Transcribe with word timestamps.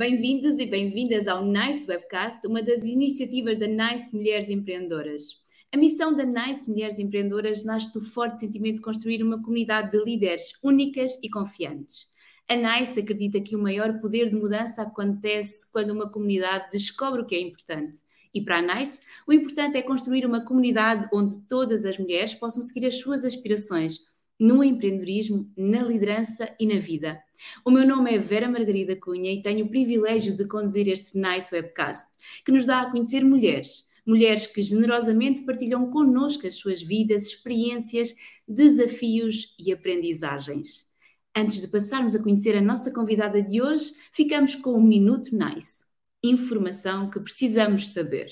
Bem-vindos 0.00 0.58
e 0.58 0.64
bem-vindas 0.64 1.28
ao 1.28 1.44
NICE 1.44 1.86
Webcast, 1.86 2.46
uma 2.46 2.62
das 2.62 2.84
iniciativas 2.84 3.58
da 3.58 3.66
NICE 3.66 4.16
Mulheres 4.16 4.48
Empreendedoras. 4.48 5.24
A 5.70 5.76
missão 5.76 6.16
da 6.16 6.24
NICE 6.24 6.70
Mulheres 6.70 6.98
Empreendedoras 6.98 7.64
nasce 7.64 7.92
do 7.92 8.00
forte 8.00 8.40
sentimento 8.40 8.76
de 8.76 8.80
construir 8.80 9.22
uma 9.22 9.42
comunidade 9.42 9.90
de 9.90 10.02
líderes 10.02 10.54
únicas 10.62 11.18
e 11.22 11.28
confiantes. 11.28 12.08
A 12.48 12.56
NICE 12.56 13.00
acredita 13.00 13.42
que 13.42 13.54
o 13.54 13.62
maior 13.62 14.00
poder 14.00 14.30
de 14.30 14.36
mudança 14.36 14.80
acontece 14.80 15.70
quando 15.70 15.90
uma 15.90 16.10
comunidade 16.10 16.70
descobre 16.72 17.20
o 17.20 17.26
que 17.26 17.34
é 17.34 17.40
importante. 17.42 18.00
E 18.32 18.40
para 18.40 18.56
a 18.56 18.62
NICE, 18.62 19.02
o 19.28 19.34
importante 19.34 19.76
é 19.76 19.82
construir 19.82 20.24
uma 20.24 20.42
comunidade 20.42 21.10
onde 21.12 21.36
todas 21.46 21.84
as 21.84 21.98
mulheres 21.98 22.34
possam 22.34 22.62
seguir 22.62 22.86
as 22.86 22.98
suas 22.98 23.22
aspirações, 23.22 23.98
no 24.40 24.64
empreendedorismo, 24.64 25.52
na 25.54 25.82
liderança 25.82 26.52
e 26.58 26.66
na 26.66 26.80
vida. 26.80 27.22
O 27.64 27.70
meu 27.70 27.86
nome 27.86 28.14
é 28.14 28.18
Vera 28.18 28.48
Margarida 28.48 28.96
Cunha 28.96 29.30
e 29.30 29.42
tenho 29.42 29.66
o 29.66 29.68
privilégio 29.68 30.34
de 30.34 30.46
conduzir 30.46 30.88
este 30.88 31.18
Nice 31.18 31.54
Webcast, 31.54 32.08
que 32.44 32.50
nos 32.50 32.64
dá 32.64 32.80
a 32.80 32.90
conhecer 32.90 33.22
mulheres. 33.22 33.84
Mulheres 34.06 34.46
que 34.46 34.62
generosamente 34.62 35.42
partilham 35.42 35.90
connosco 35.90 36.46
as 36.46 36.54
suas 36.54 36.82
vidas, 36.82 37.26
experiências, 37.26 38.14
desafios 38.48 39.54
e 39.58 39.70
aprendizagens. 39.70 40.88
Antes 41.36 41.60
de 41.60 41.68
passarmos 41.68 42.14
a 42.14 42.22
conhecer 42.22 42.56
a 42.56 42.62
nossa 42.62 42.90
convidada 42.90 43.42
de 43.42 43.60
hoje, 43.60 43.92
ficamos 44.10 44.54
com 44.54 44.72
o 44.72 44.82
Minuto 44.82 45.30
Nice. 45.32 45.84
Informação 46.24 47.10
que 47.10 47.20
precisamos 47.20 47.92
saber. 47.92 48.30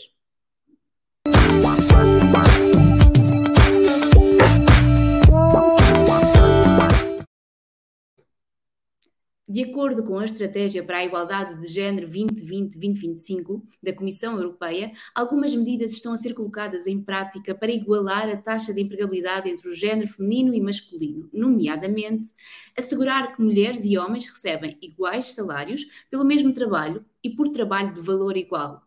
De 9.51 9.65
acordo 9.65 10.03
com 10.03 10.19
a 10.19 10.27
Estratégia 10.27 10.85
para 10.85 10.99
a 10.99 11.05
Igualdade 11.07 11.59
de 11.59 11.69
Gênero 11.69 12.07
2020-2025 12.07 13.63
da 13.83 13.95
Comissão 13.95 14.37
Europeia, 14.37 14.93
algumas 15.15 15.55
medidas 15.55 15.93
estão 15.93 16.13
a 16.13 16.19
ser 16.19 16.35
colocadas 16.35 16.87
em 16.87 17.01
prática 17.01 17.55
para 17.55 17.73
igualar 17.73 18.29
a 18.29 18.37
taxa 18.37 18.75
de 18.75 18.83
empregabilidade 18.83 19.49
entre 19.49 19.67
o 19.71 19.75
género 19.75 20.07
feminino 20.07 20.53
e 20.53 20.61
masculino, 20.61 21.31
nomeadamente 21.33 22.31
assegurar 22.77 23.35
que 23.35 23.43
mulheres 23.43 23.87
e 23.87 23.97
homens 23.97 24.27
recebem 24.27 24.77
iguais 24.83 25.25
salários 25.33 25.87
pelo 26.11 26.27
mesmo 26.27 26.53
trabalho 26.53 27.03
e 27.25 27.31
por 27.31 27.49
trabalho 27.49 27.95
de 27.95 28.03
valor 28.03 28.37
igual. 28.37 28.83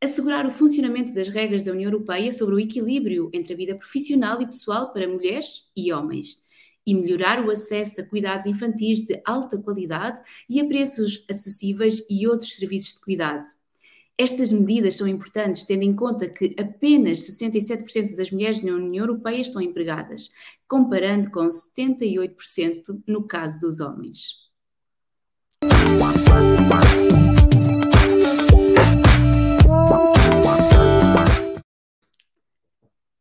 Assegurar 0.00 0.46
o 0.46 0.52
funcionamento 0.52 1.12
das 1.12 1.28
regras 1.28 1.64
da 1.64 1.72
União 1.72 1.90
Europeia 1.90 2.30
sobre 2.32 2.54
o 2.54 2.60
equilíbrio 2.60 3.28
entre 3.32 3.54
a 3.54 3.56
vida 3.56 3.74
profissional 3.74 4.40
e 4.40 4.46
pessoal 4.46 4.92
para 4.92 5.08
mulheres 5.08 5.68
e 5.76 5.92
homens 5.92 6.45
e 6.86 6.94
melhorar 6.94 7.44
o 7.44 7.50
acesso 7.50 8.00
a 8.00 8.04
cuidados 8.04 8.46
infantis 8.46 9.02
de 9.02 9.20
alta 9.24 9.58
qualidade 9.58 10.20
e 10.48 10.60
a 10.60 10.64
preços 10.64 11.24
acessíveis 11.28 12.02
e 12.08 12.26
outros 12.26 12.54
serviços 12.54 12.94
de 12.94 13.00
cuidado. 13.00 13.44
Estas 14.18 14.50
medidas 14.50 14.96
são 14.96 15.06
importantes, 15.06 15.64
tendo 15.64 15.82
em 15.82 15.94
conta 15.94 16.26
que 16.26 16.54
apenas 16.58 17.18
67% 17.18 18.16
das 18.16 18.30
mulheres 18.30 18.62
na 18.62 18.72
União 18.72 19.04
Europeia 19.04 19.42
estão 19.42 19.60
empregadas, 19.60 20.30
comparando 20.66 21.30
com 21.30 21.46
78% 21.48 23.02
no 23.06 23.24
caso 23.24 23.58
dos 23.58 23.80
homens. 23.80 24.46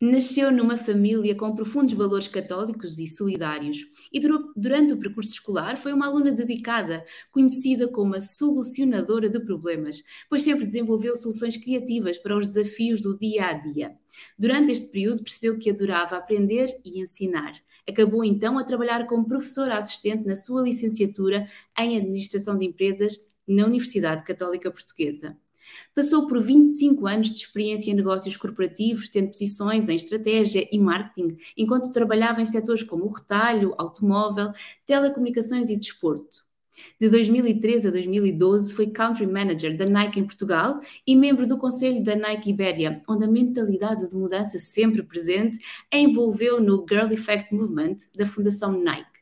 Nasceu 0.01 0.51
numa 0.51 0.75
família 0.75 1.33
com 1.33 1.55
profundos 1.55 1.93
valores 1.93 2.27
católicos 2.27 2.99
e 2.99 3.07
solidários, 3.07 3.77
e 4.11 4.19
durante 4.53 4.93
o 4.93 4.99
percurso 4.99 5.31
escolar 5.31 5.77
foi 5.77 5.93
uma 5.93 6.05
aluna 6.05 6.33
dedicada, 6.33 7.05
conhecida 7.31 7.87
como 7.87 8.13
a 8.13 8.19
solucionadora 8.19 9.29
de 9.29 9.39
problemas, 9.39 10.03
pois 10.29 10.43
sempre 10.43 10.65
desenvolveu 10.65 11.15
soluções 11.15 11.55
criativas 11.55 12.17
para 12.17 12.35
os 12.35 12.47
desafios 12.47 12.99
do 12.99 13.17
dia 13.17 13.45
a 13.45 13.53
dia. 13.53 13.97
Durante 14.37 14.73
este 14.73 14.87
período 14.87 15.23
percebeu 15.23 15.57
que 15.57 15.69
adorava 15.69 16.17
aprender 16.17 16.69
e 16.83 16.99
ensinar. 16.99 17.53
Acabou 17.87 18.21
então 18.25 18.57
a 18.57 18.65
trabalhar 18.65 19.07
como 19.07 19.25
professora 19.25 19.77
assistente 19.77 20.25
na 20.25 20.35
sua 20.35 20.61
licenciatura 20.61 21.47
em 21.79 21.97
Administração 21.97 22.57
de 22.57 22.65
Empresas 22.65 23.17
na 23.47 23.65
Universidade 23.65 24.25
Católica 24.25 24.69
Portuguesa. 24.69 25.37
Passou 25.93 26.27
por 26.27 26.41
25 26.41 27.07
anos 27.07 27.31
de 27.31 27.37
experiência 27.37 27.91
em 27.91 27.95
negócios 27.95 28.35
corporativos, 28.37 29.09
tendo 29.09 29.29
posições 29.29 29.87
em 29.87 29.95
estratégia 29.95 30.67
e 30.71 30.79
marketing, 30.79 31.37
enquanto 31.57 31.91
trabalhava 31.91 32.41
em 32.41 32.45
setores 32.45 32.83
como 32.83 33.05
o 33.05 33.13
retalho, 33.13 33.73
automóvel, 33.77 34.51
telecomunicações 34.85 35.69
e 35.69 35.75
desporto. 35.75 36.45
De 36.99 37.09
2013 37.09 37.87
a 37.87 37.91
2012 37.91 38.73
foi 38.73 38.87
Country 38.87 39.25
Manager 39.25 39.75
da 39.77 39.85
Nike 39.85 40.19
em 40.19 40.25
Portugal 40.25 40.79
e 41.07 41.15
membro 41.15 41.47
do 41.47 41.57
conselho 41.57 42.03
da 42.03 42.15
Nike 42.15 42.49
Iberia, 42.49 43.01
onde 43.07 43.25
a 43.25 43.27
mentalidade 43.27 44.09
de 44.09 44.15
mudança 44.15 44.59
sempre 44.59 45.01
presente 45.03 45.59
a 45.91 45.97
envolveu 45.97 46.59
no 46.59 46.85
Girl 46.87 47.11
Effect 47.11 47.53
Movement 47.53 47.97
da 48.15 48.25
Fundação 48.25 48.71
Nike. 48.71 49.14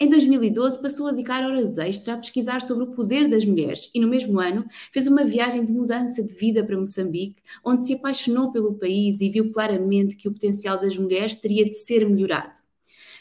Em 0.00 0.08
2012, 0.08 0.82
passou 0.82 1.06
a 1.06 1.12
dedicar 1.12 1.44
horas 1.44 1.78
extra 1.78 2.14
a 2.14 2.16
pesquisar 2.16 2.60
sobre 2.60 2.82
o 2.82 2.90
poder 2.90 3.28
das 3.28 3.44
mulheres 3.44 3.90
e, 3.94 4.00
no 4.00 4.08
mesmo 4.08 4.40
ano, 4.40 4.66
fez 4.92 5.06
uma 5.06 5.24
viagem 5.24 5.64
de 5.64 5.72
mudança 5.72 6.20
de 6.20 6.34
vida 6.34 6.64
para 6.64 6.76
Moçambique, 6.76 7.40
onde 7.64 7.86
se 7.86 7.94
apaixonou 7.94 8.50
pelo 8.50 8.74
país 8.74 9.20
e 9.20 9.30
viu 9.30 9.52
claramente 9.52 10.16
que 10.16 10.26
o 10.28 10.32
potencial 10.32 10.80
das 10.80 10.98
mulheres 10.98 11.36
teria 11.36 11.64
de 11.64 11.74
ser 11.74 12.08
melhorado. 12.08 12.58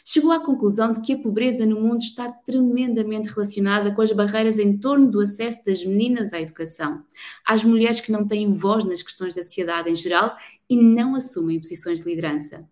Chegou 0.04 0.32
à 0.32 0.44
conclusão 0.44 0.92
de 0.92 1.00
que 1.02 1.14
a 1.14 1.18
pobreza 1.18 1.64
no 1.64 1.80
mundo 1.80 2.02
está 2.02 2.30
tremendamente 2.30 3.30
relacionada 3.30 3.94
com 3.94 4.02
as 4.02 4.12
barreiras 4.12 4.58
em 4.58 4.76
torno 4.76 5.10
do 5.10 5.22
acesso 5.22 5.64
das 5.64 5.86
meninas 5.86 6.34
à 6.34 6.42
educação, 6.42 7.06
às 7.48 7.64
mulheres 7.64 8.00
que 8.00 8.12
não 8.12 8.28
têm 8.28 8.52
voz 8.52 8.84
nas 8.84 9.04
questões 9.04 9.36
da 9.36 9.44
sociedade 9.44 9.92
em 9.92 9.96
geral 9.96 10.36
e 10.68 10.76
não 10.76 11.16
assumem 11.16 11.60
posições 11.60 12.02
de 12.02 12.10
liderança. 12.10 12.68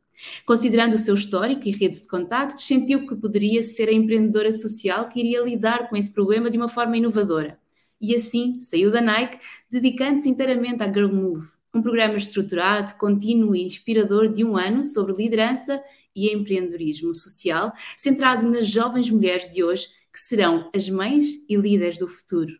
Considerando 0.45 0.95
o 0.95 0.99
seu 0.99 1.15
histórico 1.15 1.67
e 1.67 1.71
rede 1.71 1.99
de 1.99 2.07
contactos, 2.07 2.65
sentiu 2.65 3.07
que 3.07 3.15
poderia 3.15 3.63
ser 3.63 3.89
a 3.89 3.93
empreendedora 3.93 4.51
social 4.51 5.09
que 5.09 5.19
iria 5.19 5.41
lidar 5.41 5.89
com 5.89 5.95
esse 5.95 6.11
problema 6.11 6.49
de 6.49 6.57
uma 6.57 6.69
forma 6.69 6.97
inovadora. 6.97 7.59
E 7.99 8.15
assim 8.15 8.59
saiu 8.59 8.91
da 8.91 9.01
Nike, 9.01 9.37
dedicando-se 9.69 10.27
inteiramente 10.27 10.81
à 10.81 10.91
Girl 10.91 11.13
Move, 11.13 11.47
um 11.73 11.81
programa 11.81 12.17
estruturado, 12.17 12.95
contínuo 12.95 13.55
e 13.55 13.63
inspirador 13.63 14.27
de 14.31 14.43
um 14.43 14.57
ano 14.57 14.85
sobre 14.85 15.13
liderança 15.13 15.81
e 16.15 16.33
empreendedorismo 16.33 17.13
social, 17.13 17.71
centrado 17.95 18.49
nas 18.49 18.67
jovens 18.67 19.09
mulheres 19.09 19.49
de 19.49 19.63
hoje 19.63 19.87
que 20.11 20.19
serão 20.19 20.69
as 20.75 20.89
mães 20.89 21.45
e 21.47 21.55
líderes 21.55 21.97
do 21.97 22.07
futuro. 22.07 22.59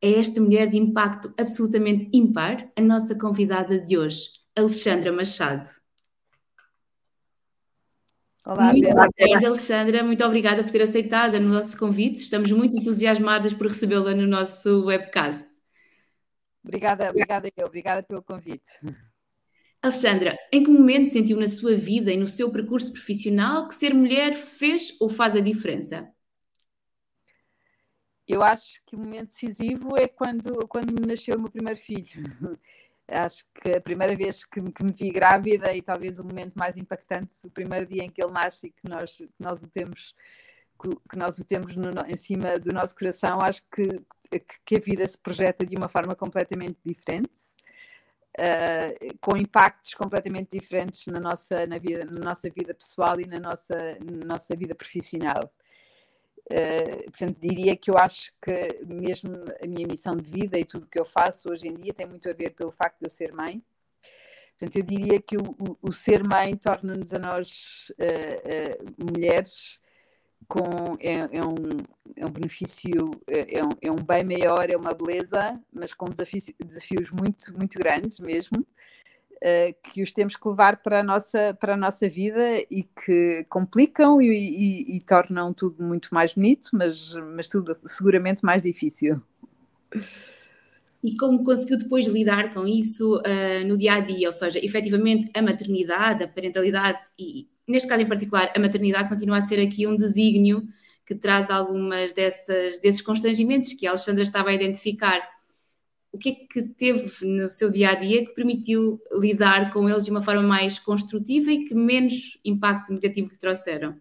É 0.00 0.12
esta 0.12 0.40
mulher 0.40 0.68
de 0.68 0.78
impacto 0.78 1.34
absolutamente 1.36 2.08
ímpar 2.12 2.70
a 2.76 2.80
nossa 2.80 3.18
convidada 3.18 3.78
de 3.80 3.98
hoje, 3.98 4.30
Alexandra 4.56 5.12
Machado. 5.12 5.66
Olá, 8.48 8.72
tarde, 9.14 9.44
Alexandra. 9.44 10.02
Muito 10.02 10.24
obrigada 10.24 10.62
por 10.62 10.72
ter 10.72 10.80
aceitado 10.80 11.34
o 11.34 11.40
nosso 11.40 11.78
convite. 11.78 12.22
Estamos 12.22 12.50
muito 12.50 12.78
entusiasmadas 12.78 13.52
por 13.52 13.66
recebê-la 13.66 14.14
no 14.14 14.26
nosso 14.26 14.86
webcast. 14.86 15.46
Obrigada, 16.64 17.10
obrigada 17.10 17.50
eu, 17.54 17.66
obrigada 17.66 18.02
pelo 18.02 18.22
convite. 18.22 18.70
Alexandra, 19.82 20.34
em 20.50 20.64
que 20.64 20.70
momento 20.70 21.10
sentiu 21.10 21.38
na 21.38 21.46
sua 21.46 21.74
vida 21.74 22.10
e 22.10 22.16
no 22.16 22.26
seu 22.26 22.50
percurso 22.50 22.90
profissional 22.90 23.68
que 23.68 23.74
ser 23.74 23.92
mulher 23.92 24.32
fez 24.32 24.96
ou 24.98 25.10
faz 25.10 25.36
a 25.36 25.40
diferença? 25.40 26.10
Eu 28.26 28.42
acho 28.42 28.82
que 28.86 28.96
o 28.96 28.98
momento 28.98 29.26
decisivo 29.26 29.94
é 29.94 30.08
quando, 30.08 30.66
quando 30.68 31.06
nasceu 31.06 31.36
o 31.36 31.40
meu 31.40 31.50
primeiro 31.50 31.78
filho 31.78 32.58
acho 33.08 33.44
que 33.54 33.72
a 33.72 33.80
primeira 33.80 34.14
vez 34.14 34.44
que, 34.44 34.60
que, 34.72 34.84
me 34.84 34.92
vi 34.92 35.10
grávida 35.10 35.74
e 35.74 35.82
talvez 35.82 36.18
o 36.18 36.24
momento 36.24 36.54
mais 36.54 36.76
impactante, 36.76 37.34
o 37.44 37.50
primeiro 37.50 37.86
dia 37.86 38.04
em 38.04 38.10
que 38.10 38.22
ele 38.22 38.32
nasce 38.32 38.68
e 38.68 38.70
que 38.70 38.88
nós, 38.88 39.16
que 39.16 39.28
nós 39.40 39.62
o 39.62 39.66
temos 39.66 40.14
que 41.10 41.16
nós 41.16 41.38
o 41.38 41.44
temos 41.44 41.74
no, 41.74 41.90
em 42.06 42.16
cima 42.16 42.58
do 42.58 42.72
nosso 42.72 42.94
coração, 42.94 43.40
acho 43.40 43.62
que, 43.64 44.00
que 44.64 44.76
a 44.76 44.80
vida 44.80 45.08
se 45.08 45.18
projeta 45.18 45.66
de 45.66 45.76
uma 45.76 45.88
forma 45.88 46.14
completamente 46.14 46.78
diferente, 46.84 47.40
uh, 48.38 49.18
com 49.20 49.36
impactos 49.36 49.94
completamente 49.94 50.56
diferentes 50.58 51.04
na 51.08 51.18
nossa, 51.18 51.66
na, 51.66 51.78
vida, 51.78 52.04
na 52.04 52.20
nossa 52.20 52.48
vida 52.48 52.72
pessoal 52.72 53.20
e 53.20 53.26
na 53.26 53.40
nossa, 53.40 53.74
na 54.00 54.34
nossa 54.34 54.54
vida 54.54 54.74
profissional. 54.74 55.52
Uh, 56.50 57.10
portanto, 57.10 57.36
diria 57.40 57.76
que 57.76 57.90
eu 57.90 57.98
acho 57.98 58.32
que 58.40 58.84
mesmo 58.86 59.32
a 59.62 59.66
minha 59.66 59.86
missão 59.86 60.16
de 60.16 60.30
vida 60.30 60.58
e 60.58 60.64
tudo 60.64 60.84
o 60.84 60.86
que 60.88 60.98
eu 60.98 61.04
faço 61.04 61.50
hoje 61.50 61.68
em 61.68 61.74
dia 61.74 61.92
tem 61.92 62.06
muito 62.06 62.28
a 62.28 62.32
ver 62.32 62.50
pelo 62.50 62.70
facto 62.70 63.00
de 63.00 63.06
eu 63.06 63.10
ser 63.10 63.32
mãe. 63.32 63.62
Portanto, 64.58 64.76
eu 64.76 64.82
diria 64.82 65.20
que 65.20 65.36
o, 65.36 65.78
o, 65.80 65.92
ser 65.92 66.24
mãe 66.24 66.56
torna-nos 66.56 67.14
a 67.14 67.18
nós 67.18 67.92
uh, 67.92 68.82
uh, 68.82 69.12
mulheres 69.12 69.78
com 70.48 70.96
é, 70.98 71.36
é, 71.36 71.44
um, 71.44 71.54
é 72.16 72.26
um 72.26 72.30
benefício, 72.30 73.10
é, 73.26 73.58
é, 73.58 73.64
um, 73.64 73.68
é 73.82 73.90
um 73.90 74.02
bem 74.02 74.24
maior, 74.24 74.68
é 74.70 74.76
uma 74.76 74.94
beleza, 74.94 75.60
mas 75.72 75.92
com 75.92 76.06
desafios, 76.06 76.50
desafios 76.58 77.10
muito, 77.10 77.56
muito 77.56 77.78
grandes 77.78 78.18
mesmo. 78.18 78.66
Uh, 79.38 79.72
que 79.84 80.02
os 80.02 80.10
temos 80.10 80.34
que 80.34 80.48
levar 80.48 80.82
para 80.82 80.98
a 80.98 81.02
nossa, 81.02 81.56
para 81.60 81.74
a 81.74 81.76
nossa 81.76 82.08
vida 82.08 82.58
e 82.68 82.82
que 82.82 83.46
complicam 83.48 84.20
e, 84.20 84.26
e, 84.26 84.96
e 84.96 85.00
tornam 85.00 85.54
tudo 85.54 85.80
muito 85.80 86.12
mais 86.12 86.34
bonito, 86.34 86.70
mas, 86.72 87.14
mas 87.36 87.46
tudo 87.46 87.76
seguramente 87.86 88.44
mais 88.44 88.64
difícil. 88.64 89.22
E 91.02 91.16
como 91.16 91.44
conseguiu 91.44 91.78
depois 91.78 92.06
lidar 92.08 92.52
com 92.52 92.66
isso 92.66 93.18
uh, 93.18 93.66
no 93.66 93.76
dia 93.76 93.94
a 93.94 94.00
dia? 94.00 94.28
Ou 94.28 94.32
seja, 94.32 94.58
efetivamente 94.64 95.30
a 95.32 95.40
maternidade, 95.40 96.24
a 96.24 96.28
parentalidade 96.28 97.00
e, 97.16 97.46
neste 97.66 97.88
caso 97.88 98.02
em 98.02 98.08
particular, 98.08 98.52
a 98.54 98.58
maternidade 98.58 99.08
continua 99.08 99.38
a 99.38 99.42
ser 99.42 99.60
aqui 99.60 99.86
um 99.86 99.96
desígnio 99.96 100.66
que 101.06 101.14
traz 101.14 101.48
algumas 101.48 102.12
dessas, 102.12 102.80
desses 102.80 103.00
constrangimentos 103.00 103.72
que 103.72 103.86
a 103.86 103.90
Alexandra 103.90 104.22
estava 104.22 104.50
a 104.50 104.54
identificar. 104.54 105.20
O 106.18 106.20
que 106.20 106.30
é 106.30 106.34
que 106.34 106.62
teve 106.62 107.24
no 107.24 107.48
seu 107.48 107.70
dia 107.70 107.90
a 107.90 107.94
dia 107.94 108.26
que 108.26 108.32
permitiu 108.32 109.00
lidar 109.12 109.72
com 109.72 109.88
eles 109.88 110.02
de 110.02 110.10
uma 110.10 110.20
forma 110.20 110.42
mais 110.42 110.76
construtiva 110.76 111.52
e 111.52 111.64
que 111.64 111.76
menos 111.76 112.40
impacto 112.44 112.92
negativo 112.92 113.30
que 113.30 113.38
trouxeram? 113.38 113.92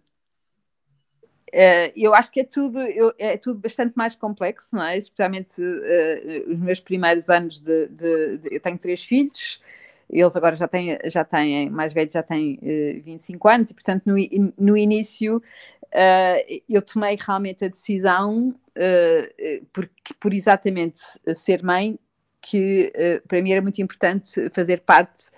Uh, 1.49 1.93
eu 1.95 2.15
acho 2.15 2.31
que 2.31 2.39
é 2.39 2.43
tudo, 2.43 2.79
eu, 2.79 3.13
é 3.19 3.37
tudo 3.37 3.59
bastante 3.59 3.93
mais 3.95 4.15
complexo, 4.15 4.75
não 4.75 4.83
é? 4.83 4.97
Especialmente 4.97 5.61
uh, 5.61 6.51
os 6.51 6.57
meus 6.57 6.79
primeiros 6.79 7.29
anos 7.29 7.59
de, 7.59 7.87
de, 7.89 8.37
de, 8.39 8.55
Eu 8.55 8.59
tenho 8.61 8.79
três 8.79 9.03
filhos, 9.03 9.61
eles 10.09 10.35
agora 10.35 10.55
já 10.55 10.67
têm, 10.67 10.97
já 11.05 11.23
têm 11.23 11.69
mais 11.69 11.93
velhos 11.93 12.13
já 12.13 12.23
têm 12.23 12.55
uh, 12.55 13.03
25 13.03 13.47
anos, 13.47 13.69
e 13.69 13.75
portanto 13.75 14.05
no, 14.07 14.15
no 14.57 14.75
início 14.75 15.37
uh, 15.37 16.61
eu 16.67 16.81
tomei 16.81 17.15
realmente 17.15 17.63
a 17.63 17.67
decisão, 17.67 18.49
uh, 18.49 19.65
por, 19.71 19.87
por 20.19 20.33
exatamente 20.33 20.99
ser 21.35 21.61
mãe, 21.61 21.99
que 22.49 22.91
para 23.27 23.41
mim 23.41 23.51
era 23.51 23.61
muito 23.61 23.81
importante 23.81 24.49
fazer 24.51 24.81
parte 24.81 25.29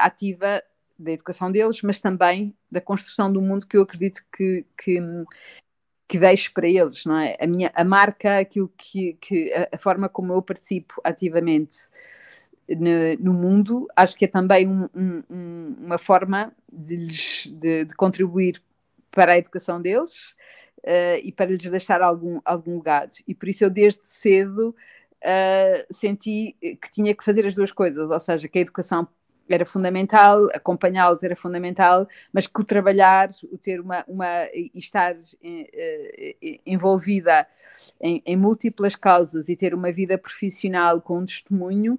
ativa 0.00 0.62
da 0.98 1.12
educação 1.12 1.50
deles, 1.50 1.82
mas 1.82 1.98
também 1.98 2.54
da 2.70 2.80
construção 2.80 3.32
do 3.32 3.42
mundo 3.42 3.66
que 3.66 3.76
eu 3.76 3.82
acredito 3.82 4.22
que, 4.34 4.64
que, 4.76 5.00
que 6.08 6.18
deixo 6.18 6.52
para 6.52 6.68
eles, 6.68 7.04
não 7.04 7.18
é? 7.18 7.36
A 7.40 7.46
minha 7.46 7.70
a 7.74 7.84
marca, 7.84 8.38
aquilo 8.38 8.72
que, 8.76 9.14
que 9.14 9.52
a, 9.72 9.76
forma 9.78 10.08
como 10.08 10.32
eu 10.32 10.40
participo 10.40 11.00
ativamente 11.02 11.88
no, 12.68 13.32
no, 13.32 13.32
mundo, 13.32 13.88
acho 13.96 14.16
que 14.16 14.24
é 14.24 14.28
também 14.28 14.68
um, 14.68 14.88
um, 14.94 15.76
uma 15.80 15.98
forma 15.98 16.52
de, 16.72 16.96
lhes, 16.96 17.46
de, 17.52 17.84
de, 17.84 17.94
contribuir 17.94 18.62
para 19.10 19.32
a 19.32 19.38
educação 19.38 19.82
deles 19.82 20.30
uh, 20.78 21.18
e 21.22 21.32
para 21.32 21.50
lhes 21.50 21.70
deixar 21.70 22.00
algum, 22.00 22.40
algum 22.44 22.76
legado. 22.76 23.14
E 23.26 23.34
por 23.34 23.48
isso 23.48 23.64
eu 23.64 23.70
desde 23.70 24.06
cedo 24.06 24.74
uh, 25.22 25.94
senti 25.94 26.56
que 26.60 26.90
tinha 26.90 27.14
que 27.14 27.24
fazer 27.24 27.46
as 27.46 27.54
duas 27.54 27.72
coisas, 27.72 28.10
ou 28.10 28.20
seja, 28.20 28.48
que 28.48 28.58
a 28.58 28.62
educação 28.62 29.08
era 29.48 29.66
fundamental, 29.66 30.46
acompanhá-los 30.54 31.22
era 31.22 31.36
fundamental, 31.36 32.06
mas 32.32 32.46
que 32.46 32.60
o 32.60 32.64
trabalhar, 32.64 33.30
o 33.50 33.58
ter 33.58 33.80
uma, 33.80 34.04
uma 34.08 34.46
estar 34.74 35.16
eh, 35.42 36.36
eh, 36.42 36.60
envolvida 36.66 37.46
em, 38.00 38.22
em, 38.24 38.36
múltiplas 38.36 38.94
causas 38.96 39.48
e 39.48 39.56
ter 39.56 39.74
uma 39.74 39.92
vida 39.92 40.16
profissional 40.16 41.00
com 41.00 41.18
um 41.18 41.24
testemunho, 41.24 41.98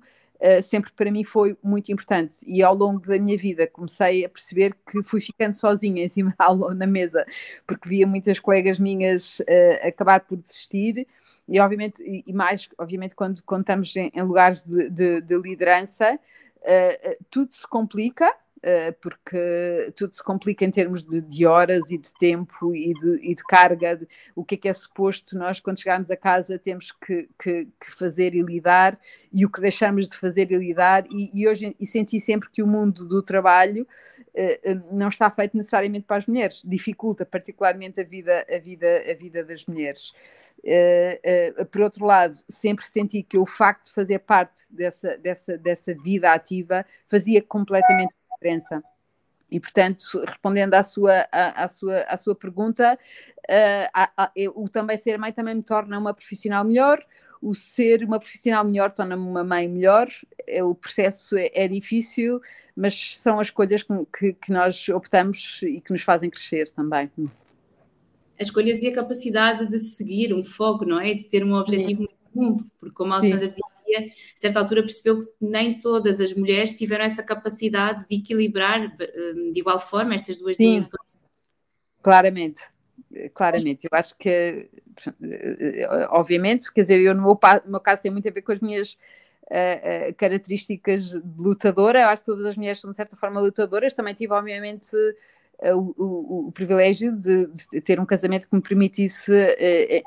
sempre 0.61 0.91
para 0.91 1.09
mim 1.09 1.23
foi 1.23 1.57
muito 1.63 1.91
importante. 1.91 2.37
E 2.45 2.61
ao 2.61 2.75
longo 2.75 2.99
da 2.99 3.17
minha 3.17 3.37
vida 3.37 3.65
comecei 3.65 4.25
a 4.25 4.29
perceber 4.29 4.75
que 4.85 5.01
fui 5.03 5.21
ficando 5.21 5.55
sozinha 5.55 6.03
em 6.03 6.09
cima 6.09 6.35
na 6.75 6.85
mesa, 6.85 7.25
porque 7.65 7.87
via 7.87 8.05
muitas 8.05 8.39
colegas 8.39 8.79
minhas 8.79 9.39
uh, 9.39 9.87
acabar 9.87 10.21
por 10.21 10.37
desistir. 10.37 11.07
E 11.47 11.59
obviamente, 11.59 12.03
e 12.03 12.33
mais, 12.33 12.69
obviamente, 12.77 13.15
quando, 13.15 13.37
estamos 13.37 13.95
em, 13.95 14.11
em 14.13 14.21
lugares 14.21 14.63
de, 14.63 14.89
de, 14.89 15.21
de 15.21 15.37
liderança, 15.37 16.13
uh, 16.13 17.25
tudo 17.29 17.53
se 17.53 17.67
complica, 17.67 18.33
porque 19.01 19.91
tudo 19.95 20.15
se 20.15 20.23
complica 20.23 20.63
em 20.63 20.71
termos 20.71 21.03
de, 21.03 21.19
de 21.21 21.45
horas 21.45 21.91
e 21.91 21.97
de 21.97 22.13
tempo 22.13 22.73
e 22.73 22.93
de, 22.93 23.19
e 23.21 23.35
de 23.35 23.43
carga, 23.43 23.97
de, 23.97 24.07
o 24.35 24.43
que 24.45 24.55
é 24.55 24.57
que 24.57 24.69
é 24.69 24.73
suposto. 24.73 25.37
Nós, 25.37 25.59
quando 25.59 25.79
chegarmos 25.79 26.09
a 26.09 26.15
casa, 26.15 26.57
temos 26.57 26.91
que, 26.91 27.27
que, 27.37 27.67
que, 27.79 27.91
fazer 27.91 28.33
e 28.33 28.41
lidar, 28.41 28.97
e 29.33 29.45
o 29.45 29.49
que 29.49 29.59
deixamos 29.59 30.07
de 30.07 30.17
fazer 30.17 30.49
e 30.51 30.57
lidar, 30.57 31.03
e, 31.11 31.29
e 31.33 31.47
hoje 31.47 31.75
e 31.79 31.85
senti 31.85 32.19
sempre 32.21 32.49
que 32.49 32.63
o 32.63 32.67
mundo 32.67 33.05
do 33.05 33.21
trabalho 33.21 33.85
uh, 34.29 34.95
não 34.95 35.09
está 35.09 35.29
feito 35.29 35.57
necessariamente 35.57 36.05
para 36.05 36.17
as 36.17 36.27
mulheres, 36.27 36.61
dificulta 36.63 37.25
particularmente 37.25 37.99
a 37.99 38.03
vida, 38.03 38.45
a 38.49 38.59
vida, 38.59 39.03
a 39.11 39.13
vida 39.13 39.43
das 39.43 39.65
mulheres. 39.65 40.13
Por 41.69 41.81
outro 41.81 42.05
lado, 42.05 42.37
sempre 42.49 42.85
senti 42.87 43.21
que 43.23 43.37
o 43.37 43.45
facto 43.45 43.87
de 43.87 43.93
fazer 43.93 44.19
parte 44.19 44.61
dessa, 44.69 45.17
dessa, 45.17 45.57
dessa 45.57 45.93
vida 45.93 46.31
ativa 46.31 46.85
fazia 47.09 47.41
completamente 47.41 48.13
diferença. 48.43 48.83
E, 49.51 49.59
portanto, 49.59 50.23
respondendo 50.27 50.73
à 50.73 50.83
sua, 50.83 51.27
à, 51.31 51.63
à 51.63 51.67
sua, 51.67 51.99
à 52.01 52.17
sua 52.17 52.35
pergunta, 52.35 52.97
uh, 53.49 54.31
eu, 54.35 54.53
o 54.55 54.67
também 54.67 54.97
ser 54.97 55.17
mãe 55.17 55.31
também 55.31 55.55
me 55.55 55.63
torna 55.63 55.97
uma 55.99 56.13
profissional 56.13 56.63
melhor, 56.63 56.99
o 57.41 57.53
ser 57.53 58.03
uma 58.03 58.19
profissional 58.19 58.63
melhor 58.63 58.91
torna-me 58.91 59.21
uma 59.21 59.43
mãe 59.43 59.67
melhor. 59.67 60.07
É, 60.47 60.63
o 60.63 60.73
processo 60.73 61.37
é, 61.37 61.51
é, 61.53 61.67
difícil, 61.67 62.41
mas 62.75 63.17
são 63.17 63.39
as 63.39 63.47
escolhas 63.47 63.83
que, 63.83 64.33
que, 64.33 64.51
nós 64.51 64.89
optamos 64.89 65.61
e 65.63 65.79
que 65.79 65.91
nos 65.91 66.01
fazem 66.01 66.29
crescer 66.29 66.69
também. 66.69 67.11
As 68.39 68.47
escolhas 68.47 68.81
e 68.81 68.87
a 68.87 68.93
capacidade 68.93 69.67
de 69.67 69.77
seguir 69.77 70.33
um 70.33 70.41
foco, 70.41 70.85
não 70.85 70.99
é? 70.99 71.13
De 71.13 71.25
ter 71.25 71.43
um 71.43 71.53
objetivo 71.53 71.89
Sim. 71.89 71.97
muito 71.97 72.15
comum, 72.33 72.57
porque 72.79 72.95
como 72.95 73.13
a 73.13 73.17
Alessandra 73.17 73.47
disse, 73.49 73.72
a 73.95 74.05
certa 74.35 74.59
altura 74.59 74.81
percebeu 74.81 75.19
que 75.19 75.27
nem 75.41 75.79
todas 75.79 76.19
as 76.19 76.33
mulheres 76.33 76.73
tiveram 76.73 77.05
essa 77.05 77.23
capacidade 77.23 78.05
de 78.07 78.15
equilibrar 78.15 78.81
hum, 78.81 79.51
de 79.51 79.59
igual 79.59 79.79
forma 79.79 80.15
estas 80.15 80.37
duas 80.37 80.57
Sim. 80.57 80.65
dimensões. 80.65 81.03
Claramente, 82.01 82.61
claramente. 83.33 83.87
Eu 83.89 83.97
acho 83.97 84.17
que, 84.17 84.69
obviamente, 86.09 86.71
quer 86.71 86.81
dizer, 86.81 86.99
eu 86.99 87.13
no 87.13 87.21
meu, 87.21 87.39
no 87.65 87.71
meu 87.71 87.79
caso 87.79 88.01
tem 88.01 88.11
muito 88.11 88.27
a 88.27 88.31
ver 88.31 88.41
com 88.41 88.51
as 88.51 88.59
minhas 88.59 88.97
uh, 89.43 90.09
uh, 90.09 90.15
características 90.15 91.09
de 91.09 91.21
lutadora. 91.37 92.01
Eu 92.01 92.07
acho 92.09 92.21
que 92.21 92.25
todas 92.25 92.45
as 92.45 92.57
mulheres 92.57 92.81
são, 92.81 92.91
de 92.91 92.97
certa 92.97 93.15
forma, 93.15 93.39
lutadoras. 93.39 93.93
Também 93.93 94.13
tive, 94.13 94.33
obviamente, 94.33 94.95
o, 95.61 95.93
o, 95.97 96.47
o, 96.47 96.51
privilégio 96.51 97.15
de, 97.15 97.47
de, 97.47 97.81
ter 97.81 97.99
um 97.99 98.05
casamento 98.05 98.47
que 98.49 98.55
me 98.55 98.61
permitisse 98.61 99.31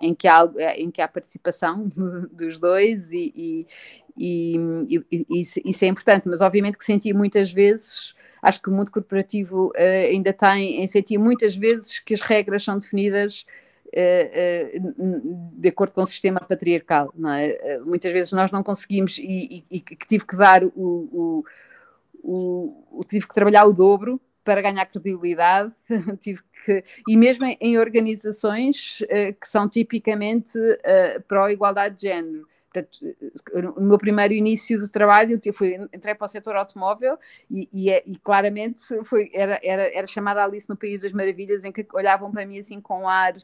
em, 0.03 0.15
que 0.15 0.29
há, 0.29 0.47
em 0.77 0.91
que 0.91 1.01
há 1.01 1.09
participação 1.09 1.89
dos 2.31 2.59
dois 2.59 3.11
e, 3.13 3.33
e, 3.35 3.67
e, 4.17 5.05
e 5.11 5.41
isso, 5.41 5.61
isso, 5.65 5.85
é 5.85 5.89
importante, 5.89 6.29
mas 6.29 6.41
obviamente 6.41 6.77
que 6.77 6.85
senti 6.85 7.13
muitas 7.13 7.53
vezes, 7.53 8.15
acho 8.43 8.61
que 8.61 8.69
o 8.69 8.73
mundo 8.73 8.91
corporativo 8.91 9.73
ainda 9.77 10.33
tem, 10.33 10.87
senti 10.89 11.17
muitas 11.17 11.57
vezes 11.57 11.99
que 12.01 12.13
as 12.13 12.21
regras 12.21 12.63
são 12.63 12.79
definidas 12.79 13.47
de 15.53 15.69
acordo 15.69 15.93
com 15.93 16.03
o 16.03 16.07
sistema 16.07 16.41
patriarcal, 16.41 17.15
é? 17.35 17.79
Muitas 17.81 18.13
vezes 18.13 18.33
nós 18.33 18.51
não 18.51 18.63
conseguimos 18.63 19.19
e, 19.19 19.65
que 19.71 20.07
tive 20.07 20.27
que 20.27 20.37
dar 20.37 20.63
o, 20.65 21.45
o, 22.23 22.75
o, 22.93 23.05
tive 23.05 23.27
que 23.27 23.35
trabalhar 23.35 23.65
o 23.65 23.73
dobro 23.73 24.21
para 24.47 24.63
ganhar 24.63 24.87
credibilidade, 24.87 25.73
tive 26.21 26.41
que, 26.65 26.85
e 27.09 27.17
mesmo 27.17 27.45
em, 27.61 27.79
organizações 27.79 29.01
uh, 29.01 29.35
que 29.39 29.49
são 29.49 29.69
tipicamente 29.69 30.57
uh, 30.57 31.21
pró-igualdade 31.27 31.97
de 31.97 32.03
género. 32.03 32.47
Portanto, 32.73 33.17
no 33.81 33.87
meu 33.87 33.99
primeiro 33.99 34.35
início 34.35 34.81
de 34.81 34.91
trabalho, 34.91 35.41
eu 35.43 35.53
fui, 35.53 35.75
entrei 35.93 36.15
para 36.15 36.27
o 36.27 36.29
setor 36.29 36.57
automóvel 36.57 37.19
e, 37.51 37.69
e, 37.73 37.91
é, 37.91 38.03
e 38.07 38.17
claramente 38.19 38.81
foi, 39.05 39.31
era, 39.33 39.59
era, 39.65 39.91
era 39.97 40.07
chamada 40.07 40.45
Alice 40.45 40.69
no 40.69 40.77
País 40.77 41.01
das 41.01 41.13
Maravilhas, 41.13 41.65
em 41.65 41.73
que 41.73 41.87
olhavam 41.95 42.31
para 42.31 42.45
mim 42.45 42.59
assim 42.59 42.81
com 42.81 43.03
um 43.03 43.09
ar 43.09 43.35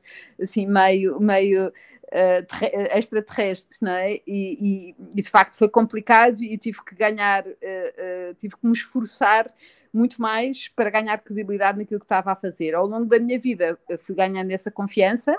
assim, 0.40 0.66
meio, 0.66 1.18
meio 1.18 1.68
uh, 1.68 2.94
extraterrestre, 2.96 3.78
não 3.80 3.92
é? 3.92 4.16
E, 4.26 4.92
e, 5.16 5.22
de 5.22 5.30
facto 5.30 5.56
foi 5.56 5.68
complicado 5.68 6.42
e 6.42 6.58
tive 6.58 6.84
que 6.84 6.94
ganhar, 6.94 7.46
uh, 7.46 7.50
uh, 7.50 8.34
tive 8.34 8.54
que 8.54 8.66
me 8.66 8.74
esforçar 8.74 9.50
muito 9.92 10.20
mais 10.20 10.68
para 10.68 10.90
ganhar 10.90 11.20
credibilidade 11.20 11.78
naquilo 11.78 12.00
que 12.00 12.06
estava 12.06 12.32
a 12.32 12.36
fazer. 12.36 12.74
Ao 12.74 12.86
longo 12.86 13.06
da 13.06 13.18
minha 13.18 13.38
vida 13.38 13.78
fui 13.98 14.14
ganhando 14.14 14.50
essa 14.50 14.70
confiança, 14.70 15.36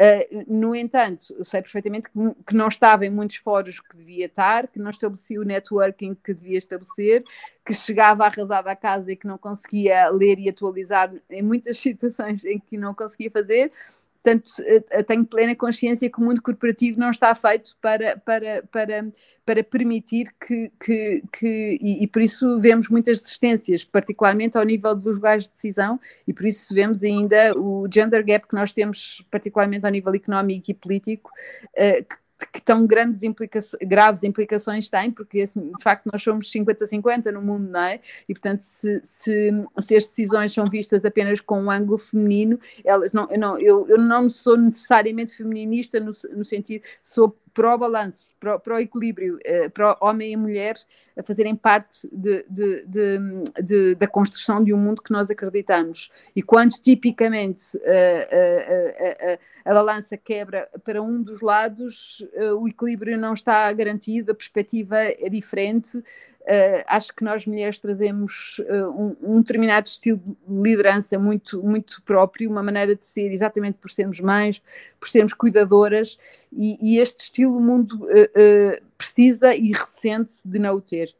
Uh, 0.00 0.44
no 0.48 0.74
entanto, 0.74 1.44
sei 1.44 1.60
perfeitamente 1.60 2.08
que, 2.08 2.18
que, 2.46 2.54
não 2.54 2.68
estava 2.68 3.04
em 3.04 3.10
muitos 3.10 3.36
fóruns 3.36 3.78
que 3.78 3.94
devia 3.94 4.24
estar, 4.24 4.66
que 4.66 4.78
não 4.78 4.88
estabelecia 4.88 5.38
o 5.38 5.44
networking 5.44 6.14
que 6.14 6.32
devia 6.32 6.56
estabelecer, 6.56 7.22
que 7.64 7.74
chegava 7.74 8.24
arrasada 8.24 8.70
à 8.70 8.76
casa 8.76 9.12
e 9.12 9.16
que 9.16 9.26
não 9.26 9.36
conseguia 9.36 10.08
ler 10.08 10.38
e 10.38 10.48
atualizar 10.48 11.12
em 11.28 11.42
muitas 11.42 11.76
situações 11.78 12.42
em 12.44 12.58
que 12.58 12.78
não 12.78 12.94
conseguia 12.94 13.30
fazer, 13.30 13.70
Portanto, 14.22 14.52
eh, 14.60 15.02
tenho 15.02 15.24
plena 15.24 15.54
consciência 15.56 16.08
que 16.08 16.20
o 16.20 16.22
mundo 16.22 16.40
corporativo 16.40 16.98
não 16.98 17.10
está 17.10 17.34
feito 17.34 17.76
para, 17.80 18.16
para, 18.18 18.62
para, 18.70 19.12
para 19.44 19.64
permitir 19.64 20.32
que, 20.40 20.70
que, 20.78 21.24
que 21.32 21.78
e, 21.80 22.04
e, 22.04 22.06
por 22.06 22.22
isso 22.22 22.60
vemos 22.60 22.88
muitas 22.88 23.20
desistências, 23.20 23.82
particularmente 23.82 24.56
ao 24.56 24.64
nível 24.64 24.94
dos 24.94 25.16
lugares 25.16 25.44
de 25.44 25.50
decisão, 25.50 25.98
e 26.26 26.32
por 26.32 26.46
isso 26.46 26.72
vemos 26.72 27.02
ainda 27.02 27.52
o 27.58 27.88
gender 27.92 28.24
gap 28.24 28.46
que 28.46 28.54
nós 28.54 28.70
temos, 28.70 29.26
particularmente 29.28 29.84
ao 29.84 29.90
nível 29.90 30.14
económico 30.14 30.70
e 30.70 30.74
político, 30.74 31.30
uh, 31.76 32.04
que 32.04 32.21
que 32.46 32.60
tão 32.60 32.86
grandes 32.86 33.22
implicações, 33.22 33.80
graves 33.82 34.22
implicações 34.22 34.88
tem, 34.88 35.10
porque 35.10 35.42
assim, 35.42 35.72
de 35.76 35.82
facto 35.82 36.06
nós 36.12 36.22
somos 36.22 36.50
50-50 36.50 37.30
no 37.32 37.42
mundo, 37.42 37.68
não 37.68 37.80
é? 37.80 38.00
E 38.28 38.34
portanto, 38.34 38.60
se, 38.60 39.00
se, 39.02 39.50
se, 39.80 39.96
as 39.96 40.06
decisões 40.06 40.52
são 40.52 40.68
vistas 40.68 41.04
apenas 41.04 41.40
com 41.40 41.62
um 41.62 41.70
ângulo 41.70 41.98
feminino, 41.98 42.58
elas 42.84 43.12
não, 43.12 43.26
eu, 43.30 43.38
não, 43.38 43.58
eu, 43.58 43.88
eu 43.88 43.98
não 43.98 44.28
sou 44.28 44.56
necessariamente 44.56 45.36
feminista 45.36 46.00
no, 46.00 46.12
no 46.34 46.44
sentido, 46.44 46.82
sou 47.02 47.36
para 47.54 47.74
o 47.74 47.78
balanço, 47.78 48.30
para, 48.40 48.58
para 48.58 48.74
o 48.74 48.78
equilíbrio, 48.78 49.36
uh, 49.36 49.70
para 49.70 49.96
homem 50.00 50.32
e 50.32 50.36
mulher 50.36 50.76
a 51.16 51.22
fazerem 51.22 51.54
parte 51.54 52.08
de, 52.10 52.44
de, 52.48 52.86
de, 53.62 53.94
da 53.94 54.06
construção 54.06 54.64
de 54.64 54.72
um 54.72 54.78
mundo 54.78 55.02
que 55.02 55.12
nós 55.12 55.30
acreditamos. 55.30 56.10
E 56.34 56.42
quando 56.42 56.72
tipicamente 56.72 57.76
uh, 57.76 59.38
a 59.64 59.74
balança 59.74 60.16
quebra 60.16 60.68
para 60.82 61.02
um 61.02 61.22
dos 61.22 61.40
lados, 61.40 62.26
o 62.58 62.66
equilíbrio 62.66 63.18
não 63.18 63.34
está 63.34 63.70
garantido, 63.72 64.32
a 64.32 64.34
perspectiva 64.34 64.96
é 64.98 65.28
diferente. 65.28 66.02
Uh, 66.42 66.82
acho 66.88 67.14
que 67.14 67.22
nós 67.22 67.46
mulheres 67.46 67.78
trazemos 67.78 68.58
uh, 68.68 68.90
um, 68.90 69.16
um, 69.22 69.40
determinado 69.40 69.86
estilo 69.86 70.20
de 70.26 70.34
liderança 70.60 71.16
muito, 71.16 71.62
muito 71.62 72.02
próprio, 72.02 72.50
uma 72.50 72.64
maneira 72.64 72.96
de 72.96 73.06
ser, 73.06 73.30
exatamente 73.30 73.78
por 73.78 73.92
sermos 73.92 74.18
mães, 74.18 74.60
por 74.98 75.08
sermos 75.08 75.32
cuidadoras, 75.34 76.18
e, 76.52 76.76
e 76.82 76.98
este 76.98 77.20
estilo 77.20 77.56
o 77.56 77.60
mundo 77.60 77.92
uh, 78.06 78.84
precisa 78.98 79.54
e 79.54 79.70
ressente 79.70 80.32
de 80.44 80.58
não 80.58 80.74
o 80.74 80.80
ter. 80.80 81.14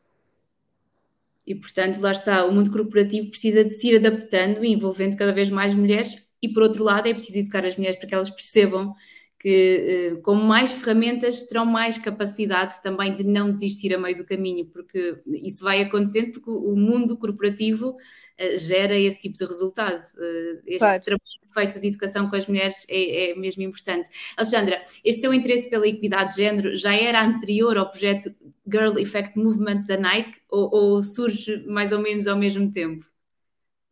E 1.46 1.54
portanto, 1.54 2.00
lá 2.00 2.10
está, 2.10 2.44
o 2.44 2.52
mundo 2.52 2.72
corporativo 2.72 3.30
precisa 3.30 3.64
de 3.64 3.70
se 3.70 3.88
ir 3.88 4.04
adaptando 4.04 4.64
e 4.64 4.72
envolvendo 4.72 5.16
cada 5.16 5.32
vez 5.32 5.48
mais 5.50 5.72
mulheres, 5.72 6.28
e 6.42 6.48
por 6.48 6.64
outro 6.64 6.82
lado, 6.82 7.06
é 7.06 7.14
preciso 7.14 7.38
educar 7.38 7.64
as 7.64 7.76
mulheres 7.76 7.96
para 7.96 8.08
que 8.08 8.14
elas 8.14 8.30
percebam 8.30 8.92
que 9.42 10.20
com 10.22 10.34
mais 10.34 10.70
ferramentas 10.70 11.42
terão 11.42 11.66
mais 11.66 11.98
capacidade 11.98 12.80
também 12.80 13.14
de 13.14 13.24
não 13.24 13.50
desistir 13.50 13.92
a 13.92 13.98
meio 13.98 14.16
do 14.16 14.24
caminho, 14.24 14.66
porque 14.66 15.20
isso 15.26 15.64
vai 15.64 15.82
acontecendo 15.82 16.32
porque 16.32 16.48
o 16.48 16.76
mundo 16.76 17.18
corporativo 17.18 17.90
uh, 17.90 18.56
gera 18.56 18.96
esse 18.96 19.18
tipo 19.18 19.36
de 19.36 19.44
resultado. 19.44 19.98
Uh, 19.98 20.62
este 20.64 20.78
claro. 20.78 21.02
trabalho 21.02 21.42
feito 21.52 21.80
de 21.80 21.88
educação 21.88 22.30
com 22.30 22.36
as 22.36 22.46
mulheres 22.46 22.86
é, 22.88 23.32
é, 23.32 23.34
mesmo 23.34 23.62
importante. 23.64 24.08
Alexandra, 24.36 24.80
este 25.04 25.22
seu 25.22 25.34
interesse 25.34 25.68
pela 25.68 25.86
equidade 25.88 26.30
de 26.30 26.42
género 26.42 26.76
já 26.76 26.94
era 26.94 27.22
anterior 27.22 27.76
ao 27.76 27.90
projeto 27.90 28.32
Girl 28.66 28.96
Effect 28.98 29.36
Movement 29.36 29.82
da 29.82 29.96
Nike 29.96 30.40
ou, 30.48 30.70
ou 30.72 31.02
surge 31.02 31.64
mais 31.66 31.92
ou 31.92 31.98
menos 31.98 32.26
ao 32.26 32.36
mesmo 32.36 32.70
tempo? 32.70 33.11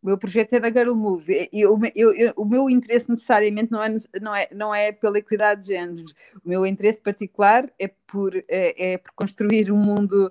O 0.02 0.06
meu 0.06 0.16
projeto 0.16 0.54
é 0.54 0.60
da 0.60 0.70
Girl 0.70 0.94
Move 0.94 1.48
e 1.52 1.60
eu, 1.60 1.78
eu, 1.94 2.14
eu, 2.14 2.32
o 2.36 2.44
meu 2.44 2.70
interesse 2.70 3.08
necessariamente 3.10 3.70
não 3.70 3.82
é, 3.82 3.96
não, 4.20 4.34
é, 4.34 4.48
não 4.50 4.74
é 4.74 4.92
pela 4.92 5.18
equidade 5.18 5.62
de 5.62 5.66
géneros. 5.68 6.12
O 6.42 6.48
meu 6.48 6.64
interesse 6.64 6.98
particular 6.98 7.70
é 7.78 7.88
por, 8.06 8.34
é, 8.48 8.92
é 8.92 8.98
por 8.98 9.12
construir 9.12 9.70
um 9.70 9.76
mundo 9.76 10.30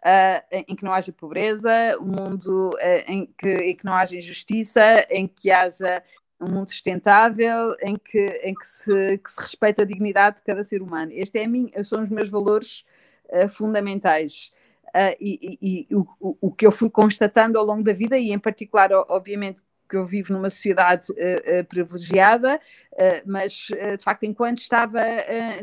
uh, 0.00 0.64
em 0.68 0.74
que 0.74 0.84
não 0.84 0.92
haja 0.92 1.12
pobreza, 1.12 1.70
um 2.00 2.06
mundo 2.06 2.70
uh, 2.70 3.10
em, 3.10 3.26
que, 3.38 3.48
em 3.48 3.76
que 3.76 3.84
não 3.84 3.94
haja 3.94 4.16
injustiça, 4.16 5.06
em 5.10 5.26
que 5.26 5.50
haja 5.50 6.02
um 6.40 6.48
mundo 6.48 6.70
sustentável, 6.70 7.76
em 7.82 7.96
que, 7.96 8.40
em 8.42 8.54
que, 8.54 8.66
se, 8.66 9.18
que 9.18 9.30
se 9.30 9.40
respeita 9.40 9.82
a 9.82 9.84
dignidade 9.84 10.36
de 10.36 10.42
cada 10.42 10.64
ser 10.64 10.80
humano. 10.80 11.12
Este 11.12 11.38
é 11.38 11.44
a 11.44 11.48
minha, 11.48 11.84
são 11.84 12.02
os 12.02 12.08
meus 12.08 12.30
valores 12.30 12.84
uh, 13.28 13.48
fundamentais. 13.48 14.50
Uh, 14.90 15.14
e, 15.20 15.86
e, 15.90 15.94
o, 15.94 16.36
o, 16.40 16.50
que 16.50 16.66
eu 16.66 16.72
fui 16.72 16.90
constatando 16.90 17.56
ao 17.56 17.64
longo 17.64 17.82
da 17.82 17.92
vida, 17.92 18.18
e 18.18 18.32
em 18.32 18.38
particular, 18.38 18.90
obviamente, 19.08 19.62
que 19.88 19.96
eu 19.96 20.04
vivo 20.04 20.32
numa 20.32 20.50
sociedade 20.50 21.06
uh, 21.10 21.14
uh, 21.14 21.64
privilegiada, 21.64 22.60
mas 23.24 23.68
de 23.98 24.04
facto, 24.04 24.24
enquanto 24.24 24.58
estava 24.58 25.00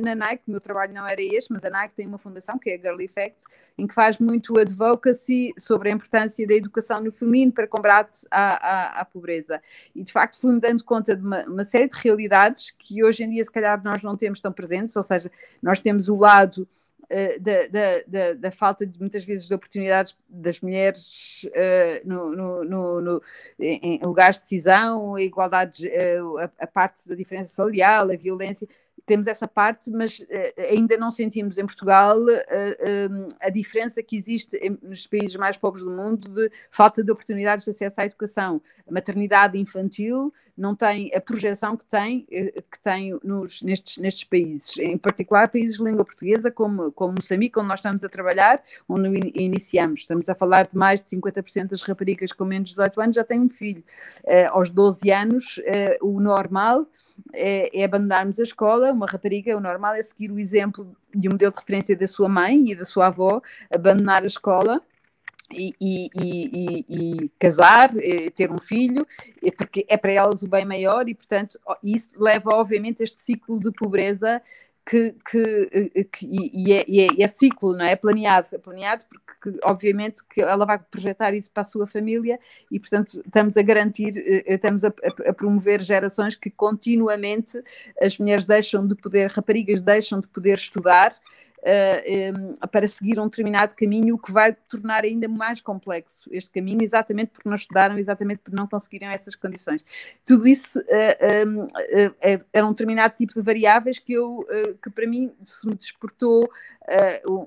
na 0.02 0.16
Nike, 0.16 0.44
o 0.48 0.52
meu 0.52 0.60
trabalho 0.60 0.92
não 0.92 1.06
era 1.06 1.22
este, 1.22 1.54
mas 1.54 1.64
a 1.64 1.70
Nike 1.70 1.94
tem 1.94 2.08
uma 2.08 2.18
fundação 2.18 2.58
que 2.58 2.68
é 2.72 2.76
a 2.76 2.78
Girl 2.80 3.00
Effect, 3.00 3.44
em 3.78 3.86
que 3.86 3.94
faz 3.94 4.18
muito 4.18 4.58
advocacy 4.58 5.54
sobre 5.56 5.90
a 5.90 5.92
importância 5.94 6.48
da 6.48 6.56
educação 6.56 7.00
no 7.00 7.12
feminino 7.12 7.52
para 7.52 7.68
combate 7.68 8.26
à, 8.32 8.98
à, 8.98 9.02
à 9.02 9.06
pobreza. 9.06 9.62
E 9.94 10.04
de 10.04 10.12
facto, 10.12 10.42
fui-me 10.42 10.60
dando 10.60 10.84
conta 10.84 11.16
de 11.16 11.24
uma, 11.24 11.44
uma 11.44 11.64
série 11.64 11.88
de 11.88 11.98
realidades 12.00 12.72
que 12.72 13.04
hoje 13.04 13.24
em 13.24 13.30
dia, 13.30 13.44
se 13.44 13.52
calhar, 13.52 13.82
nós 13.84 14.02
não 14.02 14.18
temos 14.18 14.40
tão 14.40 14.52
presentes, 14.52 14.96
ou 14.96 15.04
seja, 15.04 15.30
nós 15.62 15.80
temos 15.80 16.10
o 16.10 16.16
lado 16.16 16.68
da, 17.40 17.68
da, 17.68 18.04
da, 18.06 18.34
da, 18.34 18.52
falta 18.52 18.86
de 18.86 19.00
muitas 19.00 19.24
vezes 19.24 19.48
de 19.48 19.54
oportunidades 19.54 20.16
das 20.28 20.60
mulheres 20.60 21.46
uh, 21.46 22.08
no, 22.08 22.32
no, 22.36 22.64
no, 22.66 23.02
no, 23.02 23.24
em 23.60 24.00
lugares 24.04 24.38
de 24.38 24.44
decisão, 24.44 25.16
a 25.16 25.22
igualdade, 25.22 25.88
uh, 25.88 26.38
a, 26.40 26.52
a, 26.60 26.68
parte 26.68 27.08
da 27.08 27.16
diferença 27.16 27.54
salarial, 27.54 28.12
a 28.12 28.16
violência 28.16 28.68
temos 29.06 29.28
essa 29.28 29.48
parte, 29.48 29.90
mas 29.90 30.20
uh, 30.20 30.26
ainda 30.72 30.98
não 30.98 31.12
sentimos 31.12 31.58
em 31.58 31.66
Portugal 31.66 32.18
uh, 32.18 32.28
uh, 32.28 33.28
a 33.40 33.50
diferença 33.50 34.02
que 34.04 34.18
existe 34.18 34.50
nos 34.82 35.08
países 35.08 35.36
mais 35.36 35.58
pobres 35.58 35.84
do 35.84 35.92
mundo 35.92 36.28
de 36.30 36.52
falta 36.72 37.04
de 37.04 37.12
oportunidades 37.12 37.66
de 37.66 37.72
acesso 37.72 38.02
à 38.02 38.06
educação. 38.06 38.62
A 38.88 38.92
maternidade 38.92 39.58
infantil 39.58 40.34
não 40.58 40.76
tem 40.76 41.12
a 41.14 41.22
projeção 41.22 41.78
que 41.78 41.86
tem, 41.86 42.26
que 42.26 42.80
tem 42.82 43.18
nos, 43.24 43.62
nestes, 43.62 43.98
nestes 43.98 44.24
países, 44.24 44.78
em 44.80 44.98
particular 44.98 45.50
países 45.50 45.78
de 45.78 45.84
língua 45.84 46.04
portuguesa, 46.04 46.50
como, 46.50 46.92
como 46.92 47.14
Moçambique, 47.14 47.60
onde 47.60 47.68
nós 47.68 47.80
estamos 47.80 48.04
a 48.04 48.10
trabalhar, 48.10 48.64
onde 48.90 49.08
iniciamos. 49.36 50.00
Estamos 50.00 50.28
a 50.30 50.36
falar 50.36 50.68
de 50.68 50.76
mais 50.76 51.02
de 51.02 51.10
50% 51.16 51.68
das 51.68 51.82
raparigas 51.84 52.32
com 52.32 52.44
menos 52.44 52.70
de 52.70 52.76
18 52.76 53.02
anos 53.02 53.16
já 53.16 53.24
têm 53.24 53.40
um 53.40 53.50
filho. 53.50 53.84
aos 54.52 54.72
12 54.72 55.12
anos, 55.12 55.62
o 56.02 56.20
normal 56.20 56.88
é, 57.34 57.82
é, 57.82 57.84
abandonarmos 57.84 58.40
a 58.40 58.44
escola. 58.44 58.92
Uma 58.92 59.06
rapariga, 59.06 59.56
o 59.56 59.60
normal 59.60 59.96
é 59.96 60.02
seguir 60.02 60.32
o 60.32 60.40
exemplo 60.40 60.96
de 61.14 61.28
um 61.28 61.32
modelo 61.32 61.52
de 61.52 61.60
referência 61.60 61.96
da 61.96 62.08
sua 62.08 62.30
mãe 62.30 62.72
e 62.72 62.76
da 62.76 62.86
sua 62.86 63.08
avó, 63.08 63.42
abandonar 63.70 64.24
a 64.24 64.28
escola. 64.28 64.82
E, 65.50 65.74
e, 65.80 66.10
e, 66.14 66.86
e, 66.90 67.32
casar, 67.40 67.90
ter 68.36 68.52
um 68.52 68.60
filho, 68.60 69.08
porque 69.58 69.86
é 69.88 69.96
para 69.96 70.12
elas 70.12 70.44
o 70.44 70.48
bem 70.48 70.66
maior, 70.66 71.08
e 71.08 71.16
portanto 71.16 71.58
isso 71.82 72.10
leva 72.18 72.50
obviamente 72.50 73.02
a 73.02 73.06
este 73.06 73.24
ciclo 73.24 73.58
de 73.58 73.72
pobreza 73.72 74.42
que, 74.88 75.14
que, 75.30 75.92
eh, 75.96 76.04
que 76.06 76.26
e, 76.26 76.72
é, 76.72 76.86
e, 76.88 77.02
é, 77.02 77.24
é, 77.24 77.28
ciclo, 77.28 77.76
não 77.76 77.84
é? 77.84 77.92
É 77.92 77.96
planeado, 77.98 78.48
é 78.54 78.58
planeado 78.58 79.04
porque 79.10 79.60
obviamente 79.64 80.24
que 80.26 80.42
ela 80.42 80.66
vai 80.66 80.80
projetar 80.80 81.34
isso 81.34 81.52
para 81.52 81.62
a 81.62 81.66
sua 81.66 81.86
família 81.86 82.40
e 82.72 82.80
portanto 82.80 83.22
estamos 83.26 83.58
a 83.58 83.62
garantir, 83.62 84.14
eh, 84.18 84.54
estamos 84.54 84.86
a, 84.86 84.94
a, 85.28 85.34
promover 85.34 85.82
gerações 85.82 86.36
que 86.36 86.50
continuamente 86.50 87.62
as 88.02 88.18
mulheres 88.18 88.46
deixam 88.46 88.88
de 88.88 88.96
poder, 88.96 89.30
raparigas 89.30 89.82
deixam 89.82 90.22
de 90.22 90.28
poder 90.30 90.58
estudar 90.58 91.14
uh, 91.68 92.68
para 92.70 92.88
seguir 92.88 93.20
um 93.20 93.26
determinado 93.26 93.76
caminho, 93.76 94.16
o 94.16 94.18
que 94.18 94.32
vai 94.32 94.54
tornar 94.54 95.04
ainda 95.04 95.28
mais 95.28 95.62
complexo 95.62 96.30
este 96.32 96.50
caminho, 96.52 96.82
exatamente 96.82 97.30
porque 97.30 97.50
não 97.50 97.56
estudaram, 97.56 97.98
exatamente 97.98 98.40
porque 98.40 98.56
não 98.56 98.68
conseguiram 98.68 99.10
essas 99.10 99.36
condições. 99.36 99.84
Tudo 100.26 100.48
isso 100.48 100.80
uh, 100.80 101.48
um, 101.48 101.64
uh, 101.64 102.46
era 102.54 102.66
um 102.66 102.72
determinado 102.72 103.16
tipo 103.16 103.34
de 103.34 103.42
variáveis 103.42 104.00
que, 104.00 104.14
eu, 104.14 104.46
que 104.82 104.90
para 104.90 105.08
mim 105.08 105.32
se 105.44 105.68
me 105.68 105.76
despertou 105.76 106.50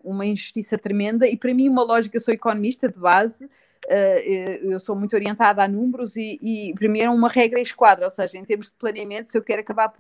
uma 0.05 0.27
injustiça 0.27 0.77
tremenda 0.77 1.27
e 1.27 1.37
para 1.37 1.55
mim 1.55 1.69
uma 1.69 1.83
lógica, 1.83 2.17
eu 2.17 2.21
sou 2.21 2.35
economista 2.35 2.89
de 2.89 2.99
base, 2.99 3.49
eu 3.89 4.79
sou 4.79 4.95
muito 4.95 5.15
orientada 5.15 5.63
a 5.63 5.69
números 5.69 6.17
e, 6.17 6.39
e 6.43 6.89
mim 6.89 7.01
é 7.01 7.11
uma 7.11 7.29
regra 7.29 7.61
esquadra, 7.61 8.05
ou 8.05 8.11
seja, 8.11 8.39
em 8.39 8.45
termos 8.45 8.67
de 8.67 8.77
planeamento, 8.77 9.31
se 9.31 9.39
eu 9.39 9.43
quero 9.43 9.61
acabar 9.61 9.93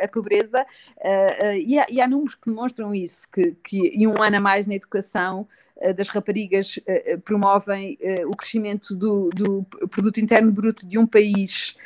a, 0.00 0.08
pobreza, 0.08 0.62
uh, 0.62 1.52
e, 1.64 1.78
há, 1.78 1.86
e, 1.90 2.00
há, 2.00 2.06
números 2.06 2.34
que 2.34 2.48
demonstram 2.48 2.94
isso, 2.94 3.28
que, 3.32 3.54
que 3.62 3.92
e 3.94 4.06
um 4.06 4.22
ano 4.22 4.36
a 4.36 4.40
mais 4.40 4.66
na 4.66 4.74
educação 4.74 5.46
eh, 5.67 5.67
das 5.96 6.08
raparigas 6.08 6.80
eh, 6.86 7.12
eh, 7.12 7.16
promovem 7.16 7.96
o 8.26 8.36
crescimento 8.36 8.96
do, 8.96 9.30
do, 9.30 9.62
produto 9.88 10.18
interno 10.18 10.50
bruto 10.50 10.86
de 10.86 10.98
um 10.98 11.06
país 11.06 11.76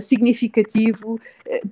significativo, 0.00 1.20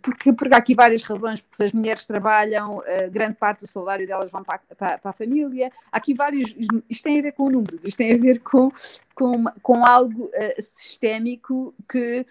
porque, 0.00 0.33
porque 0.33 0.54
há 0.54 0.59
aqui 0.59 0.75
várias 0.75 1.02
razões, 1.02 1.40
porque 1.40 1.57
se 1.57 1.64
as 1.64 1.73
mulheres 1.73 2.04
trabalham, 2.04 2.83
grande 3.11 3.35
parte 3.35 3.61
do 3.61 3.66
salário 3.66 4.07
delas 4.07 4.31
vão 4.31 4.42
para, 4.42 4.61
para, 4.76 4.99
para, 4.99 5.11
a 5.11 5.12
família, 5.12 5.71
há 5.90 5.97
aqui 5.97 6.14
vários, 6.14 6.54
isto 6.88 7.04
tem 7.04 7.19
a 7.19 7.23
ver 7.23 7.33
com 7.33 7.49
números, 7.49 7.85
isto 7.85 7.97
tem 7.97 8.12
a 8.12 8.19
ver 8.19 8.40
com, 8.40 8.73
com, 9.14 9.45
com 9.62 9.87
algo 9.87 10.31
sistémico 10.59 11.75
que, 11.88 12.26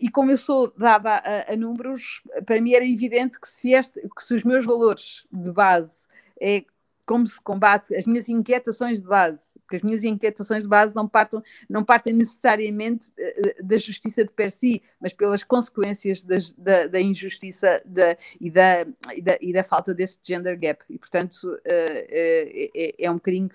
e 0.00 0.08
como 0.10 0.30
eu 0.30 0.38
sou 0.38 0.72
dada 0.76 1.16
a, 1.16 1.52
a, 1.52 1.56
números, 1.56 2.22
para 2.46 2.60
mim 2.60 2.72
era 2.72 2.86
evidente 2.86 3.38
que 3.38 3.48
se, 3.48 3.72
este, 3.72 4.00
que 4.00 4.24
se 4.24 4.34
os 4.34 4.42
meus 4.42 4.64
valores 4.64 5.26
de 5.30 5.52
base 5.52 6.08
é 6.40 6.64
como 7.10 7.26
se 7.26 7.40
combate 7.40 7.92
as 7.96 8.06
minhas 8.06 8.28
inquietações 8.28 9.00
de 9.00 9.06
base, 9.08 9.42
porque 9.62 9.74
as 9.74 9.82
minhas 9.82 10.04
inquietações 10.04 10.62
de 10.62 10.68
base 10.68 10.94
não, 10.94 11.08
partam, 11.08 11.42
não 11.68 11.82
partem 11.82 12.12
necessariamente 12.12 13.12
eh, 13.18 13.56
da 13.60 13.76
justiça 13.78 14.22
de 14.22 14.30
per 14.30 14.52
si, 14.52 14.80
mas 15.00 15.12
pelas 15.12 15.42
consequências 15.42 16.22
das, 16.22 16.52
da, 16.52 16.86
da, 16.86 17.00
injustiça 17.00 17.82
da, 17.84 18.16
e, 18.40 18.48
da, 18.48 18.86
e, 19.12 19.22
da, 19.22 19.38
e 19.40 19.52
da 19.52 19.64
falta 19.64 19.92
desse 19.92 20.20
gender 20.22 20.56
gap. 20.56 20.84
E, 20.88 20.96
portanto, 21.00 21.34
é, 21.64 22.70
é, 22.76 22.94
é 22.96 23.10
um 23.10 23.14
bocadinho 23.14 23.50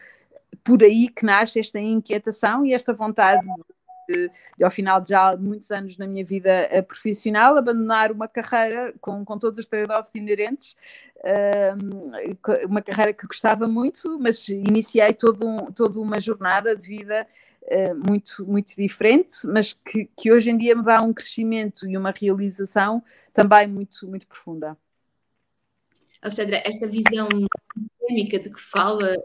por 0.62 0.84
aí 0.84 1.08
que 1.08 1.26
nasce 1.26 1.58
esta 1.58 1.80
inquietação 1.80 2.66
e 2.66 2.74
esta 2.74 2.92
vontade 2.92 3.48
de, 4.08 4.32
de, 4.58 4.64
ao 4.64 4.72
final 4.72 5.02
de 5.02 5.10
já 5.10 5.36
muitos 5.38 5.72
anos 5.72 5.98
na 5.98 6.08
minha 6.08 6.24
vida 6.24 6.70
uh, 6.72 6.84
profissional, 6.84 7.58
abandonar 7.58 8.12
uma 8.12 8.28
carreira 8.28 8.94
com, 9.02 9.24
com 9.24 9.38
todos 9.38 9.60
os 9.60 9.66
trade-offs 9.66 10.14
inerentes, 10.16 10.76
uh, 11.18 12.68
uma 12.68 12.82
carreira 12.82 13.14
que 13.14 13.28
gostava 13.28 13.68
muito, 13.68 14.20
mas 14.20 14.48
iniciei 14.50 15.14
todo 15.14 15.48
um, 15.48 15.72
toda 15.72 16.00
uma 16.00 16.20
jornada 16.20 16.76
de 16.76 16.88
vida 16.88 17.28
uh, 17.64 17.96
muito, 17.96 18.46
muito 18.46 18.76
diferente, 18.76 19.46
mas 19.46 19.74
que, 19.74 20.10
que 20.16 20.32
hoje 20.32 20.50
em 20.50 20.58
dia 20.58 20.76
me 20.76 20.84
dá 20.84 21.02
um 21.02 21.14
crescimento 21.14 21.88
e 21.88 21.98
uma 21.98 22.12
realização 22.12 23.04
também 23.34 23.68
muito, 23.68 24.08
muito 24.08 24.28
profunda. 24.28 24.78
Alexandra, 26.22 26.64
esta 26.66 26.88
visão 26.88 27.28
sistémica 28.06 28.40
de 28.40 28.50
que 28.50 28.60
fala, 28.60 29.16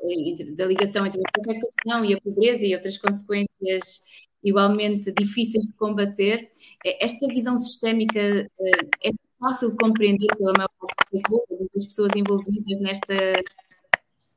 da 0.54 0.66
ligação 0.66 1.06
entre 1.06 1.20
a 1.20 1.50
educação 1.50 2.04
e 2.04 2.14
a 2.14 2.20
pobreza 2.20 2.64
e 2.64 2.74
outras 2.74 2.98
consequências 2.98 4.02
igualmente 4.42 5.12
difíceis 5.12 5.66
de 5.66 5.72
combater, 5.74 6.50
esta 6.84 7.26
visão 7.28 7.56
sistémica 7.56 8.20
é 8.20 9.10
fácil 9.38 9.70
de 9.70 9.76
compreender 9.76 10.26
pela 10.36 10.52
maior 10.56 10.70
parte 10.78 11.68
das 11.74 11.84
pessoas 11.86 12.10
envolvidas 12.16 12.80
nesta, 12.80 13.14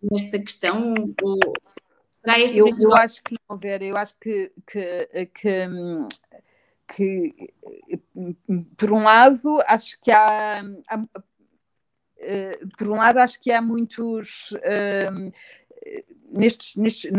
nesta 0.01 0.39
questão? 0.39 0.93
Ou 1.22 1.39
será 2.22 2.39
esta 2.39 2.57
eu, 2.57 2.67
eu 2.79 2.95
acho 2.95 3.24
que 3.24 3.36
não, 3.50 3.57
Vera, 3.57 3.83
eu 3.83 3.98
acho 3.98 4.15
que, 4.19 4.51
que, 4.67 5.25
que, 5.33 5.67
que, 6.88 7.53
por 8.77 8.91
um 8.91 9.03
lado, 9.03 9.60
acho 9.67 10.00
que 10.01 10.12
há, 10.12 10.62
há 10.89 11.03
por 12.77 12.89
um 12.89 12.95
lado, 12.95 13.19
acho 13.19 13.39
que 13.39 13.51
há 13.51 13.62
muitos. 13.62 14.53
Nestes, 16.31 16.75
nestes, 16.75 17.11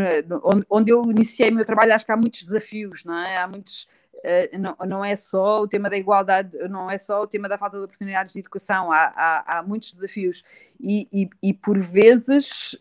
onde 0.69 0.91
eu 0.91 1.05
iniciei 1.05 1.51
o 1.51 1.55
meu 1.55 1.65
trabalho, 1.65 1.95
acho 1.95 2.05
que 2.05 2.13
há 2.13 2.17
muitos 2.17 2.45
desafios, 2.45 3.05
não 3.05 3.17
é? 3.17 3.37
Há 3.37 3.47
muitos 3.47 3.87
eh, 4.27 4.57
não, 4.57 4.75
não 4.87 5.05
é 5.05 5.15
só 5.17 5.61
o 5.61 5.69
tema 5.69 5.91
da 5.91 5.99
igualdade, 5.99 6.57
não 6.71 6.91
é 6.91 6.97
só 6.97 7.21
o 7.21 7.27
tema 7.27 7.47
da 7.47 7.59
falta 7.59 7.77
de 7.77 7.85
oportunidades 7.85 8.33
de 8.33 8.39
educação, 8.39 8.91
há, 8.91 9.13
há, 9.15 9.59
há 9.59 9.63
muitos 9.63 9.93
desafios 9.93 10.43
e, 10.81 11.07
e, 11.13 11.29
e 11.43 11.53
por 11.53 11.79
vezes 11.79 12.75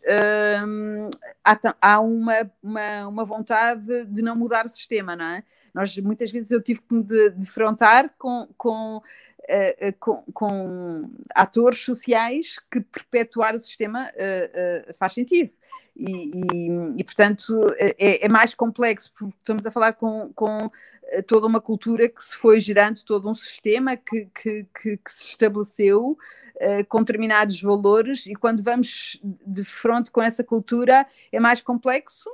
hum, 0.66 1.10
há, 1.44 1.60
há 1.82 2.00
uma, 2.00 2.50
uma, 2.64 3.08
uma, 3.10 3.26
vontade 3.26 4.06
de 4.06 4.22
não 4.22 4.38
mudar 4.38 4.66
o 4.66 4.70
sistema, 4.70 5.18
não 5.18 5.26
é? 5.26 5.44
Nós, 5.74 5.98
muitas 5.98 6.32
vezes 6.32 6.50
eu 6.50 6.62
tive 6.62 6.82
que 6.82 6.94
me 6.94 7.04
defrontar 7.32 8.10
com, 8.18 8.48
com 8.58 9.02
Uh, 9.44 9.90
uh, 9.90 9.94
com, 10.00 10.24
com, 10.34 11.12
atores 11.36 11.80
sociais 11.80 12.60
que 12.72 12.80
perpetuar 12.80 13.54
o 13.54 13.60
sistema 13.60 14.08
uh, 14.08 14.94
faz 14.94 15.14
sentido. 15.14 15.52
E, 15.96 16.32
e, 16.34 16.68
e, 16.98 17.04
portanto 17.04 17.54
é, 17.78 18.26
é, 18.26 18.28
mais 18.28 18.56
complexo, 18.56 19.14
porque 19.14 19.36
estamos 19.38 19.64
a 19.64 19.70
falar 19.70 19.94
com, 19.94 20.32
com, 20.34 20.72
eh, 21.04 21.22
toda 21.22 21.46
uma 21.46 21.62
cultura 21.62 22.10
que 22.10 22.24
se 22.24 22.36
foi 22.36 22.60
gerando, 22.60 23.04
todo 23.06 23.30
um 23.30 23.34
sistema 23.36 23.96
que, 23.96 24.28
que, 24.34 24.66
que, 24.74 24.98
que 24.98 25.12
se 25.12 25.30
estabeleceu 25.30 26.18
uh, 26.56 26.86
com 26.90 27.00
determinados 27.00 27.62
valores, 27.62 28.26
e 28.26 28.34
quando 28.34 28.64
vamos 28.64 29.20
de 29.24 29.64
frente 29.64 30.10
com 30.10 30.22
essa 30.22 30.44
cultura 30.44 31.06
é 31.32 31.40
mais 31.40 31.62
complexo. 31.62 32.30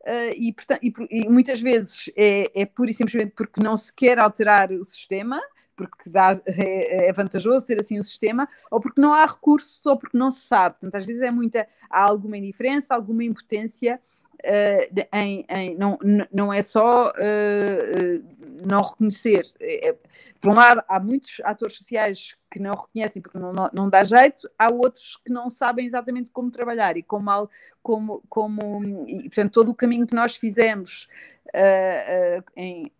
Uh, 0.00 0.34
e, 0.36 0.52
portanto, 0.52 0.80
e, 0.82 1.28
muitas 1.28 1.62
vezes 1.62 2.10
é, 2.16 2.50
é 2.62 2.66
pura 2.66 2.90
e 2.90 2.94
simplesmente 2.94 3.32
porque 3.34 3.62
não 3.62 3.76
se 3.76 3.92
quer 3.92 4.18
alterar 4.18 4.70
o 4.72 4.84
sistema, 4.84 5.40
porque 5.76 6.08
dá, 6.08 6.40
é, 6.46 7.08
é, 7.08 7.12
vantajoso 7.12 7.66
ser 7.66 7.78
assim 7.78 7.98
o 7.98 8.04
sistema, 8.04 8.48
ou 8.70 8.80
porque 8.80 9.00
não 9.00 9.12
há 9.12 9.26
recursos, 9.26 9.80
ou 9.84 9.96
porque 9.96 10.16
não 10.16 10.30
se 10.30 10.40
sabe. 10.40 10.76
Portanto, 10.80 11.00
às 11.00 11.06
vezes 11.06 11.22
é 11.22 11.30
muita, 11.30 11.66
há 11.90 12.02
alguma 12.02 12.36
indiferença, 12.36 12.94
alguma 12.94 13.24
impotência 13.24 14.00
uh, 14.44 15.06
em, 15.12 15.44
em, 15.48 15.76
não, 15.76 15.98
não 16.32 16.52
é 16.52 16.62
só 16.62 17.08
uh, 17.08 18.34
não 18.66 18.80
reconhecer. 18.82 19.44
É, 19.60 19.96
por 20.40 20.52
um 20.52 20.54
lado, 20.54 20.82
há 20.88 21.00
muitos 21.00 21.40
atores 21.44 21.76
sociais 21.76 22.36
que 22.50 22.58
não 22.58 22.72
reconhecem 22.72 23.20
porque 23.20 23.38
não, 23.38 23.52
não, 23.52 23.70
não, 23.72 23.90
dá 23.90 24.04
jeito, 24.04 24.48
há 24.58 24.70
outros 24.70 25.16
que 25.16 25.32
não 25.32 25.50
sabem 25.50 25.86
exatamente 25.86 26.30
como 26.30 26.50
trabalhar 26.50 26.96
e 26.96 27.02
como, 27.02 27.50
como, 27.82 28.22
como 28.28 29.04
e, 29.08 29.22
portanto, 29.24 29.52
todo 29.52 29.70
o 29.70 29.74
caminho 29.74 30.06
que 30.06 30.14
nós 30.14 30.36
fizemos 30.36 31.08
uh, 31.54 32.38
uh, 32.38 32.44
em 32.56 32.92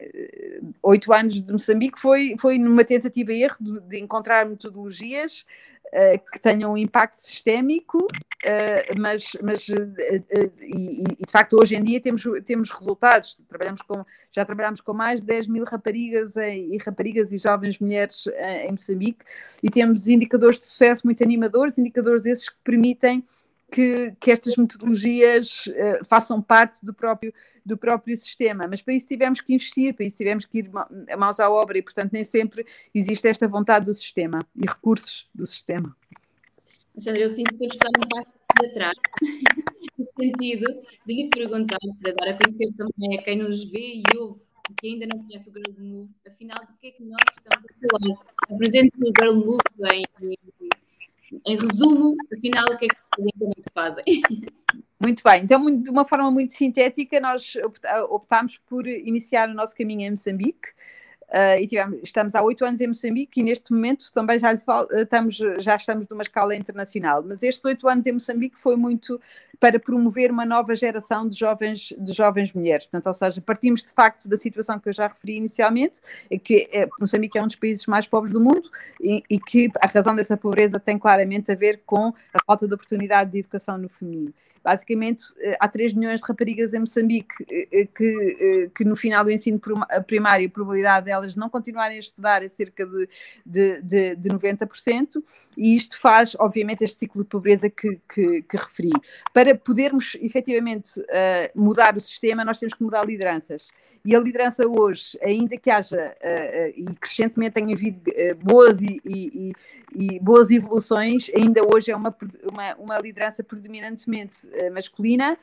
oito 0.83 1.11
uh, 1.11 1.15
anos 1.15 1.41
de 1.41 1.53
Moçambique 1.53 2.01
foi, 2.01 2.35
foi 2.41 2.59
numa 2.59 2.85
tentativa 2.85 3.33
e 3.33 3.43
erro 3.43 3.57
de, 3.61 3.81
de 3.81 3.99
encontrar 4.01 4.47
metodologias 4.47 5.45
que 6.33 6.41
tenham 6.41 6.73
um 6.73 6.77
impacto 6.77 7.19
sistémico, 7.19 7.99
uh, 7.99 8.99
mas, 9.01 9.37
mas 9.41 9.69
uh, 9.69 9.95
e, 10.61 11.05
e, 11.21 11.25
de 11.25 11.31
facto 11.31 11.57
hoje 11.57 11.77
em 11.77 11.83
dia 11.85 12.01
temos, 12.01 12.25
temos 12.45 12.71
resultados. 12.71 13.39
Trabalhamos 13.49 13.81
com, 13.83 14.05
já 14.33 14.45
trabalhamos 14.45 14.81
com 14.81 14.93
mais 14.93 15.21
de 15.21 15.27
10 15.27 15.47
mil 15.47 15.65
raparigas 15.65 16.35
e 16.37 16.77
raparigas 16.79 17.31
e 17.31 17.39
jovens 17.39 17.79
mulheres 17.79 18.27
em 18.65 18.73
Moçambique 18.73 19.25
e 19.63 19.71
temos 19.71 20.09
indicadores 20.09 20.59
de 20.59 20.67
sucesso 20.67 21.07
muito 21.07 21.23
animadores, 21.23 21.79
indicadores 21.79 22.27
esses 22.27 22.49
que 22.49 22.57
permitem 22.65 23.25
que, 23.75 24.15
que 24.21 24.31
estas 24.31 24.55
metodologias 24.55 25.67
uh, 25.67 26.05
façam 26.05 26.41
parte 26.41 26.85
do 26.87 26.95
próprio, 26.95 27.35
do 27.67 27.77
próprio 27.77 28.17
sistema. 28.17 28.69
Mas 28.69 28.81
para 28.81 28.95
isso 28.95 29.05
tivemos 29.05 29.41
que 29.41 29.53
investir, 29.53 29.93
para 29.93 30.07
isso 30.07 30.17
tivemos 30.17 30.45
que 30.45 30.59
ir 30.59 30.71
mãos 31.19 31.41
à 31.41 31.51
obra 31.51 31.77
e, 31.77 31.83
portanto, 31.83 32.13
nem 32.13 32.25
sempre 32.25 32.65
existe 32.95 33.27
esta 33.27 33.49
vontade 33.49 33.87
do 33.87 33.93
sistema 33.93 34.47
e 34.55 34.65
recursos 34.65 35.29
do 35.35 35.45
sistema. 35.45 35.97
Alexandra, 36.93 37.21
eu 37.21 37.29
sinto 37.29 37.51
que 37.59 37.67
temos 37.67 37.99
um 37.99 38.09
passo 38.09 38.33
atrás, 38.65 38.95
no 39.99 40.07
sentido 40.23 40.83
de 41.05 41.13
lhe 41.13 41.29
perguntar, 41.31 41.79
para 42.01 42.13
dar 42.13 42.29
a 42.29 42.39
conhecer 42.39 42.73
também 42.77 43.19
a 43.19 43.23
quem 43.25 43.39
nos 43.39 43.65
vê 43.73 43.97
e 43.97 44.17
ouve, 44.17 44.41
que 44.81 44.87
ainda 44.87 45.09
não 45.13 45.25
conhece 45.25 45.51
o 45.51 45.53
Girl 45.53 45.75
Move, 45.77 46.11
afinal, 46.25 46.61
de 46.61 46.73
que 46.81 46.87
é 46.87 46.91
que 46.93 47.03
nós 47.03 47.21
estamos 47.37 47.65
a 47.65 48.15
falar? 48.15 48.21
Apresente 48.53 48.93
o 49.03 49.13
Girl 49.21 49.35
Move 49.35 49.59
em, 49.93 50.05
em 51.47 51.59
resumo, 51.59 52.15
afinal, 52.33 52.65
o 52.73 52.77
que 52.77 52.87
é 52.87 52.89
que 52.89 53.71
fazem? 53.73 54.05
Muito 55.01 55.23
bem, 55.23 55.43
então 55.43 55.81
de 55.81 55.91
uma 55.91 56.05
forma 56.05 56.31
muito 56.31 56.53
sintética 56.53 57.21
nós 57.21 57.55
optámos 58.09 58.59
por 58.59 58.87
iniciar 58.87 59.49
o 59.49 59.55
nosso 59.55 59.75
caminho 59.75 60.03
em 60.03 60.11
Moçambique 60.13 60.69
Uh, 61.29 61.61
e 61.61 61.67
tivemos, 61.67 62.01
estamos 62.03 62.35
há 62.35 62.43
oito 62.43 62.65
anos 62.65 62.81
em 62.81 62.87
Moçambique 62.87 63.41
e 63.41 63.43
neste 63.43 63.73
momento 63.73 64.13
também 64.13 64.39
já, 64.39 64.53
estamos, 64.53 65.37
já 65.59 65.77
estamos 65.77 66.09
numa 66.09 66.23
escala 66.23 66.55
internacional. 66.55 67.25
Mas 67.27 67.43
estes 67.43 67.65
oito 67.65 67.89
anos 67.89 68.07
em 68.07 68.13
Moçambique 68.13 68.57
foi 68.59 68.77
muito 68.77 69.21
para 69.59 69.79
promover 69.79 70.31
uma 70.31 70.45
nova 70.45 70.75
geração 70.75 71.29
de 71.29 71.39
jovens, 71.39 71.95
de 71.99 72.13
jovens 72.13 72.53
mulheres. 72.53 72.87
Portanto, 72.87 73.07
ou 73.07 73.15
seja, 73.15 73.41
partimos 73.41 73.83
de 73.83 73.91
facto 73.91 74.29
da 74.29 74.37
situação 74.37 74.79
que 74.79 74.89
eu 74.89 74.93
já 74.93 75.09
referi 75.09 75.37
inicialmente, 75.37 76.01
que 76.43 76.69
é, 76.73 76.87
Moçambique 77.01 77.39
é 77.39 77.43
um 77.43 77.47
dos 77.47 77.57
países 77.57 77.87
mais 77.87 78.07
pobres 78.07 78.33
do 78.33 78.41
mundo 78.41 78.71
e, 79.01 79.23
e, 79.29 79.41
que 79.41 79.71
a 79.81 79.87
razão 79.87 80.15
dessa 80.15 80.37
pobreza 80.37 80.79
tem 80.79 80.99
claramente 80.99 81.51
a 81.51 81.55
ver 81.55 81.83
com 81.87 82.13
a 82.33 82.45
falta 82.47 82.67
de 82.69 82.75
oportunidade 82.75 83.31
de 83.31 83.39
educação 83.39 83.79
no 83.79 83.89
feminino. 83.89 84.33
Basicamente, 84.65 85.25
eh, 85.41 85.57
há 85.61 85.69
3 85.69 85.93
milhões 85.93 86.21
de 86.21 86.27
raparigas 86.27 86.73
em 86.73 86.81
Moçambique 86.81 87.35
eh, 87.51 87.69
eh, 87.71 87.85
que, 87.85 88.71
que 88.75 88.83
no 88.83 88.97
final 88.97 89.23
do 89.23 89.31
ensino 89.31 89.61
primário 90.07 90.47
a 90.47 90.51
probabilidade 90.51 91.11
delas 91.25 91.35
não 91.35 91.49
continuarem 91.49 91.97
a 91.97 92.01
estudar 92.01 92.43
é 92.43 92.49
cerca 92.49 92.87
de, 92.87 93.09
de, 93.45 93.83
de, 93.83 94.17
de 94.17 94.29
90%, 94.29 95.23
e 95.57 95.75
isto 95.75 95.99
faz, 95.99 96.37
obviamente, 96.39 96.85
este 96.85 97.01
ciclo 97.01 97.23
de 97.23 97.29
pobreza 97.29 97.71
que, 97.71 97.99
que, 98.13 98.43
que 98.43 98.57
referi. 98.57 98.93
Para 99.33 99.55
podermos 99.55 100.17
efetivamente 100.21 101.01
uh, 101.01 101.05
mudar 101.55 101.97
o 101.97 102.01
sistema, 102.01 102.45
nós 102.45 102.59
temos 102.59 102.75
que 102.75 102.83
mudar 102.83 103.05
lideranças. 103.05 103.69
E 104.07 104.15
a 104.15 104.21
liderança 104.21 104.69
hoje, 104.69 105.19
ainda 105.23 105.57
que 105.57 105.71
haja 105.71 106.15
uh, 106.21 106.73
e 106.77 106.85
crescentemente 107.01 107.53
tenha 107.53 107.75
havido 107.75 108.03
boas 108.43 108.79
e, 108.81 109.01
e, 109.05 109.53
e, 109.95 110.21
boas 110.21 110.51
evoluções, 110.51 111.31
ainda 111.35 111.63
hoje 111.67 111.91
é 111.91 111.97
uma, 111.97 112.15
uma, 112.43 112.75
uma 112.75 112.99
liderança 112.99 113.43
predominantemente 113.43 114.47
masculina, 114.75 115.39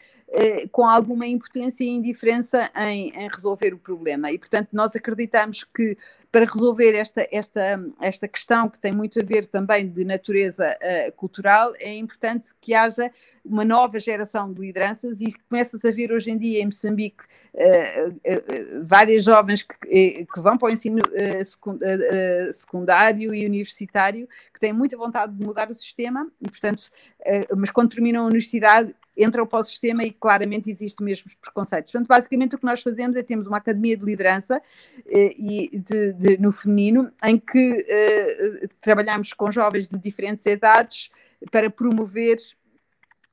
com 0.72 0.86
alguma 0.86 1.28
impotência 1.28 1.84
e 1.84 1.90
indiferença 1.90 2.72
em, 2.76 3.10
em 3.10 3.28
resolver 3.28 3.74
o 3.74 3.78
problema. 3.78 4.32
E, 4.32 4.38
portanto, 4.40 4.70
nós 4.72 4.96
acreditamos 4.96 5.64
que 5.64 5.98
para 6.32 6.46
resolver 6.46 6.96
esta, 6.96 7.28
esta, 7.30 7.84
esta 8.00 8.28
questão 8.28 8.70
que 8.70 8.80
tem 8.80 8.94
muito 8.94 9.20
a 9.20 9.24
ver 9.24 9.46
também 9.46 9.88
de 9.88 10.06
natureza 10.06 10.78
uh, 10.78 11.12
cultural, 11.12 11.74
é 11.78 11.94
importante 11.94 12.52
que 12.62 12.74
haja 12.74 13.12
uma 13.44 13.66
nova 13.66 14.00
geração 14.00 14.54
de 14.54 14.62
lideranças 14.62 15.20
e 15.20 15.34
começa-se 15.50 15.86
a 15.86 15.92
ver 15.92 16.12
hoje 16.12 16.32
em 16.32 16.38
dia 16.38 16.62
em 16.62 16.68
Moçambique 16.68 17.24
uh, 17.54 18.10
uh, 18.10 18.86
várias 18.86 19.26
jovens 19.26 19.64
que, 19.64 20.26
que, 20.26 20.40
vão 20.40 20.58
para 20.58 20.70
o 20.70 20.72
ensino 20.72 21.02
secundário 22.54 23.34
e 23.34 23.46
universitário 23.46 24.28
que 24.54 24.60
têm 24.60 24.72
muita 24.72 24.96
vontade 24.96 25.36
de 25.36 25.44
mudar 25.44 25.70
o 25.70 25.74
sistema 25.74 26.32
e, 26.40 26.50
portanto, 26.50 26.84
mas 27.58 27.72
quando 27.72 27.90
terminam 27.90 28.24
a 28.24 28.28
universidade 28.28 28.96
entram 29.18 29.46
para 29.46 29.60
o 29.60 29.64
sistema 29.64 30.04
e 30.04 30.12
claramente 30.12 30.72
existem 30.72 31.06
mesmo 31.06 31.30
preconceitos. 31.42 31.92
Portanto, 31.92 32.08
basicamente 32.08 32.56
o 32.56 32.60
que 32.60 32.66
nós 32.66 32.82
fazemos 32.82 33.18
é 33.18 33.24
temos 33.24 33.46
uma 33.46 33.58
academia 33.58 33.98
de 33.98 34.06
liderança 34.06 34.62
e 35.06 35.70
de, 35.78 36.14
de, 36.22 36.38
no 36.38 36.52
feminino 36.52 37.12
em 37.24 37.38
que 37.38 37.74
uh, 37.74 38.68
trabalhamos 38.80 39.34
com 39.34 39.52
jovens 39.52 39.88
de 39.88 39.98
diferentes 40.00 40.46
idades 40.46 41.10
para 41.52 41.70
promover 41.70 42.38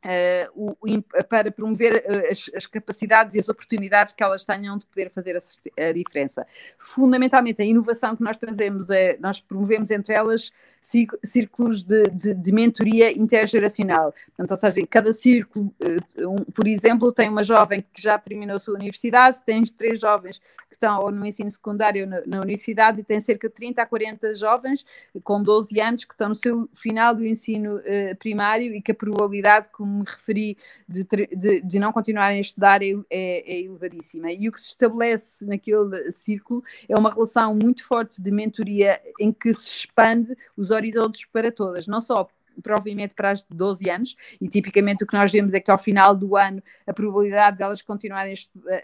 Uh, 0.05 0.77
o, 0.79 1.03
para 1.29 1.51
promover 1.51 2.05
uh, 2.07 2.31
as, 2.31 2.49
as, 2.55 2.67
capacidades 2.67 3.35
e 3.35 3.41
as 3.41 3.49
oportunidades 3.49 4.13
que 4.13 4.23
elas 4.23 4.45
tenham 4.45 4.79
de 4.79 4.87
poder 4.87 5.11
fazer 5.11 5.37
a, 5.37 5.89
a, 5.89 5.93
diferença. 5.93 6.47
Fundamentalmente, 6.79 7.61
a 7.61 7.65
inovação 7.65 8.15
que 8.15 8.23
nós 8.23 8.37
trazemos 8.37 8.91
é, 8.91 9.19
nós 9.19 9.41
promovemos 9.41 9.91
entre 9.91 10.15
elas 10.15 10.53
círculos 10.81 11.83
de, 11.83 12.05
de, 12.11 12.33
de 12.33 12.53
mentoria 12.53 13.11
intergeracional. 13.11 14.15
Portanto, 14.37 14.53
ou 14.53 14.57
seja, 14.57 14.87
cada 14.87 15.13
círculo, 15.13 15.75
uh, 15.83 16.31
um, 16.31 16.45
por 16.45 16.69
exemplo, 16.69 17.13
tem 17.13 17.29
uma 17.29 17.43
jovem 17.43 17.85
que 17.93 18.01
já 18.01 18.17
terminou 18.17 18.55
a 18.55 18.61
sua 18.61 18.75
universidade, 18.75 19.43
tem 19.45 19.65
três 19.65 19.99
jovens 19.99 20.39
que 20.39 20.77
estão 20.77 21.01
ou 21.03 21.11
no 21.11 21.27
ensino 21.27 21.51
secundário 21.51 22.05
ou 22.05 22.09
na, 22.09 22.23
na 22.25 22.41
universidade 22.41 23.01
e 23.01 23.05
tem 23.05 23.19
cerca 23.19 23.49
de 23.49 23.55
30 23.55 23.83
a 23.83 23.87
40 23.87 24.33
jovens 24.37 24.87
com 25.25 25.43
12 25.43 25.81
anos 25.81 26.05
que 26.05 26.15
estão 26.15 26.29
no 26.29 26.37
seu 26.37 26.69
final 26.73 27.17
do 27.17 27.27
ensino 27.27 27.81
primário 28.21 28.73
e 28.73 28.81
que 28.81 28.93
a 28.93 28.95
probabilidade, 28.95 29.69
como 29.89 30.01
me 30.01 30.05
referi, 30.05 30.57
de, 30.87 31.05
de, 31.05 31.61
de 31.63 31.79
não 31.79 31.93
continuarem 31.93 32.39
a 32.39 32.41
estudar 32.41 32.83
é, 32.83 32.91
é, 33.11 33.53
é, 33.53 33.61
elevadíssima. 33.63 34.31
E 34.31 34.49
o 34.49 34.53
que 34.53 34.61
se 34.61 34.69
estabelece 34.69 35.45
naquele 35.47 36.13
círculo 36.13 36.63
é 36.89 36.97
uma 36.97 37.11
relação 37.11 37.55
muito 37.55 37.85
forte 37.87 38.21
de 38.21 38.31
mentoria 38.31 39.01
em 39.19 39.33
que 39.33 39.53
se 39.55 39.69
expande 39.69 40.37
os 40.57 40.71
horizontes 40.71 41.25
para 41.33 41.51
todas, 41.51 41.87
não 41.87 42.01
só 42.01 42.29
provavelmente 42.63 43.15
para 43.15 43.31
as 43.31 43.41
de 43.43 43.57
12 43.57 43.91
anos, 43.91 44.17
e 44.41 44.49
tipicamente 44.49 45.05
o 45.05 45.07
que 45.07 45.15
nós 45.15 45.31
vemos 45.31 45.55
é 45.55 45.61
que 45.61 45.71
ao 45.71 45.79
final 45.79 46.15
do 46.15 46.37
ano 46.37 46.63
a 46.87 46.93
probabilidade 46.93 47.59
delas 47.59 47.83
continuarem 47.83 48.35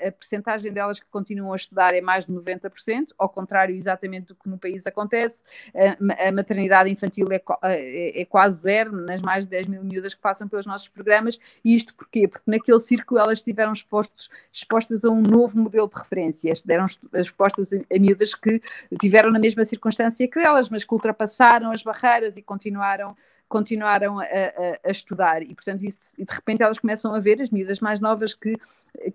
a, 0.07 0.13
percentagem 0.13 0.73
delas 0.73 1.01
que 1.01 1.07
continuam 1.11 1.53
a 1.53 1.57
estudar 1.57 1.95
é 1.95 2.01
mais 2.01 2.27
de 2.27 2.33
90%, 2.33 3.09
ao 3.19 3.29
contrário 3.29 3.75
exatamente 3.75 4.27
do 4.27 4.35
que 4.35 4.49
no 4.49 4.59
país 4.59 4.87
acontece, 4.87 5.43
a, 5.75 6.33
maternidade 6.33 6.91
infantil 6.91 7.29
é, 7.31 7.41
é, 7.65 8.23
é, 8.23 8.25
quase 8.25 8.63
zero 8.63 8.93
nas 8.93 9.21
mais 9.23 9.45
de 9.45 9.51
10 9.51 9.67
mil 9.67 9.85
miúdas 9.85 10.15
que 10.15 10.21
passam 10.21 10.49
pelos 10.49 10.67
nossos 10.67 10.89
programas, 10.89 11.39
e 11.65 11.75
isto 11.75 11.95
porquê? 11.95 12.29
Porque 12.29 12.51
naquele 12.51 12.81
círculo 12.81 13.21
elas 13.21 13.39
estiveram 13.39 13.73
expostos, 13.73 14.31
expostas 14.53 15.05
a 15.05 15.11
um 15.11 15.21
novo 15.21 15.59
modelo 15.59 15.89
de 15.89 15.97
referências, 15.97 16.63
deram 16.63 16.87
expostas 17.15 17.73
a, 17.73 17.77
a 17.95 17.99
miúdas 17.99 18.35
que 18.35 18.61
tiveram 19.01 19.31
na 19.31 19.39
mesma 19.39 19.65
circunstância 19.65 20.27
que 20.29 20.39
elas, 20.39 20.69
mas 20.69 20.85
que 20.85 20.93
ultrapassaram 20.93 21.71
as 21.71 21.83
barreiras 21.83 22.37
e 22.37 22.43
continuaram 22.43 23.17
continuaram 23.49 24.19
a, 24.19 24.25
a, 24.25 24.79
a, 24.85 24.91
estudar 24.91 25.43
e, 25.43 25.55
portanto, 25.55 25.85
isso, 25.85 26.01
e 26.19 26.25
de 26.25 26.33
repente 26.33 26.63
elas 26.63 26.79
começam 26.79 27.15
a 27.15 27.21
ver, 27.21 27.41
as 27.41 27.51
miúdas 27.51 27.81
mais 27.81 28.01
novas, 28.01 28.35
que, 28.35 28.57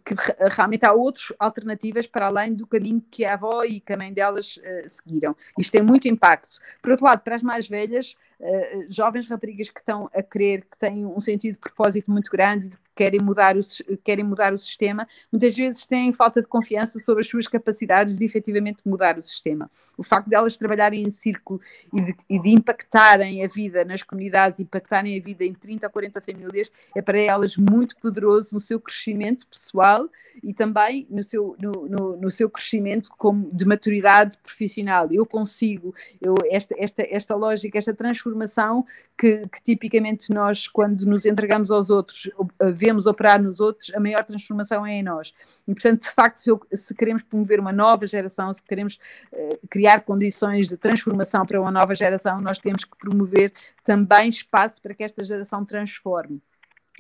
que 0.06 0.16
realmente 0.52 0.86
há 0.86 0.94
outras 0.94 1.34
alternativas 1.40 2.08
para 2.08 2.28
além 2.28 2.54
do 2.54 2.68
caminho 2.68 3.04
que 3.10 3.26
a 3.26 3.34
avó 3.34 3.64
e 3.64 3.80
que 3.80 3.94
a 3.94 3.98
mãe 3.98 4.14
delas 4.14 4.58
uh, 4.58 4.88
seguiram. 4.88 5.36
Isto 5.58 5.72
tem 5.72 5.82
muito 5.82 6.08
impacto. 6.08 6.50
Por 6.82 6.92
outro 6.92 7.06
lado, 7.06 7.22
para 7.22 7.36
as 7.36 7.42
mais 7.42 7.68
velhas, 7.68 8.16
uh, 8.40 8.86
jovens 8.90 9.28
raparigas 9.28 9.70
que 9.70 9.80
estão 9.80 10.10
a 10.14 10.22
querer, 10.22 10.62
que 10.62 10.78
têm 10.78 11.06
um 11.06 11.20
sentido 11.20 11.54
de 11.54 11.60
propósito 11.60 12.12
muito 12.12 12.32
grande, 12.32 12.70
querem 13.00 13.22
mudar, 13.22 13.56
o, 13.56 13.62
querem 14.04 14.26
mudar 14.26 14.54
o 14.54 14.58
sistema, 14.58 15.08
muitas 15.32 15.56
vezes 15.56 15.86
têm 15.86 16.12
falta 16.12 16.42
de 16.42 16.48
confiança 16.48 17.00
sobre 17.00 17.22
as 17.22 17.28
suas 17.30 17.48
capacidades 17.48 18.18
de 18.18 18.26
efetivamente 18.26 18.80
mudar 18.86 19.18
o 19.18 19.22
sistema. 19.22 19.72
O 19.98 20.04
facto 20.04 20.28
de 20.28 20.36
elas 20.36 20.58
trabalharem 20.58 21.04
em 21.04 21.10
círculo 21.10 21.62
e 21.94 22.02
de, 22.02 22.16
e 22.30 22.42
de 22.42 22.50
impactarem 22.50 23.46
a 23.46 23.48
vida 23.48 23.86
nas 23.86 24.04
comunidades, 24.04 24.60
impactarem 24.60 25.18
a 25.18 25.24
vida 25.24 25.46
em 25.46 25.54
30 25.54 25.88
a 25.88 25.90
40 25.90 26.20
famílias, 26.20 26.70
é 26.94 27.02
para 27.02 27.18
elas 27.18 27.56
muito 27.56 27.96
poderoso 27.96 28.54
no 28.54 28.60
seu 28.60 28.82
crescimento 28.82 29.48
pessoal 29.48 30.10
e 30.44 30.54
também 30.54 31.08
no 31.10 31.24
seu, 31.24 31.56
no, 31.60 31.88
no, 31.88 32.18
no 32.18 32.32
seu 32.32 32.50
crescimento 32.50 33.10
como 33.18 33.50
de 33.54 33.66
maturidade 33.66 34.38
profissional. 34.44 35.08
Eu 35.12 35.26
consigo, 35.26 35.94
eu, 36.22 36.36
esta, 36.50 36.76
esta, 36.78 37.04
esta 37.10 37.36
lógica, 37.36 37.78
esta 37.78 37.94
transformação 37.94 38.86
que, 39.18 39.48
que 39.48 39.62
tipicamente 39.62 40.34
nós, 40.34 40.68
quando 40.68 41.06
nos 41.06 41.26
entregamos 41.26 41.70
aos 41.70 41.90
outros, 41.90 42.30
vemos 42.74 42.89
operar 43.06 43.42
nos 43.42 43.60
outros, 43.60 43.94
a 43.94 44.00
maior 44.00 44.24
transformação 44.24 44.86
é 44.86 44.94
em 44.94 45.04
nós. 45.04 45.34
E, 45.68 45.74
portanto, 45.74 46.02
de 46.02 46.10
facto, 46.10 46.38
se, 46.38 46.50
eu, 46.50 46.60
se 46.74 46.94
queremos 46.94 47.24
promover 47.24 47.60
uma 47.60 47.72
nova 47.72 48.06
geração, 48.08 48.54
se 48.54 48.64
queremos 48.64 49.00
uh, 49.34 49.68
criar 49.70 50.02
condições 50.02 50.68
de 50.68 50.78
transformação 50.78 51.46
para 51.46 51.60
uma 51.60 51.72
nova 51.72 51.96
geração, 51.96 52.42
nós 52.42 52.58
temos 52.58 52.84
que 52.84 52.98
promover 52.98 53.54
também 53.84 54.30
espaço 54.30 54.82
para 54.82 54.94
que 54.94 55.04
esta 55.04 55.24
geração 55.24 55.64
transforme. 55.64 56.42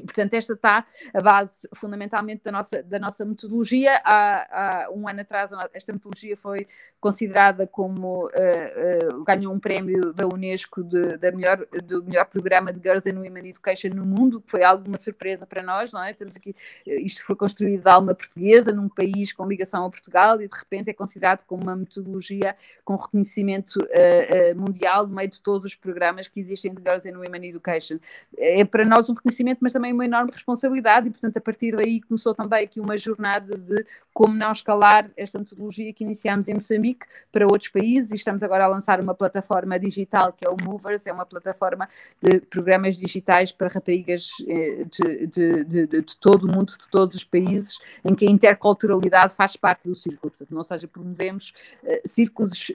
Portanto, 0.03 0.33
esta 0.33 0.53
está 0.53 0.85
a 1.13 1.21
base 1.21 1.67
fundamentalmente 1.75 2.43
da 2.43 2.51
nossa, 2.51 2.83
da 2.83 2.99
nossa 2.99 3.25
metodologia. 3.25 3.99
Há, 4.03 4.85
há 4.85 4.91
um 4.91 5.07
ano 5.07 5.21
atrás, 5.21 5.51
esta 5.73 5.93
metodologia 5.93 6.35
foi 6.35 6.67
considerada 6.99 7.65
como 7.65 8.25
uh, 8.25 8.29
uh, 8.29 9.23
ganhou 9.23 9.53
um 9.53 9.59
prémio 9.59 10.13
da 10.13 10.27
Unesco 10.27 10.83
de, 10.83 11.17
da 11.17 11.31
melhor, 11.31 11.65
do 11.83 12.03
melhor 12.03 12.25
programa 12.25 12.73
de 12.73 12.79
Girls 12.81 13.09
and 13.09 13.19
Women 13.19 13.49
Education 13.49 13.89
no 13.89 14.05
mundo, 14.05 14.41
que 14.41 14.51
foi 14.51 14.63
alguma 14.63 14.97
surpresa 14.97 15.45
para 15.45 15.63
nós, 15.63 15.91
não 15.93 16.03
é? 16.03 16.13
Temos 16.13 16.35
aqui, 16.35 16.55
eh, 16.85 17.01
isto 17.01 17.23
foi 17.23 17.35
construído 17.35 17.83
de 17.83 17.89
alma 17.89 18.13
portuguesa, 18.13 18.71
num 18.71 18.89
país 18.89 19.31
com 19.31 19.47
ligação 19.47 19.85
a 19.85 19.89
Portugal, 19.89 20.41
e 20.41 20.47
de 20.47 20.57
repente 20.57 20.89
é 20.89 20.93
considerado 20.93 21.43
como 21.45 21.63
uma 21.63 21.75
metodologia 21.75 22.55
com 22.83 22.95
reconhecimento 22.95 23.77
uh, 23.77 24.55
mundial 24.55 25.07
no 25.07 25.15
meio 25.15 25.29
de 25.29 25.41
todos 25.41 25.65
os 25.65 25.75
programas 25.75 26.27
que 26.27 26.39
existem 26.39 26.73
de 26.73 26.81
Girls 26.81 27.07
and 27.07 27.17
Women 27.17 27.47
Education. 27.47 27.99
É 28.37 28.65
para 28.65 28.83
nós 28.83 29.09
um 29.09 29.13
reconhecimento, 29.13 29.59
mas 29.61 29.73
também 29.73 29.88
também 29.89 29.93
uma 29.93 30.05
enorme 30.05 30.31
responsabilidade 30.31 31.07
e, 31.07 31.11
portanto, 31.11 31.37
a 31.37 31.41
partir 31.41 31.75
daí 31.75 32.01
começou 32.01 32.33
também 32.33 32.63
aqui 32.63 32.79
uma 32.79 32.97
jornada 32.97 33.57
de 33.57 33.85
como 34.13 34.33
não 34.33 34.51
escalar 34.51 35.09
esta 35.15 35.39
metodologia 35.39 35.93
que 35.93 36.03
iniciámos 36.03 36.47
em 36.47 36.53
Moçambique 36.53 37.05
para 37.31 37.45
outros 37.45 37.69
países 37.69 38.11
e 38.11 38.15
estamos 38.15 38.43
agora 38.43 38.65
a 38.65 38.67
lançar 38.67 38.99
uma 38.99 39.15
plataforma 39.15 39.79
digital 39.79 40.33
que 40.33 40.45
é 40.45 40.49
o 40.49 40.57
Movers, 40.61 41.07
é 41.07 41.13
uma 41.13 41.25
plataforma 41.25 41.87
de 42.21 42.39
programas 42.41 42.97
digitais 42.97 43.51
para 43.51 43.69
raparigas 43.69 44.29
eh, 44.47 44.85
de, 44.85 45.27
de, 45.27 45.63
de, 45.63 45.87
de 45.87 46.17
todo 46.17 46.43
o 46.43 46.47
mundo, 46.47 46.67
de 46.69 46.89
todos 46.89 47.15
os 47.15 47.23
países, 47.23 47.79
em 48.03 48.13
que 48.13 48.25
a 48.25 48.29
interculturalidade 48.29 49.33
faz 49.33 49.55
parte 49.55 49.87
do 49.87 49.95
círculo. 49.95 50.31
Portanto, 50.31 50.57
ou 50.57 50.63
seja, 50.63 50.87
promovemos 50.87 51.53
uh, 51.83 52.07
círculos 52.07 52.69
uh, 52.69 52.73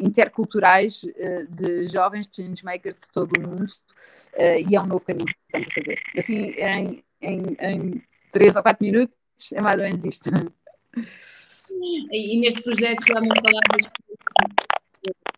interculturais 0.00 1.02
uh, 1.02 1.46
de 1.50 1.86
jovens 1.88 2.28
changemakers 2.30 2.96
de 2.96 3.08
todo 3.12 3.32
o 3.38 3.48
mundo 3.48 3.72
e 4.66 4.76
é 4.76 4.80
um 4.80 4.86
novo 4.86 5.04
caminho 5.04 5.34
a 5.52 5.74
fazer. 5.74 6.00
Assim, 6.16 6.36
em, 6.56 7.04
em, 7.20 7.56
em 7.60 8.02
três 8.30 8.56
ou 8.56 8.62
quatro 8.62 8.84
minutos, 8.84 9.14
é 9.52 9.60
mais 9.60 9.80
ou 9.80 9.86
menos 9.86 10.04
isto. 10.04 10.30
E 12.12 12.40
neste 12.40 12.62
projeto 12.62 13.00
realmente 13.00 13.40
falámos 13.40 13.92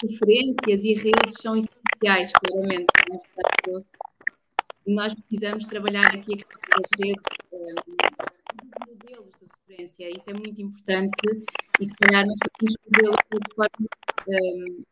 referências 0.02 0.84
e 0.84 0.94
redes 0.94 1.36
são 1.40 1.56
essenciais, 1.56 2.32
claramente. 2.32 2.86
Portanto, 3.06 3.86
nós 4.86 5.14
precisamos 5.14 5.66
trabalhar 5.66 6.06
aqui 6.06 6.44
as 6.72 7.00
redes, 7.00 7.22
um, 7.52 7.74
os 8.64 8.88
modelos 8.88 9.32
de 9.40 9.46
referência, 9.68 10.10
isso 10.10 10.30
é 10.30 10.32
muito 10.32 10.60
importante 10.60 11.46
e 11.80 11.86
se 11.86 11.94
calhar 11.96 12.24
nós 12.26 12.38
podemos 12.38 12.76
fazê-lo 12.84 13.40
de 13.40 13.54
forma 13.54 13.88
um, 14.28 14.84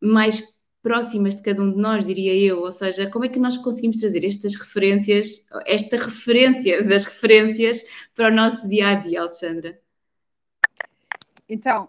mais 0.00 0.53
próximas 0.84 1.34
de 1.34 1.42
cada 1.42 1.62
um 1.62 1.72
de 1.72 1.78
nós, 1.78 2.04
diria 2.04 2.36
eu. 2.36 2.60
Ou 2.60 2.70
seja, 2.70 3.10
como 3.10 3.24
é 3.24 3.28
que 3.28 3.38
nós 3.38 3.56
conseguimos 3.56 3.96
trazer 3.96 4.22
estas 4.22 4.54
referências, 4.54 5.44
esta 5.64 5.96
referência 5.96 6.84
das 6.84 7.06
referências 7.06 7.82
para 8.14 8.28
o 8.28 8.30
nosso 8.30 8.68
dia 8.68 8.88
a 8.88 8.94
dia, 8.94 9.22
Alexandra? 9.22 9.80
Então, 11.48 11.88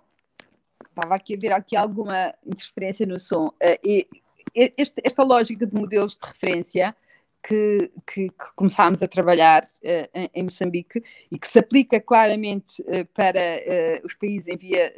estava 0.90 1.16
aqui 1.16 1.36
a 1.36 1.38
ver 1.38 1.52
aqui 1.52 1.76
alguma 1.76 2.32
interferência 2.46 3.06
no 3.06 3.20
som. 3.20 3.48
Uh, 3.48 4.08
este, 4.56 5.02
esta 5.04 5.24
lógica 5.24 5.66
de 5.66 5.76
modelos 5.76 6.14
de 6.16 6.26
referência 6.26 6.96
que, 7.44 7.92
que, 8.08 8.30
que 8.30 8.56
começámos 8.56 9.04
a 9.04 9.08
trabalhar 9.08 9.66
uh, 9.66 10.30
em, 10.34 10.44
Moçambique 10.44 11.04
e 11.30 11.38
que 11.38 11.48
se 11.48 11.60
aplica 11.60 12.00
claramente 12.00 12.82
uh, 12.84 13.06
para 13.14 13.60
os 14.06 14.14
países 14.14 14.48
em, 14.48 14.56
via, 14.56 14.94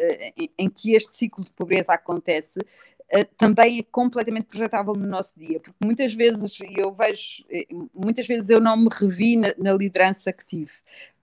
em, 0.56 0.70
que 0.70 0.96
este 0.96 1.16
ciclo 1.16 1.44
de 1.44 1.52
pobreza 1.52 1.94
acontece, 1.94 2.60
eh, 2.60 2.97
também 3.38 3.80
é 3.80 3.84
completamente 3.84 4.46
projetável 4.46 4.94
no 4.94 5.08
nosso 5.08 5.34
dia, 5.38 5.60
porque 5.60 5.78
muitas 5.84 6.14
vezes 6.14 6.60
eu 6.76 6.92
vejo, 6.92 7.46
eh, 7.50 7.66
muitas 7.94 8.28
vezes 8.28 8.50
eu 8.50 8.60
não 8.60 8.76
me 8.76 8.90
revi 8.92 9.38
na, 9.38 9.54
na 9.58 9.74
liderança 9.74 10.34
que 10.34 10.46
tive, 10.46 10.72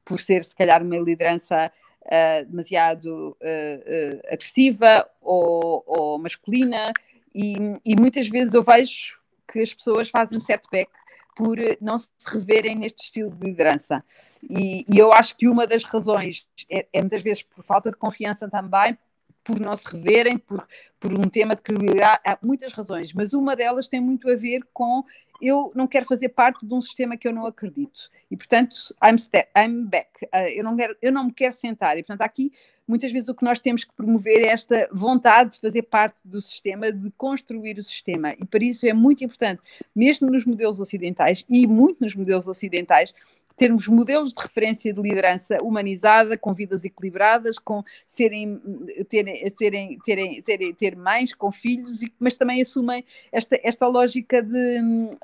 por 0.05 0.21
ser 0.21 0.45
se 0.45 0.55
calhar 0.55 0.83
uma 0.83 0.97
liderança 0.97 1.71
uh, 2.03 2.47
demasiado 2.47 3.07
uh, 3.09 3.37
uh, 3.37 4.33
agressiva 4.33 5.09
ou, 5.21 5.85
ou 5.87 6.19
masculina, 6.19 6.93
e, 7.35 7.55
e, 7.85 7.97
muitas 7.97 8.29
vezes 8.29 8.55
eu 8.55 8.63
vejo 8.63 9.19
que 9.51 9.59
as 9.59 9.75
pessoas 9.75 10.09
fazem 10.09 10.39
um 10.39 10.41
setback 10.41 10.91
por 11.35 11.59
não 11.81 11.99
se 11.99 12.09
reverem 12.27 12.77
neste 12.77 13.03
estilo 13.03 13.31
de 13.31 13.45
liderança. 13.45 14.05
E, 14.41 14.87
e 14.89 14.99
eu 14.99 15.13
acho 15.13 15.37
que 15.37 15.49
uma 15.49 15.67
das 15.67 15.83
razões 15.83 16.47
é, 16.71 16.87
é 16.93 17.01
muitas 17.01 17.23
vezes 17.23 17.43
por 17.43 17.65
falta 17.65 17.91
de 17.91 17.97
confiança 17.97 18.49
também, 18.49 18.97
por 19.45 19.61
não 19.61 19.77
se 19.77 19.87
reverem, 19.87 20.39
por, 20.39 20.67
por 20.99 21.13
um 21.13 21.29
tema 21.29 21.55
de 21.55 21.63
credibilidade, 21.63 22.21
há 22.25 22.39
muitas 22.43 22.73
razões, 22.73 23.13
mas 23.13 23.35
uma 23.35 23.55
delas 23.55 23.87
tem 23.87 24.01
muito 24.01 24.29
a 24.31 24.35
ver 24.35 24.63
com 24.73 25.05
eu 25.41 25.71
não 25.75 25.87
quero 25.87 26.07
fazer 26.07 26.31
parte 26.31 26.67
de 26.67 26.73
um 26.75 26.81
sistema 26.81 27.17
que 27.17 27.27
eu 27.27 27.33
não 27.33 27.47
acredito. 27.47 28.09
E, 28.31 28.37
portanto, 28.37 28.95
I'm, 29.03 29.17
I'm 29.57 29.85
back. 29.85 30.09
Uh, 30.25 30.49
eu, 30.55 30.65
não 30.65 30.77
quero, 30.77 30.97
eu 31.03 31.13
não 31.13 31.25
me 31.25 31.33
quero 31.33 31.55
sentar. 31.55 31.99
E, 31.99 32.03
portanto, 32.03 32.23
aqui, 32.23 32.53
muitas 32.87 33.13
vezes, 33.13 33.29
o 33.29 33.35
que 33.35 33.45
nós 33.45 33.59
temos 33.59 33.85
que 33.85 33.93
promover 33.95 34.45
é 34.45 34.49
esta 34.49 34.89
vontade 34.93 35.53
de 35.53 35.61
fazer 35.61 35.83
parte 35.83 36.17
do 36.25 36.41
sistema, 36.41 36.91
de 36.91 37.11
construir 37.13 37.79
o 37.79 37.85
sistema. 37.85 38.33
E, 38.33 38.45
para 38.45 38.65
isso, 38.65 38.87
é 38.87 38.93
muito 38.93 39.25
importante, 39.25 39.61
mesmo 39.95 40.31
nos 40.31 40.45
modelos 40.45 40.81
ocidentais, 40.81 41.45
e 41.49 41.67
muito 41.67 41.99
nos 42.01 42.15
modelos 42.15 42.47
ocidentais, 42.47 43.13
termos 43.57 43.87
modelos 43.87 44.33
de 44.33 44.43
referência 44.43 44.93
de 44.93 45.01
liderança 45.01 45.59
humanizada, 45.63 46.37
com 46.37 46.53
vidas 46.53 46.85
equilibradas, 46.85 47.59
com 47.59 47.85
serem, 48.09 48.61
terem, 49.09 49.51
terem, 49.51 49.99
terem, 50.05 50.43
terem, 50.43 50.75
ter 50.75 50.97
mães 50.97 51.33
com 51.33 51.53
filhos, 51.53 52.01
mas 52.19 52.35
também 52.35 52.61
assumem 52.61 53.05
esta, 53.31 53.59
esta 53.63 53.87
lógica 53.87 54.43
de, 54.43 54.81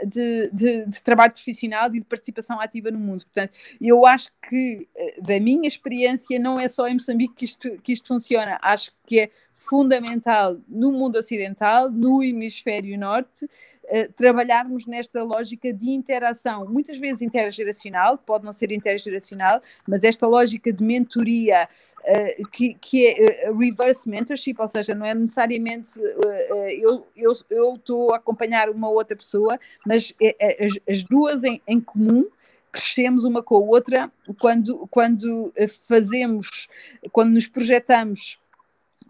de, 0.07 0.51
de, 0.53 0.87
de 0.87 1.03
trabalho 1.03 1.33
profissional 1.33 1.88
e 1.88 2.01
de 2.01 2.07
participação 2.07 2.61
ativa 2.61 2.90
no 2.90 2.99
mundo. 2.99 3.25
Portanto, 3.25 3.53
eu 3.81 4.07
acho 4.07 4.31
que, 4.49 4.88
eh, 4.95 5.21
da 5.21 5.40
minha 5.40 5.66
experiência, 5.66 6.38
não 6.38 6.59
é 6.59 6.69
só 6.69 6.87
em 6.87 6.95
Moçambique 6.95 7.35
que 7.35 7.45
isto, 7.45 7.71
que 7.83 7.93
isto 7.93 8.07
funciona. 8.07 8.59
Acho 8.62 8.93
que 9.07 9.21
é 9.21 9.31
fundamental 9.55 10.59
no 10.66 10.90
mundo 10.90 11.19
ocidental, 11.19 11.90
no 11.90 12.23
hemisfério 12.23 12.99
norte, 12.99 13.47
eh, 13.92 14.09
trabalharmos 14.16 14.87
nesta 14.87 15.24
lógica 15.24 15.72
de 15.72 15.90
interação, 15.90 16.64
muitas 16.64 16.96
vezes 16.96 17.22
intergeracional, 17.22 18.16
pode 18.18 18.44
não 18.44 18.53
ser 18.53 18.70
intergeracional, 18.70 19.61
mas 19.85 20.05
esta 20.05 20.29
lógica 20.29 20.72
de 20.72 20.83
mentoria. 20.83 21.68
Uh, 22.00 22.48
que, 22.48 22.72
que, 22.81 23.07
é 23.07 23.50
uh, 23.50 23.59
reverse 23.59 24.09
mentorship, 24.09 24.59
ou 24.59 24.66
seja, 24.68 24.94
não 24.94 25.05
é 25.05 25.12
necessariamente 25.12 26.00
uh, 26.00 27.05
eu 27.14 27.74
estou 27.74 28.14
a 28.14 28.16
acompanhar 28.16 28.70
uma 28.70 28.88
outra 28.88 29.14
pessoa, 29.14 29.61
mas 29.87 30.14
as, 30.59 30.72
as 30.88 31.05
duas 31.05 31.44
em, 31.44 31.61
em 31.68 31.79
comum 31.79 32.24
crescemos 32.72 33.22
uma 33.22 33.42
com 33.42 33.57
a 33.57 33.59
outra 33.59 34.11
quando, 34.38 34.88
quando 34.90 35.53
fazemos, 35.87 36.68
quando 37.12 37.33
nos 37.33 37.46
projetamos 37.46 38.39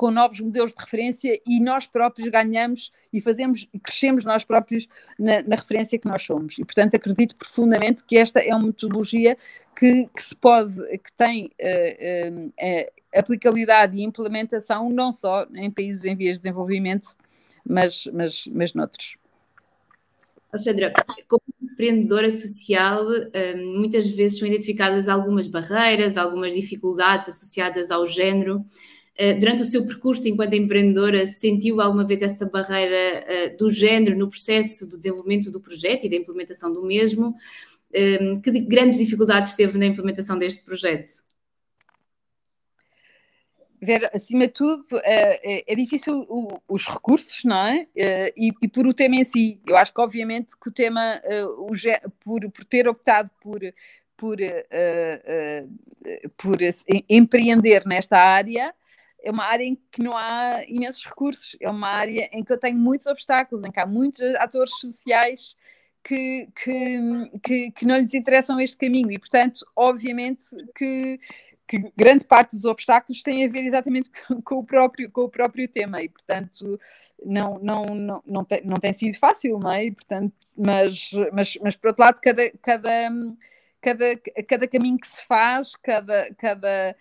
com 0.00 0.10
novos 0.10 0.40
modelos 0.40 0.72
de 0.72 0.82
referência 0.82 1.38
e 1.46 1.60
nós 1.60 1.86
próprios 1.86 2.26
ganhamos 2.30 2.90
e 3.12 3.20
fazemos 3.20 3.68
e 3.70 3.78
crescemos 3.78 4.24
nós 4.24 4.42
próprios 4.42 4.88
na, 5.18 5.42
na, 5.42 5.56
referência 5.56 5.98
que 5.98 6.08
nós 6.08 6.22
somos. 6.22 6.58
E, 6.58 6.64
portanto, 6.64 6.94
acredito 6.96 7.36
profundamente 7.36 8.02
que 8.06 8.16
esta 8.16 8.40
é 8.40 8.54
uma 8.54 8.68
metodologia 8.68 9.36
que, 9.78 10.06
que 10.06 10.22
se 10.22 10.34
pode, 10.34 10.72
que 10.96 11.12
tem 11.12 11.50
uh, 11.60 12.46
uh, 12.46 12.90
aplicabilidade 13.14 13.98
e 13.98 14.02
implementação 14.02 14.88
não 14.88 15.12
só 15.12 15.46
em 15.54 15.70
países 15.70 16.06
em 16.06 16.16
vias 16.16 16.38
de 16.38 16.44
desenvolvimento, 16.44 17.14
mas, 17.62 18.08
mas, 18.10 18.46
mas 18.46 18.72
noutros. 18.72 19.18
Alexandra, 20.50 20.94
como 21.28 21.42
empreendedora 21.60 22.32
social, 22.32 23.04
muitas 23.76 24.08
vezes 24.08 24.38
são 24.38 24.48
identificadas 24.48 25.08
algumas 25.08 25.46
barreiras, 25.46 26.16
algumas 26.16 26.54
dificuldades 26.54 27.28
associadas 27.28 27.90
ao 27.90 28.06
género. 28.06 28.64
Eh, 29.22 29.35
durante 29.35 29.62
o 29.62 29.66
seu 29.66 29.85
percurso 29.85 30.26
enquanto 30.26 30.54
empreendedora, 30.54 31.26
sentiu 31.26 31.78
alguma 31.78 32.06
vez 32.06 32.22
essa 32.22 32.46
barreira 32.46 32.96
eh, 33.28 33.48
do 33.50 33.70
género 33.70 34.16
no 34.16 34.30
processo 34.30 34.88
do 34.88 34.96
desenvolvimento 34.96 35.50
do 35.50 35.61
projeto 35.61 36.06
e 36.06 36.09
da 36.09 36.16
implementação 36.16 36.72
do 36.72 36.83
mesmo? 36.83 37.37
Ehm, 37.92 38.40
que 38.40 38.50
grandes 38.61 38.96
dificuldades 38.96 39.54
teve 39.54 39.76
na 39.76 39.85
implementação 39.85 40.38
deste 40.38 40.62
projeto? 40.62 41.12
Vera, 43.78 44.11
acima 44.14 44.46
de 44.46 44.54
tudo, 44.54 44.87
é, 45.02 45.70
é 45.70 45.74
difícil 45.74 46.26
os 46.66 46.87
recursos, 46.87 47.44
não 47.44 47.66
é? 47.66 47.87
E, 48.35 48.52
e, 48.62 48.68
por 48.68 48.87
o 48.87 48.94
tema 48.94 49.16
em 49.16 49.24
si. 49.24 49.61
Eu 49.66 49.76
acho 49.76 49.92
que, 49.92 50.00
obviamente, 50.00 50.56
que 50.59 50.68
o 50.70 50.72
tema, 50.72 51.20
o, 51.59 51.72
por, 52.20 52.50
por 52.50 52.64
ter 52.64 52.88
optado 52.88 53.30
por, 53.42 53.61
por, 54.16 54.38
por 56.38 56.59
empreender 57.09 57.87
nesta 57.87 58.18
área, 58.18 58.74
é 59.22 59.30
uma 59.30 59.44
área 59.44 59.64
em 59.64 59.76
que 59.90 60.02
não 60.02 60.16
há 60.16 60.64
imensos 60.66 61.04
recursos, 61.04 61.56
é 61.61 61.68
uma 61.68 61.88
área 61.88 62.28
em 62.33 62.42
que 62.42 62.52
eu 62.52 62.59
tenho 62.59 62.78
muitos 62.78 63.06
obstáculos, 63.06 63.64
em 63.64 63.70
que 63.70 63.80
há 63.80 63.87
muitos 63.87 64.20
atores 64.37 64.78
sociais 64.78 65.56
que, 66.02 66.48
que, 66.54 66.98
que, 67.42 67.70
que 67.72 67.87
não 67.87 67.98
lhes 67.98 68.14
interessam 68.14 68.61
este 68.61 68.76
caminho 68.76 69.12
e, 69.12 69.18
portanto, 69.18 69.66
obviamente 69.76 70.44
que, 70.74 71.20
que 71.66 71.78
grande 71.96 72.24
parte 72.24 72.52
dos 72.52 72.64
obstáculos 72.64 73.22
tem 73.22 73.44
a 73.44 73.48
ver 73.48 73.64
exatamente 73.64 74.11
com 74.44 74.56
o 74.56 74.64
próprio, 74.64 75.11
com 75.11 75.22
o 75.22 75.28
próprio 75.28 75.68
tema 75.68 76.02
e, 76.02 76.09
portanto, 76.09 76.80
não, 77.24 77.59
não, 77.59 77.85
não, 77.87 78.22
não, 78.26 78.44
tem, 78.44 78.62
não 78.64 78.76
tem 78.76 78.92
sido 78.92 79.18
fácil, 79.18 79.59
não 79.59 79.70
é? 79.70 79.85
E, 79.85 79.90
portanto, 79.92 80.35
mas, 80.56 81.11
mas, 81.33 81.59
mas, 81.62 81.76
por 81.76 81.88
outro 81.88 82.02
lado, 82.02 82.20
cada, 82.20 82.50
cada, 82.62 83.11
cada, 83.80 84.04
cada 84.48 84.68
caminho 84.68 84.98
que 84.98 85.09
se 85.09 85.24
faz, 85.26 85.76
cada, 85.76 86.33
cada 86.35 86.96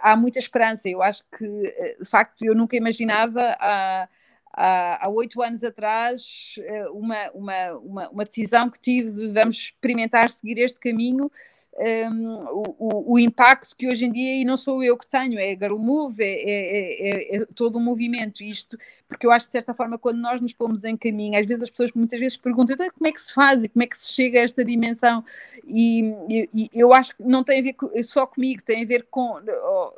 há 0.00 0.16
muita 0.16 0.38
esperança. 0.38 0.88
Eu 0.88 1.02
acho 1.02 1.22
que, 1.36 1.44
eh, 1.44 1.96
de 1.98 2.04
facto, 2.04 2.44
eu 2.44 2.54
nunca 2.54 2.76
imaginava 2.76 3.56
há, 3.58 4.08
há, 4.52 5.08
oito 5.08 5.42
anos 5.42 5.64
atrás 5.64 6.54
eh, 6.58 6.88
uma, 6.90 7.30
uma, 7.32 7.72
uma, 7.78 8.08
uma, 8.10 8.24
decisão 8.24 8.70
que 8.70 8.80
tive 8.80 9.10
de 9.10 9.28
vamos 9.28 9.56
experimentar 9.56 10.30
seguir 10.30 10.58
este 10.58 10.78
caminho 10.78 11.30
um, 11.76 12.36
o, 12.78 13.12
o, 13.14 13.18
impacto 13.18 13.74
que 13.76 13.88
hoje 13.88 14.04
em 14.04 14.12
dia, 14.12 14.40
e 14.40 14.44
não 14.44 14.56
sou 14.56 14.82
eu 14.82 14.96
que 14.96 15.06
tenho, 15.06 15.38
é 15.38 15.56
Girl 15.56 15.76
Move, 15.76 16.22
é, 16.22 16.26
é, 16.26 17.08
é, 17.08 17.36
é, 17.36 17.44
todo 17.54 17.76
o 17.76 17.80
movimento, 17.80 18.42
isto, 18.42 18.78
porque 19.08 19.26
eu 19.26 19.30
acho 19.32 19.46
que 19.46 19.50
de 19.50 19.58
certa 19.58 19.74
forma, 19.74 19.98
quando 19.98 20.18
nós 20.18 20.40
nos 20.40 20.52
pomos 20.52 20.84
em 20.84 20.96
caminho, 20.96 21.38
às 21.38 21.46
vezes 21.46 21.64
as 21.64 21.70
pessoas 21.70 21.90
muitas 21.92 22.20
vezes 22.20 22.36
perguntam 22.36 22.74
então, 22.74 22.88
como 22.96 23.08
é 23.08 23.12
que 23.12 23.20
se 23.20 23.34
faz 23.34 23.62
e 23.62 23.68
como 23.68 23.82
é 23.82 23.86
que 23.86 23.98
se 23.98 24.12
chega 24.12 24.40
a 24.40 24.44
esta 24.44 24.64
dimensão, 24.64 25.24
e, 25.66 26.00
e, 26.28 26.48
e 26.54 26.70
eu 26.72 26.92
acho 26.92 27.16
que 27.16 27.22
não 27.22 27.42
tem 27.42 27.60
a 27.60 27.62
ver 27.62 28.04
só 28.04 28.26
comigo, 28.26 28.62
tem 28.62 28.82
a 28.82 28.86
ver 28.86 29.06
com. 29.10 29.40
Oh, 29.48 29.92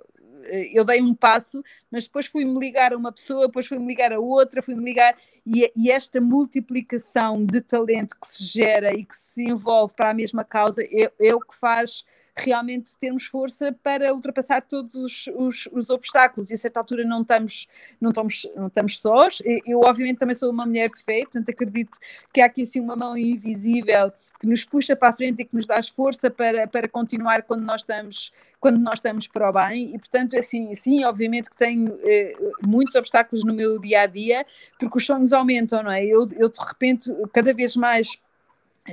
eu 0.72 0.84
dei 0.84 1.00
um 1.00 1.14
passo, 1.14 1.62
mas 1.90 2.04
depois 2.04 2.26
fui-me 2.26 2.58
ligar 2.58 2.92
a 2.92 2.96
uma 2.96 3.12
pessoa, 3.12 3.46
depois 3.46 3.66
fui-me 3.66 3.86
ligar 3.86 4.12
a 4.12 4.18
outra, 4.18 4.62
fui-me 4.62 4.84
ligar, 4.84 5.16
e, 5.46 5.70
e, 5.76 5.90
esta 5.90 6.20
multiplicação 6.20 7.44
de 7.44 7.60
talento 7.60 8.16
que 8.20 8.28
se 8.28 8.44
gera 8.44 8.92
e 8.92 9.04
que 9.04 9.16
se 9.16 9.42
envolve 9.42 9.94
para 9.94 10.10
a 10.10 10.14
mesma 10.14 10.44
causa 10.44 10.82
é, 10.82 11.10
é 11.20 11.34
o 11.34 11.40
que 11.40 11.54
faz 11.54 12.04
realmente 12.36 12.96
termos 12.98 13.26
força 13.26 13.74
para 13.82 14.12
ultrapassar 14.14 14.60
todos 14.60 14.94
os, 14.94 15.26
os, 15.34 15.68
os, 15.72 15.90
obstáculos. 15.90 16.50
E 16.50 16.54
a 16.54 16.58
certa 16.58 16.80
altura 16.80 17.04
não 17.04 17.22
estamos, 17.22 17.66
não 18.00 18.10
estamos, 18.10 18.46
não 18.54 18.66
estamos 18.66 18.98
sós. 18.98 19.38
Eu, 19.66 19.80
obviamente, 19.80 20.18
também 20.18 20.34
sou 20.34 20.50
uma 20.50 20.66
mulher 20.66 20.90
de 20.90 21.02
fé, 21.02 21.22
portanto, 21.22 21.48
acredito 21.48 21.96
que 22.32 22.40
há 22.40 22.46
aqui 22.46 22.62
assim 22.62 22.80
uma 22.80 22.94
mão 22.94 23.16
invisível 23.16 24.12
que 24.38 24.46
nos 24.46 24.64
puxa 24.64 24.94
para 24.94 25.08
a 25.08 25.12
frente 25.12 25.40
e 25.40 25.44
que 25.46 25.54
nos 25.54 25.66
dá 25.66 25.80
força 25.82 26.30
para, 26.30 26.66
para 26.66 26.86
continuar 26.88 27.42
quando 27.42 27.62
nós 27.62 27.80
estamos 27.80 28.32
quando 28.58 28.78
nós 28.78 28.94
estamos 28.94 29.28
para 29.28 29.48
o 29.48 29.52
bem. 29.52 29.94
E 29.94 29.98
portanto 29.98 30.36
assim 30.36 30.74
sim 30.74 31.04
obviamente 31.04 31.48
que 31.48 31.56
tenho 31.56 31.98
eh, 32.02 32.34
muitos 32.66 32.94
obstáculos 32.94 33.44
no 33.44 33.54
meu 33.54 33.78
dia 33.78 34.02
a 34.02 34.06
dia 34.06 34.44
porque 34.78 34.98
os 34.98 35.06
sonhos 35.06 35.32
aumentam 35.32 35.82
não 35.82 35.90
é? 35.90 36.04
Eu, 36.04 36.28
eu 36.36 36.48
de 36.48 36.60
repente 36.60 37.10
cada 37.32 37.54
vez 37.54 37.76
mais 37.76 38.18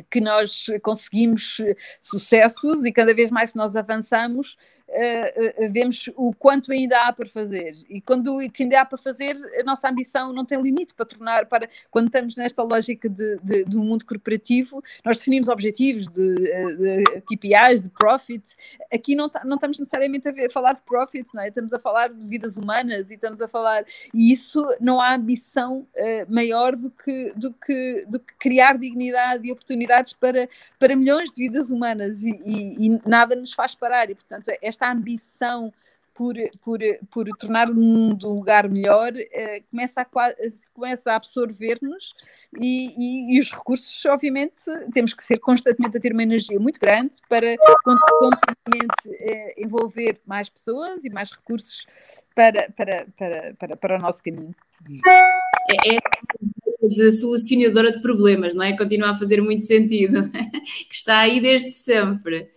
que 0.10 0.21
nós 0.21 0.67
conseguimos 0.82 1.58
sucessos 2.01 2.84
e 2.84 2.91
cada 2.91 3.13
vez 3.13 3.29
mais 3.29 3.51
que 3.51 3.58
nós 3.58 3.75
avançamos, 3.75 4.58
uh, 4.93 5.71
vemos 5.71 6.10
o 6.15 6.34
quanto 6.34 6.71
ainda 6.71 7.01
há 7.01 7.13
para 7.13 7.27
fazer. 7.27 7.75
E 7.89 7.99
quando 8.01 8.38
que 8.51 8.63
ainda 8.63 8.82
há 8.82 8.86
para 8.86 8.97
fazer, 8.97 9.36
a 9.60 9.63
nossa 9.63 9.89
ambição 9.89 10.34
não 10.34 10.45
tem 10.45 10.62
limite 10.62 10.93
para 10.93 11.06
tornar, 11.06 11.45
para 11.45 11.67
quando 11.89 12.08
estamos 12.08 12.36
nesta 12.36 12.62
lógica 12.63 13.10
de, 13.10 13.38
de, 13.43 13.63
do 13.65 13.79
mundo 13.79 14.06
corporativo, 14.06 14.84
nós 15.03 15.17
definimos 15.17 15.47
objetivos 15.47 16.08
de, 16.08 16.36
de 16.36 17.03
KPIs, 17.21 17.82
de 17.82 17.89
profit. 17.89 18.43
Aqui 18.93 19.15
não, 19.15 19.29
não 19.45 19.56
estamos 19.56 19.79
necessariamente 19.79 20.27
a, 20.27 20.32
ver, 20.32 20.47
a 20.47 20.49
falar 20.49 20.73
de 20.73 20.82
profit, 20.82 21.27
é? 21.38 21.47
estamos 21.47 21.73
a 21.73 21.79
falar 21.79 22.10
de 22.10 22.25
vidas 22.25 22.58
humanas 22.58 23.10
e 23.10 23.15
estamos 23.15 23.41
a 23.41 23.47
falar. 23.47 23.86
E 24.13 24.32
isso 24.32 24.65
não 24.79 25.01
há 25.01 25.13
ambição 25.13 25.88
uh, 25.95 26.34
maior 26.34 26.75
do 26.75 26.89
que, 26.89 27.34
do, 27.36 27.53
que, 27.53 28.06
do 28.08 28.19
que 28.19 28.34
criar 28.36 28.77
dignidade 28.77 29.47
e 29.47 29.51
oportunidades 29.51 30.13
para, 30.13 30.49
para 30.79 30.95
milhões 30.95 31.32
de 31.32 31.43
vidas 31.43 31.69
humanas 31.69 32.21
e, 32.21 32.32
e, 32.45 32.88
e 32.88 33.01
nada 33.06 33.36
nos 33.36 33.53
faz 33.53 33.75
parar. 33.75 34.10
E, 34.10 34.15
portanto, 34.15 34.51
esta 34.62 34.83
esta 34.84 34.91
ambição 34.91 35.74
por, 36.13 36.36
por, 36.63 36.80
por 37.10 37.28
tornar 37.39 37.72
o 37.72 37.76
mundo 37.76 38.30
um 38.30 38.36
lugar 38.36 38.69
melhor 38.69 39.12
uh, 39.13 39.63
começa 39.72 40.02
a, 40.02 40.08
começa 40.72 41.12
a 41.12 41.15
absorver-nos 41.15 42.13
e, 42.62 42.89
e, 42.96 43.36
e, 43.36 43.39
os 43.39 43.52
recursos, 43.52 44.06
obviamente, 44.06 44.63
temos 44.93 45.15
que 45.15 45.24
ser 45.24 45.39
constantemente 45.39 45.98
a 45.98 46.00
ter 46.00 46.13
uma 46.13 46.22
energia 46.22 46.60
muito 46.60 46.80
grande 46.80 47.13
para 47.28 47.56
constantemente 48.19 49.08
uh, 49.08 49.54
envolver 49.58 50.22
mais 50.24 50.50
pessoas 50.50 51.04
e 51.04 51.10
mais 51.10 51.32
recursos 51.32 51.88
para, 52.36 52.72
para, 52.74 53.08
para, 53.17 53.54
para, 53.56 53.76
para 53.76 53.96
o 53.98 54.00
nosso 54.00 54.22
caminho. 54.22 54.54
É, 55.08 55.96
é 55.96 56.00
de 56.89 57.12
solucionadora 57.12 57.91
de 57.91 58.02
problemas, 58.02 58.54
não 58.54 58.63
é? 58.63 58.76
Continua 58.76 59.12
a 59.12 59.13
fazer 59.13 59.41
muito 59.41 59.63
sentido, 59.63 60.30
que 60.89 60.96
está 60.96 61.19
aí 61.19 61.39
desde 61.39 61.72
sempre. 61.72 62.50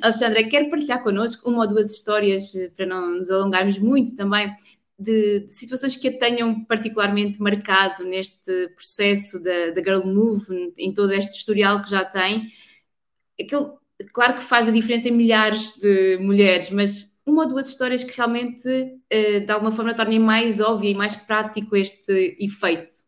Alexandra, 0.00 0.48
quer 0.48 0.68
partilhar 0.68 1.02
connosco 1.02 1.50
uma 1.50 1.62
ou 1.62 1.68
duas 1.68 1.90
histórias, 1.92 2.54
eh, 2.54 2.70
para 2.74 2.86
não 2.86 3.18
nos 3.18 3.30
alongarmos 3.30 3.78
muito 3.78 4.14
também, 4.14 4.50
de, 4.98 5.40
de, 5.40 5.52
situações 5.52 5.96
que 5.96 6.08
a 6.08 6.18
tenham 6.18 6.64
particularmente 6.64 7.40
marcado 7.40 8.04
neste 8.04 8.68
processo 8.68 9.42
da, 9.42 9.74
Girl 9.76 10.06
Move, 10.06 10.72
em 10.78 10.92
todo 10.92 11.12
este 11.12 11.38
historial 11.38 11.82
que 11.82 11.90
já 11.90 12.04
tem. 12.04 12.50
Claro 14.12 14.34
que 14.34 14.42
faz 14.42 14.68
a 14.68 14.72
diferença 14.72 15.08
em 15.08 15.12
milhares 15.12 15.74
de 15.74 16.18
mulheres, 16.18 16.70
mas 16.70 17.14
uma 17.26 17.42
ou 17.44 17.48
duas 17.48 17.68
histórias 17.68 18.04
que 18.04 18.16
realmente, 18.16 18.68
uh, 18.68 19.40
de 19.40 19.50
alguma 19.50 19.72
forma, 19.72 19.94
tornem 19.94 20.18
mais 20.18 20.60
óbvio 20.60 20.90
e 20.90 20.94
mais 20.94 21.16
prático 21.16 21.74
este 21.76 22.36
efeito. 22.38 23.03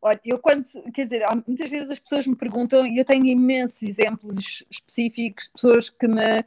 Olha, 0.00 0.20
eu 0.24 0.38
quando, 0.38 0.64
quer 0.92 1.04
dizer, 1.04 1.24
muitas 1.46 1.68
vezes 1.68 1.90
as 1.90 1.98
pessoas 1.98 2.26
me 2.26 2.36
perguntam, 2.36 2.86
e 2.86 2.98
eu 2.98 3.04
tenho 3.04 3.26
imensos 3.26 3.82
exemplos 3.82 4.64
específicos 4.70 5.46
de 5.46 5.52
pessoas 5.52 5.90
que 5.90 6.06
me, 6.06 6.44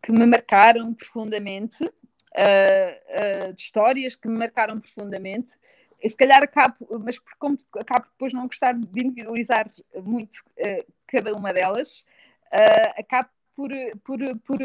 que 0.00 0.12
me 0.12 0.24
marcaram 0.26 0.94
profundamente, 0.94 1.82
uh, 1.82 3.48
uh, 3.48 3.52
de 3.52 3.60
histórias 3.60 4.14
que 4.14 4.28
me 4.28 4.38
marcaram 4.38 4.78
profundamente. 4.78 5.54
E 6.00 6.08
se 6.08 6.16
calhar 6.16 6.42
acabo, 6.42 6.76
mas 7.00 7.18
como 7.38 7.58
acabo 7.78 8.06
depois 8.12 8.32
não 8.32 8.46
gostar 8.46 8.74
de 8.74 9.00
individualizar 9.00 9.70
muito 10.02 10.34
uh, 10.58 10.92
cada 11.06 11.34
uma 11.34 11.52
delas, 11.52 12.04
acabo 12.96 13.28
por, 13.56 13.70
por, 14.04 14.18
por 14.40 14.58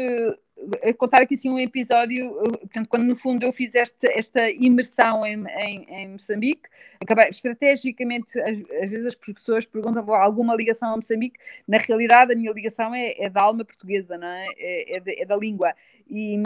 contar 0.96 1.22
aqui 1.22 1.34
assim 1.34 1.50
um 1.50 1.58
episódio, 1.58 2.32
portanto, 2.34 2.88
quando 2.88 3.04
no 3.04 3.16
fundo 3.16 3.44
eu 3.44 3.52
fiz 3.52 3.74
este, 3.74 4.06
esta 4.08 4.50
imersão 4.50 5.24
em, 5.26 5.44
em, 5.46 5.86
em 5.88 6.08
Moçambique, 6.08 6.68
acabei, 7.00 7.28
estrategicamente, 7.28 8.38
às, 8.40 8.58
às, 8.82 8.90
vezes 8.90 9.06
as 9.06 9.14
pessoas 9.14 9.64
perguntam 9.64 10.08
alguma 10.14 10.54
ligação 10.54 10.92
a 10.92 10.96
Moçambique, 10.96 11.38
na 11.66 11.78
realidade 11.78 12.32
a 12.32 12.36
minha 12.36 12.52
ligação 12.52 12.94
é, 12.94 13.14
é 13.18 13.30
da 13.30 13.42
alma 13.42 13.64
portuguesa, 13.64 14.18
não 14.18 14.26
é? 14.26 14.46
É, 14.58 14.96
é, 14.96 15.00
de, 15.00 15.22
é 15.22 15.24
da 15.24 15.36
língua. 15.36 15.74
E, 16.12 16.42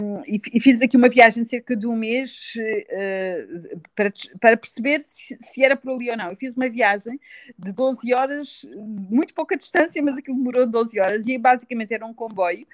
e, 0.53 0.59
fiz 0.59 0.79
aqui 0.79 0.95
uma 0.95 1.09
viagem 1.09 1.41
de 1.41 1.49
cerca 1.49 1.75
de 1.75 1.87
um 1.87 1.95
mês 1.95 2.53
uh, 2.55 3.79
para, 3.95 4.13
para 4.39 4.55
perceber 4.55 5.01
se, 5.01 5.35
se, 5.41 5.63
era 5.63 5.75
por 5.75 5.91
ali 5.91 6.11
ou 6.11 6.15
não. 6.15 6.29
Eu 6.29 6.35
fiz 6.35 6.55
uma 6.55 6.69
viagem 6.69 7.19
de 7.57 7.71
12 7.71 8.13
horas, 8.13 8.63
muito 9.09 9.33
pouca 9.33 9.57
distância, 9.57 10.03
mas 10.03 10.19
aquilo 10.19 10.37
demorou 10.37 10.67
12 10.67 10.99
horas, 10.99 11.25
e 11.25 11.35
basicamente 11.39 11.95
era 11.95 12.05
um 12.05 12.13
comboio 12.13 12.67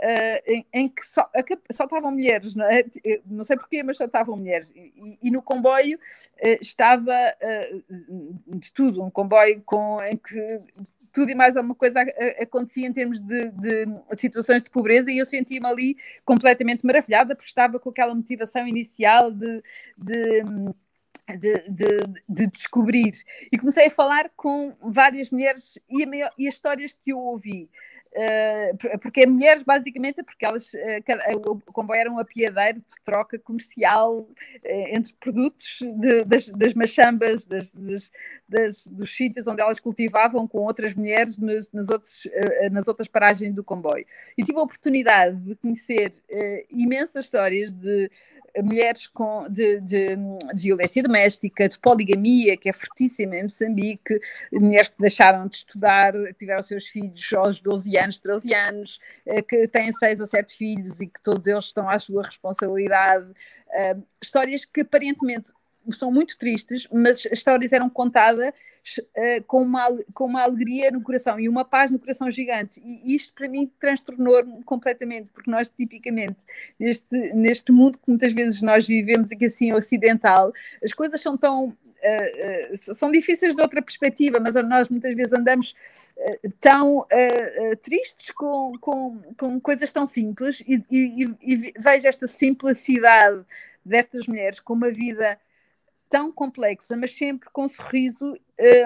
Uh, 0.00 0.40
em, 0.46 0.66
em, 0.72 0.88
que 0.88 1.04
só, 1.04 1.28
só 1.72 1.84
estavam 1.84 2.12
mulheres, 2.12 2.54
não, 2.54 2.64
é? 2.64 2.84
não 3.26 3.42
sei 3.42 3.56
porquê, 3.56 3.82
mas 3.82 3.96
só 3.96 4.04
estavam 4.04 4.36
mulheres. 4.36 4.70
E, 4.74 5.18
e 5.20 5.30
no 5.30 5.42
comboio 5.42 5.98
uh, 5.98 6.58
estava 6.60 7.12
uh, 7.12 8.56
de 8.56 8.72
tudo, 8.72 9.02
um 9.02 9.10
comboio 9.10 9.60
com, 9.66 10.00
em 10.04 10.16
que 10.16 10.58
tudo 11.12 11.32
e 11.32 11.34
mais 11.34 11.56
alguma 11.56 11.74
coisa 11.74 12.00
acontecia 12.40 12.86
em 12.86 12.92
termos 12.92 13.18
de, 13.18 13.50
de, 13.50 13.86
de 13.86 14.20
situações 14.20 14.62
de 14.62 14.70
pobreza, 14.70 15.10
e 15.10 15.18
eu 15.18 15.26
senti-me 15.26 15.66
ali 15.66 15.96
completamente 16.24 16.86
maravilhada, 16.86 17.34
porque 17.34 17.48
estava 17.48 17.80
com 17.80 17.90
aquela 17.90 18.14
motivação 18.14 18.68
inicial 18.68 19.32
de, 19.32 19.62
de 19.96 20.44
de, 21.36 21.58
de, 21.68 22.22
de, 22.28 22.46
descobrir. 22.46 23.10
E 23.52 23.58
comecei 23.58 23.86
a 23.86 23.90
falar 23.90 24.30
com 24.34 24.74
várias 24.80 25.30
mulheres 25.30 25.78
e, 25.88 26.06
maior, 26.06 26.30
e 26.38 26.48
as 26.48 26.54
histórias 26.54 26.92
que 26.92 27.12
eu 27.12 27.18
ouvi. 27.18 27.68
Uh, 28.18 28.98
porque 28.98 29.24
mulheres 29.26 29.62
basicamente 29.62 30.24
porque 30.24 30.44
elas 30.44 30.72
uh, 30.74 31.52
o 31.52 31.72
comboio 31.72 32.00
era 32.00 32.10
um 32.10 32.18
apiadeiro 32.18 32.80
de 32.80 32.94
troca 33.04 33.38
comercial 33.38 34.28
entre 34.64 35.14
produtos 35.20 35.78
de, 35.82 36.24
das, 36.24 36.48
das 36.48 36.74
machambas 36.74 37.44
das, 37.44 37.70
das, 38.48 38.86
dos 38.86 39.16
sítios 39.16 39.46
onde 39.46 39.62
elas 39.62 39.78
cultivavam 39.78 40.48
com 40.48 40.58
outras 40.58 40.94
mulheres 40.94 41.38
nos, 41.38 41.70
nas, 41.70 41.88
outros, 41.88 42.26
nas 42.72 42.88
outras 42.88 43.06
paragens 43.06 43.54
do 43.54 43.62
comboio. 43.62 44.04
E 44.36 44.42
tive 44.42 44.58
a 44.58 44.62
oportunidade 44.62 45.36
de 45.36 45.54
conhecer 45.54 46.12
imensas 46.70 47.26
histórias 47.26 47.72
de 47.72 48.10
mulheres 48.62 49.06
com, 49.06 49.46
de, 49.48 49.80
de, 49.80 50.16
de, 50.54 50.62
violência 50.62 51.02
doméstica, 51.02 51.68
de 51.68 51.78
poligamia, 51.78 52.56
que 52.56 52.68
é 52.68 52.72
fortíssima 52.72 53.36
em 53.36 53.44
Moçambique, 53.44 54.20
mulheres 54.52 54.88
que 54.88 54.98
deixaram 54.98 55.46
de 55.46 55.56
estudar, 55.56 56.12
tiveram 56.38 56.62
seus 56.62 56.86
filhos 56.86 57.32
aos 57.32 57.60
12 57.60 57.96
anos, 57.96 58.18
13 58.18 58.54
anos, 58.54 59.00
eh, 59.26 59.42
que 59.42 59.68
têm 59.68 59.92
seis 59.92 60.20
ou 60.20 60.26
sete 60.26 60.56
filhos 60.56 61.00
e 61.00 61.06
que 61.06 61.22
todos 61.22 61.46
eles 61.46 61.66
estão 61.66 61.88
à 61.88 61.98
sua 61.98 62.22
responsabilidade. 62.22 63.30
Uh, 63.68 64.02
histórias 64.22 64.64
que 64.64 64.80
aparentemente 64.80 65.52
são 65.92 66.10
muito 66.10 66.36
tristes, 66.38 66.88
mas 66.92 67.18
as 67.26 67.38
histórias 67.38 67.72
eram 67.72 67.88
contadas 67.88 68.52
uh, 68.98 69.44
com, 69.46 69.62
uma, 69.62 69.86
com 70.14 70.24
uma 70.24 70.42
alegria 70.42 70.90
no 70.90 71.02
coração 71.02 71.38
e 71.38 71.48
uma 71.48 71.64
paz 71.64 71.90
no 71.90 71.98
coração 71.98 72.30
gigante. 72.30 72.80
E 72.84 73.14
isto 73.14 73.34
para 73.34 73.48
mim 73.48 73.70
transtornou-me 73.78 74.62
completamente, 74.64 75.30
porque 75.30 75.50
nós 75.50 75.68
tipicamente 75.68 76.38
neste, 76.78 77.16
neste 77.34 77.72
mundo 77.72 77.98
que 77.98 78.08
muitas 78.08 78.32
vezes 78.32 78.62
nós 78.62 78.86
vivemos 78.86 79.30
aqui 79.30 79.46
assim 79.46 79.72
ocidental, 79.72 80.52
as 80.82 80.92
coisas 80.92 81.20
são 81.20 81.36
tão 81.36 81.76
Uh, 81.98 82.74
uh, 82.74 82.94
são 82.94 83.10
difíceis 83.10 83.52
de 83.56 83.60
outra 83.60 83.82
perspectiva, 83.82 84.38
mas 84.38 84.54
nós 84.54 84.88
muitas 84.88 85.12
vezes 85.16 85.32
andamos 85.32 85.74
uh, 86.16 86.52
tão 86.60 87.04
tristes 87.82 88.30
com, 88.30 88.74
com, 88.80 89.20
com 89.36 89.60
coisas 89.60 89.90
tão 89.90 90.06
simples 90.06 90.60
e, 90.60 90.80
e, 90.88 91.24
e, 91.42 91.72
vejo 91.76 92.06
esta 92.06 92.28
simplicidade 92.28 93.44
destas 93.84 94.28
mulheres 94.28 94.60
com 94.60 94.74
uma 94.74 94.92
vida 94.92 95.36
tão 96.08 96.32
complexa, 96.32 96.96
mas 96.96 97.16
sempre 97.16 97.48
com 97.52 97.64
um 97.64 97.68
sorriso 97.68 98.34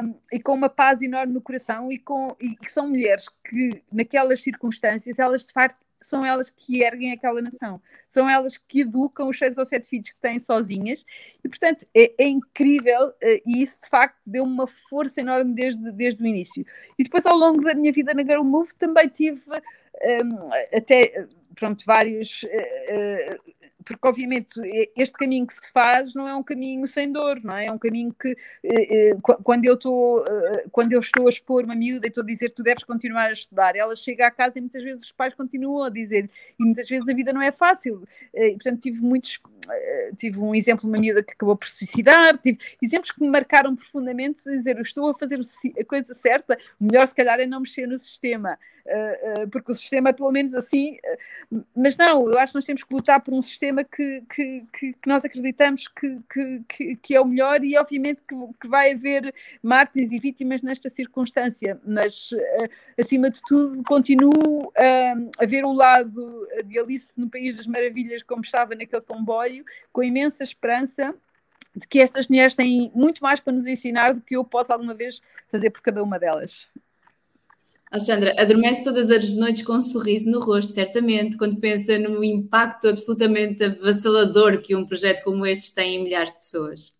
um, 0.02 0.14
e 0.32 0.40
com 0.40 0.52
uma 0.52 0.68
paz 0.68 1.00
enorme 1.00 1.32
no 1.32 1.40
coração 1.40 1.90
e, 1.90 1.98
com, 1.98 2.36
e 2.40 2.56
que 2.56 2.70
são 2.70 2.88
mulheres 2.88 3.28
que, 3.44 3.82
naquelas 3.92 4.42
circunstâncias, 4.42 5.18
elas 5.18 5.44
de 5.44 5.52
facto 5.52 5.82
são 6.02 6.26
elas 6.26 6.50
que 6.50 6.82
erguem 6.82 7.12
aquela 7.12 7.40
nação, 7.40 7.80
são 8.08 8.28
elas 8.28 8.56
que 8.56 8.80
educam 8.80 9.28
os 9.28 9.38
seis 9.38 9.56
ou 9.56 9.64
sete 9.64 9.88
filhos 9.88 10.10
que 10.10 10.20
têm 10.20 10.40
sozinhas, 10.40 11.04
e 11.44 11.48
portanto 11.48 11.86
é, 11.94 12.12
é 12.18 12.26
incrível, 12.26 13.08
uh, 13.08 13.42
e 13.46 13.62
isso 13.62 13.78
de 13.82 13.88
facto 13.88 14.18
deu 14.26 14.42
uma 14.42 14.66
força 14.66 15.20
enorme 15.20 15.54
desde, 15.54 15.92
desde 15.92 16.22
o 16.22 16.26
início. 16.26 16.66
E 16.98 17.04
depois, 17.04 17.24
ao 17.24 17.36
longo 17.36 17.62
da 17.62 17.74
minha 17.74 17.92
vida 17.92 18.12
na 18.14 18.22
Girl 18.22 18.42
Move, 18.42 18.74
também 18.74 19.08
tive 19.08 19.40
um, 19.48 20.76
até 20.76 21.26
pronto, 21.54 21.84
vários. 21.86 22.42
Uh, 22.42 23.38
uh, 23.38 23.61
porque 23.84 24.06
obviamente 24.06 24.60
este 24.96 25.12
caminho 25.12 25.46
que 25.46 25.54
se 25.54 25.70
faz 25.72 26.14
não 26.14 26.28
é 26.28 26.34
um 26.34 26.42
caminho 26.42 26.86
sem 26.86 27.10
dor, 27.10 27.40
não 27.42 27.56
é? 27.56 27.66
É 27.66 27.72
um 27.72 27.78
caminho 27.78 28.14
que 28.18 28.36
eh, 28.64 29.10
eh, 29.10 29.16
quando 29.42 29.64
eu 29.64 29.74
estou 29.74 30.24
eh, 30.26 30.66
quando 30.70 30.92
eu 30.92 31.00
estou 31.00 31.26
a 31.26 31.28
expor 31.28 31.64
uma 31.64 31.74
miúda 31.74 32.06
e 32.06 32.08
estou 32.08 32.22
a 32.22 32.26
dizer 32.26 32.50
tu 32.50 32.62
deves 32.62 32.84
continuar 32.84 33.30
a 33.30 33.32
estudar, 33.32 33.76
ela 33.76 33.94
chega 33.94 34.26
à 34.26 34.30
casa 34.30 34.58
e 34.58 34.60
muitas 34.60 34.82
vezes 34.82 35.04
os 35.04 35.12
pais 35.12 35.34
continuam 35.34 35.84
a 35.84 35.90
dizer 35.90 36.30
e 36.58 36.64
muitas 36.64 36.88
vezes 36.88 37.08
a 37.08 37.14
vida 37.14 37.32
não 37.32 37.42
é 37.42 37.52
fácil. 37.52 38.06
E, 38.34 38.52
portanto 38.52 38.80
tive 38.80 39.00
muitos 39.00 39.38
tive 40.16 40.38
um 40.38 40.54
exemplo 40.54 40.82
de 40.82 40.86
uma 40.86 41.00
miúda 41.00 41.22
que 41.22 41.32
acabou 41.32 41.56
por 41.56 41.68
suicidar, 41.68 42.36
tive 42.38 42.58
exemplos 42.80 43.10
que 43.10 43.20
me 43.20 43.28
marcaram 43.28 43.74
profundamente, 43.74 44.42
dizer 44.44 44.76
eu 44.76 44.82
estou 44.82 45.10
a 45.10 45.14
fazer 45.14 45.40
a 45.78 45.84
coisa 45.84 46.14
certa, 46.14 46.58
o 46.80 46.84
melhor 46.84 47.06
se 47.06 47.14
calhar 47.14 47.40
é 47.40 47.46
não 47.46 47.60
mexer 47.60 47.86
no 47.86 47.98
sistema. 47.98 48.58
Uh, 48.84 49.44
uh, 49.44 49.48
porque 49.48 49.70
o 49.70 49.74
sistema 49.76 50.12
pelo 50.12 50.32
menos 50.32 50.54
assim, 50.54 50.96
mas 51.72 51.96
não, 51.96 52.28
eu 52.28 52.36
acho 52.36 52.52
que 52.52 52.56
nós 52.56 52.64
temos 52.64 52.82
que 52.82 52.92
lutar 52.92 53.20
por 53.20 53.32
um 53.32 53.40
sistema 53.40 53.84
que, 53.84 54.24
que, 54.28 54.64
que, 54.72 54.96
nós 55.06 55.24
acreditamos 55.24 55.86
que, 55.86 56.18
que, 56.68 56.96
que, 56.96 57.14
é 57.14 57.20
o 57.20 57.24
melhor 57.24 57.62
e 57.62 57.78
obviamente 57.78 58.20
que, 58.28 58.34
que 58.60 58.66
vai 58.66 58.92
haver 58.92 59.32
mártires 59.62 60.10
e 60.10 60.18
vítimas 60.18 60.62
nesta 60.62 60.90
circunstância, 60.90 61.80
mas 61.86 62.30
acima 62.98 63.30
de 63.30 63.40
tudo 63.46 63.84
continuo 63.84 64.72
a 65.38 65.46
ver 65.46 65.64
o 65.64 65.72
lado 65.72 66.48
de 66.64 66.76
Alice 66.76 67.12
no 67.16 67.30
País 67.30 67.56
das 67.56 67.68
Maravilhas 67.68 68.24
como 68.24 68.42
estava 68.42 68.74
naquele 68.74 69.02
comboio, 69.02 69.51
com 69.92 70.02
imensa 70.02 70.42
esperança 70.42 71.14
de 71.74 71.86
que 71.86 71.98
estas 72.00 72.28
mulheres 72.28 72.54
têm 72.54 72.90
muito 72.94 73.22
mais 73.22 73.40
para 73.40 73.52
nos 73.52 73.66
ensinar 73.66 74.12
do 74.12 74.20
que 74.20 74.36
eu 74.36 74.44
posso 74.44 74.72
alguma 74.72 74.94
vez 74.94 75.20
fazer 75.48 75.70
por 75.70 75.80
cada 75.80 76.02
uma 76.02 76.18
delas. 76.18 76.68
Alexandra, 77.90 78.34
adormece 78.38 78.82
todas 78.82 79.10
as 79.10 79.28
noites 79.28 79.62
com 79.62 79.74
um 79.74 79.82
sorriso 79.82 80.30
no 80.30 80.40
rosto, 80.40 80.72
certamente, 80.72 81.36
quando 81.36 81.60
pensa 81.60 81.98
no 81.98 82.24
impacto 82.24 82.88
absolutamente 82.88 83.62
avassalador 83.64 84.62
que 84.62 84.74
um 84.74 84.86
projeto 84.86 85.22
como 85.22 85.44
este 85.44 85.74
tem 85.74 85.96
em 85.96 86.04
milhares 86.04 86.32
de 86.32 86.38
pessoas. 86.38 86.96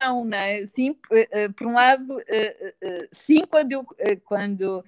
Não, 0.00 0.24
não 0.24 0.38
é? 0.38 0.64
Sim, 0.64 0.96
eh, 1.10 1.28
eh, 1.30 1.48
por 1.48 1.66
um 1.66 1.74
lado, 1.74 2.22
eh, 2.26 2.72
sim, 3.12 3.44
quando 3.50 3.72
eu, 3.72 3.86
quando, 4.24 4.82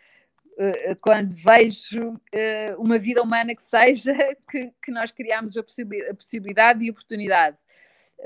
quando 1.01 1.35
vejo 1.35 2.21
uma 2.79 2.99
vida 2.99 3.23
humana 3.23 3.55
que 3.55 3.63
seja, 3.63 4.13
que, 4.51 4.73
que 4.83 4.91
nós 4.91 5.11
criamos 5.11 5.57
a 5.57 5.63
possibilidade 6.15 6.85
e 6.85 6.89
a 6.89 6.93
oportunidade 6.93 7.57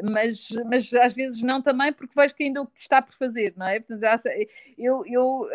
mas, 0.03 0.49
mas 0.67 0.93
às 0.95 1.13
vezes 1.13 1.43
não 1.43 1.63
também 1.63 1.93
porque 1.93 2.15
vejo 2.17 2.35
que 2.35 2.45
ainda 2.45 2.63
o 2.63 2.67
que 2.67 2.81
está 2.81 3.01
por 3.01 3.15
fazer, 3.15 3.55
não 3.57 3.67
é? 3.67 3.79
Portanto, 3.81 4.29
eu, 4.77 5.05
eu 5.07 5.47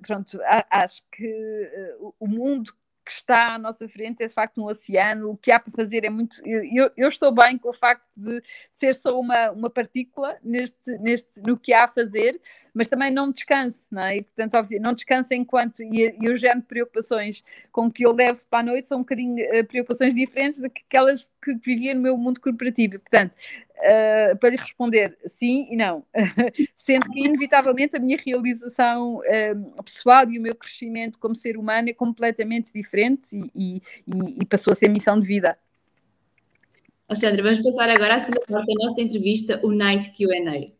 pronto, 0.00 0.38
acho 0.70 1.02
que 1.12 1.70
o 2.18 2.26
mundo 2.26 2.72
que 3.04 3.12
está 3.12 3.54
à 3.54 3.58
nossa 3.58 3.86
frente 3.86 4.22
é 4.22 4.26
de 4.26 4.32
facto 4.32 4.62
um 4.62 4.66
oceano, 4.66 5.30
o 5.30 5.36
que 5.36 5.50
há 5.50 5.60
para 5.60 5.72
fazer 5.72 6.04
é 6.04 6.10
muito. 6.10 6.36
Eu, 6.46 6.90
eu 6.96 7.08
estou 7.08 7.30
bem 7.32 7.58
com 7.58 7.68
o 7.68 7.72
facto 7.72 8.06
de 8.16 8.42
ser 8.72 8.94
só 8.94 9.20
uma, 9.20 9.50
uma 9.50 9.68
partícula 9.68 10.38
neste, 10.42 10.90
neste, 10.98 11.40
no 11.42 11.58
que 11.58 11.74
há 11.74 11.84
a 11.84 11.88
fazer, 11.88 12.40
mas 12.74 12.88
também 12.88 13.10
não 13.10 13.30
descanso, 13.30 13.86
não 13.90 14.02
é? 14.02 14.16
E, 14.16 14.22
portanto, 14.22 14.68
não 14.80 14.92
descanso 14.92 15.32
enquanto. 15.32 15.80
E, 15.80 16.14
e 16.20 16.28
o 16.28 16.36
género 16.36 16.60
de 16.60 16.66
preocupações 16.66 17.44
com 17.70 17.88
que 17.90 18.04
eu 18.04 18.12
levo 18.12 18.40
para 18.50 18.58
a 18.58 18.62
noite 18.64 18.88
são 18.88 18.98
um 18.98 19.02
bocadinho 19.02 19.36
uh, 19.36 19.64
preocupações 19.64 20.12
diferentes 20.12 20.60
daquelas 20.60 21.30
que 21.40 21.54
vivia 21.54 21.94
no 21.94 22.00
meu 22.00 22.18
mundo 22.18 22.40
corporativo. 22.40 22.98
Portanto, 22.98 23.34
uh, 23.34 24.36
para 24.38 24.50
lhe 24.50 24.56
responder 24.56 25.16
sim 25.26 25.68
e 25.70 25.76
não, 25.76 26.04
sendo 26.76 27.08
que, 27.10 27.20
inevitavelmente, 27.20 27.96
a 27.96 28.00
minha 28.00 28.18
realização 28.18 29.18
uh, 29.18 29.82
pessoal 29.84 30.28
e 30.28 30.38
o 30.38 30.42
meu 30.42 30.56
crescimento 30.56 31.18
como 31.18 31.36
ser 31.36 31.56
humano 31.56 31.88
é 31.88 31.92
completamente 31.92 32.72
diferente 32.72 33.38
e, 33.54 33.80
e, 34.04 34.42
e 34.42 34.44
passou 34.44 34.72
a 34.72 34.74
ser 34.74 34.88
missão 34.88 35.20
de 35.20 35.26
vida. 35.26 35.56
Alexandra, 37.06 37.42
vamos 37.42 37.62
passar 37.62 37.88
agora 37.88 38.14
à 38.14 38.18
segunda 38.18 38.40
parte 38.40 38.66
da 38.66 38.84
nossa 38.84 39.00
entrevista, 39.00 39.60
o 39.62 39.70
Nice 39.70 40.10
QA. 40.10 40.73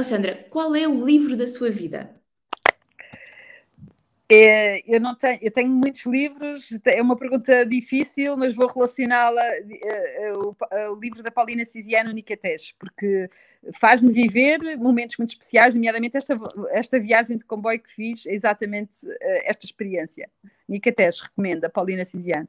Alexandra, 0.00 0.46
qual 0.48 0.74
é 0.74 0.88
o 0.88 1.04
livro 1.04 1.36
da 1.36 1.46
sua 1.46 1.70
vida? 1.70 2.18
É, 4.32 4.80
eu 4.86 5.00
não 5.00 5.14
tenho, 5.14 5.38
eu 5.42 5.50
tenho 5.50 5.68
muitos 5.68 6.06
livros, 6.06 6.70
é 6.86 7.02
uma 7.02 7.16
pergunta 7.16 7.66
difícil, 7.66 8.34
mas 8.36 8.54
vou 8.54 8.66
relacioná-la 8.66 9.42
ao 9.42 10.52
eh, 10.52 10.54
eh, 10.70 10.88
livro 11.00 11.20
da 11.22 11.30
Paulina 11.32 11.64
Cisiano 11.64 12.12
Nicatés, 12.12 12.72
porque 12.78 13.28
faz-me 13.78 14.10
viver 14.12 14.58
momentos 14.78 15.18
muito 15.18 15.30
especiais, 15.30 15.74
nomeadamente 15.74 16.16
esta, 16.16 16.36
esta 16.70 16.98
viagem 16.98 17.36
de 17.36 17.44
comboio 17.44 17.80
que 17.80 17.90
fiz, 17.90 18.24
é 18.24 18.32
exatamente 18.32 19.06
eh, 19.20 19.50
esta 19.50 19.66
experiência. 19.66 20.30
Nicatés 20.66 21.20
recomenda, 21.20 21.68
Paulina 21.68 22.04
Cisiano. 22.04 22.48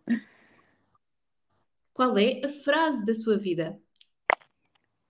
Qual 1.94 2.18
é 2.18 2.42
a 2.46 2.48
frase 2.48 3.04
da 3.04 3.14
sua 3.14 3.38
vida? 3.38 3.78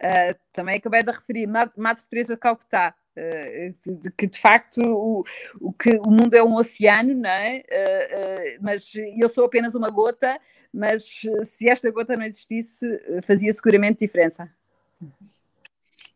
Uh, 0.02 0.36
também 0.52 0.78
acabei 0.78 1.04
de 1.04 1.12
referir, 1.12 1.46
Madre 1.46 2.04
Teresa 2.10 2.34
de 2.34 2.40
Calcutá, 2.40 2.96
uh, 3.16 4.00
de, 4.00 4.12
que 4.12 4.26
de 4.26 4.40
facto 4.40 4.82
o, 4.82 5.24
o, 5.60 5.72
que 5.72 5.92
o 6.00 6.10
mundo 6.10 6.34
é 6.34 6.44
um 6.44 6.56
oceano, 6.56 7.14
não 7.14 7.30
é? 7.30 7.60
Uh, 7.60 8.64
mas 8.64 8.92
eu 9.16 9.30
sou 9.30 9.46
apenas 9.46 9.76
uma 9.76 9.92
gota, 9.92 10.40
mas 10.74 11.22
se 11.44 11.70
esta 11.70 11.92
gota 11.92 12.18
não 12.18 12.24
existisse, 12.24 12.86
fazia 13.22 13.54
seguramente 13.54 14.00
diferença. 14.00 14.50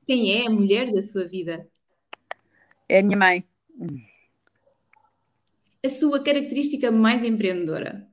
Quem 0.08 0.42
é 0.42 0.48
a 0.48 0.50
mulher 0.50 0.92
da 0.92 1.02
sua 1.02 1.28
vida? 1.28 1.68
É 2.90 3.00
a 3.00 3.04
minha 3.04 3.18
mãe. 3.18 3.44
A 5.84 5.90
sua 5.90 6.24
característica 6.24 6.90
mais 6.90 7.24
empreendedora? 7.24 8.08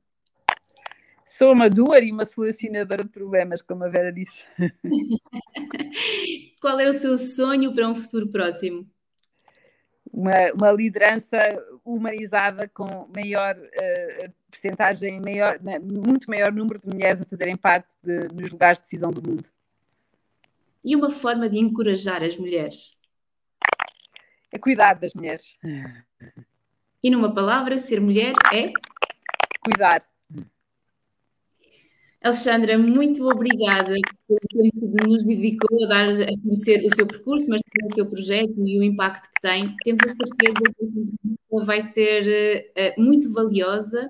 Sou 1.32 1.54
uma 1.54 1.70
doer 1.70 2.04
e 2.04 2.12
uma 2.12 2.26
solucionadora 2.26 3.02
de 3.02 3.08
problemas, 3.08 3.62
como 3.62 3.84
a 3.84 3.88
Vera 3.88 4.12
disse. 4.12 4.44
Qual 6.60 6.78
é 6.78 6.90
o 6.90 6.92
seu 6.92 7.16
sonho 7.16 7.72
para 7.72 7.88
um 7.88 7.94
futuro 7.94 8.28
próximo? 8.28 8.86
Uma, 10.12 10.52
uma 10.52 10.70
liderança 10.70 11.38
humanizada 11.82 12.68
com 12.68 13.08
maior 13.16 13.56
uh, 13.56 14.32
percentagem, 14.50 15.22
maior, 15.22 15.58
muito 15.82 16.28
maior 16.28 16.52
número 16.52 16.78
de 16.78 16.86
mulheres 16.86 17.22
a 17.22 17.24
fazerem 17.24 17.56
parte 17.56 17.96
de, 18.02 18.28
nos 18.28 18.50
lugares 18.50 18.78
de 18.80 18.82
decisão 18.82 19.10
do 19.10 19.26
mundo. 19.26 19.48
E 20.84 20.94
uma 20.94 21.10
forma 21.10 21.48
de 21.48 21.58
encorajar 21.58 22.22
as 22.22 22.36
mulheres? 22.36 22.98
É 24.52 24.58
cuidar 24.58 24.96
das 24.96 25.14
mulheres. 25.14 25.56
E 27.02 27.10
numa 27.10 27.32
palavra, 27.32 27.78
ser 27.78 28.02
mulher 28.02 28.34
é? 28.52 28.70
Cuidar. 29.64 30.11
Alexandra, 32.22 32.78
muito 32.78 33.28
obrigada 33.28 33.94
pelo 34.28 34.38
tempo 34.62 34.80
que 34.80 35.06
nos 35.06 35.24
dedicou 35.24 35.84
a 35.84 35.88
dar 35.88 36.08
a 36.22 36.40
conhecer 36.42 36.84
o 36.84 36.94
seu 36.94 37.06
percurso, 37.06 37.48
mas 37.50 37.60
também 37.62 37.86
o 37.90 37.94
seu 37.94 38.08
projeto 38.08 38.54
e 38.64 38.78
o 38.78 38.82
impacto 38.84 39.28
que 39.28 39.40
tem. 39.40 39.74
Temos 39.84 40.00
a 40.04 40.10
certeza 40.10 40.72
que 40.78 41.36
ela 41.52 41.64
vai 41.64 41.80
ser 41.82 42.70
uh, 42.78 43.02
muito 43.02 43.32
valiosa 43.32 44.08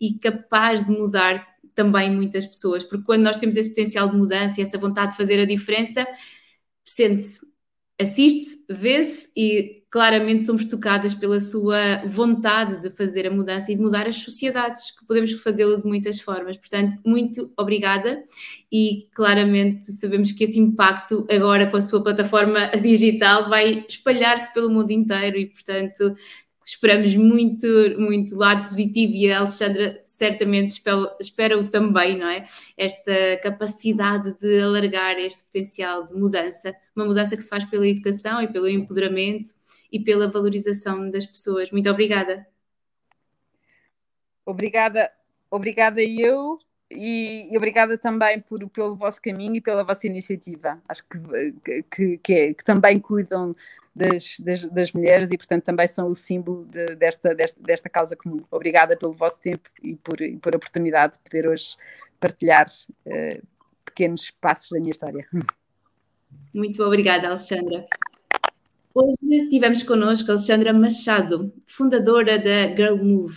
e 0.00 0.14
capaz 0.18 0.84
de 0.84 0.90
mudar 0.90 1.46
também 1.74 2.10
muitas 2.10 2.46
pessoas, 2.46 2.84
porque 2.84 3.04
quando 3.04 3.22
nós 3.22 3.36
temos 3.36 3.56
esse 3.56 3.68
potencial 3.68 4.08
de 4.08 4.16
mudança 4.16 4.60
e 4.60 4.62
essa 4.62 4.78
vontade 4.78 5.12
de 5.12 5.16
fazer 5.18 5.38
a 5.40 5.44
diferença, 5.44 6.06
sente-se, 6.84 7.40
assiste-se, 8.00 8.64
vê-se 8.68 9.30
e 9.36 9.80
claramente 9.90 10.44
somos 10.44 10.64
tocadas 10.66 11.14
pela 11.14 11.40
sua 11.40 12.02
vontade 12.06 12.80
de 12.80 12.90
fazer 12.90 13.26
a 13.26 13.30
mudança 13.30 13.72
e 13.72 13.74
de 13.74 13.82
mudar 13.82 14.06
as 14.06 14.16
sociedades, 14.16 14.96
que 14.96 15.04
podemos 15.04 15.32
fazê-lo 15.32 15.78
de 15.78 15.86
muitas 15.86 16.20
formas. 16.20 16.56
Portanto, 16.56 16.96
muito 17.04 17.52
obrigada 17.56 18.22
e 18.70 19.08
claramente 19.12 19.92
sabemos 19.92 20.30
que 20.30 20.44
esse 20.44 20.58
impacto 20.58 21.26
agora 21.28 21.68
com 21.68 21.76
a 21.76 21.82
sua 21.82 22.02
plataforma 22.02 22.68
digital 22.80 23.48
vai 23.48 23.84
espalhar-se 23.88 24.52
pelo 24.54 24.70
mundo 24.70 24.92
inteiro 24.92 25.36
e, 25.36 25.46
portanto, 25.46 26.14
esperamos 26.70 27.16
muito, 27.16 27.66
muito 27.98 28.36
lado 28.36 28.68
positivo 28.68 29.12
e 29.12 29.30
a 29.30 29.38
Alexandra 29.38 30.00
certamente 30.04 30.70
espera, 30.70 31.16
espera 31.20 31.58
o 31.58 31.68
também, 31.68 32.16
não 32.16 32.28
é? 32.28 32.46
Esta 32.76 33.12
capacidade 33.42 34.38
de 34.38 34.62
alargar 34.62 35.18
este 35.18 35.42
potencial 35.42 36.06
de 36.06 36.14
mudança, 36.14 36.72
uma 36.94 37.06
mudança 37.06 37.36
que 37.36 37.42
se 37.42 37.48
faz 37.48 37.64
pela 37.64 37.88
educação 37.88 38.40
e 38.40 38.46
pelo 38.46 38.68
empoderamento 38.68 39.48
e 39.90 39.98
pela 39.98 40.28
valorização 40.28 41.10
das 41.10 41.26
pessoas. 41.26 41.72
Muito 41.72 41.90
obrigada. 41.90 42.46
Obrigada, 44.46 45.10
obrigada 45.50 46.00
eu 46.00 46.56
e, 46.88 47.48
e, 47.52 47.56
obrigada 47.56 47.98
também 47.98 48.40
por, 48.40 48.68
pelo 48.70 48.94
vosso 48.94 49.20
caminho 49.20 49.56
e 49.56 49.60
pela 49.60 49.82
vossa 49.82 50.06
iniciativa. 50.06 50.80
Acho 50.88 51.04
que, 51.04 51.82
que, 51.90 52.18
que, 52.18 52.32
é, 52.32 52.54
que 52.54 52.64
também 52.64 53.00
cuidam 53.00 53.56
das, 53.94 54.36
das, 54.40 54.64
das, 54.64 54.92
mulheres 54.92 55.28
e, 55.30 55.36
portanto, 55.36 55.64
também 55.64 55.88
são 55.88 56.08
o 56.08 56.14
símbolo 56.14 56.64
de, 56.66 56.94
desta, 56.96 57.34
desta, 57.34 57.60
desta 57.60 57.88
causa 57.88 58.16
comum. 58.16 58.44
Obrigada 58.50 58.96
pelo 58.96 59.12
vosso 59.12 59.38
tempo 59.40 59.68
e 59.82 59.96
por, 59.96 60.20
e 60.20 60.36
por 60.36 60.54
a 60.54 60.56
oportunidade 60.56 61.14
de 61.14 61.18
poder 61.20 61.48
hoje 61.48 61.76
partilhar 62.18 62.70
uh, 63.06 63.46
pequenos 63.84 64.30
passos 64.30 64.70
da 64.70 64.78
minha 64.78 64.92
história. 64.92 65.26
Muito 66.54 66.82
obrigada, 66.84 67.28
Alexandra. 67.28 67.86
Hoje 68.94 69.48
tivemos 69.48 69.82
connosco 69.82 70.30
Alexandra 70.30 70.72
Machado, 70.72 71.52
fundadora 71.66 72.38
da 72.38 72.74
Girl 72.74 72.96
Move, 72.96 73.36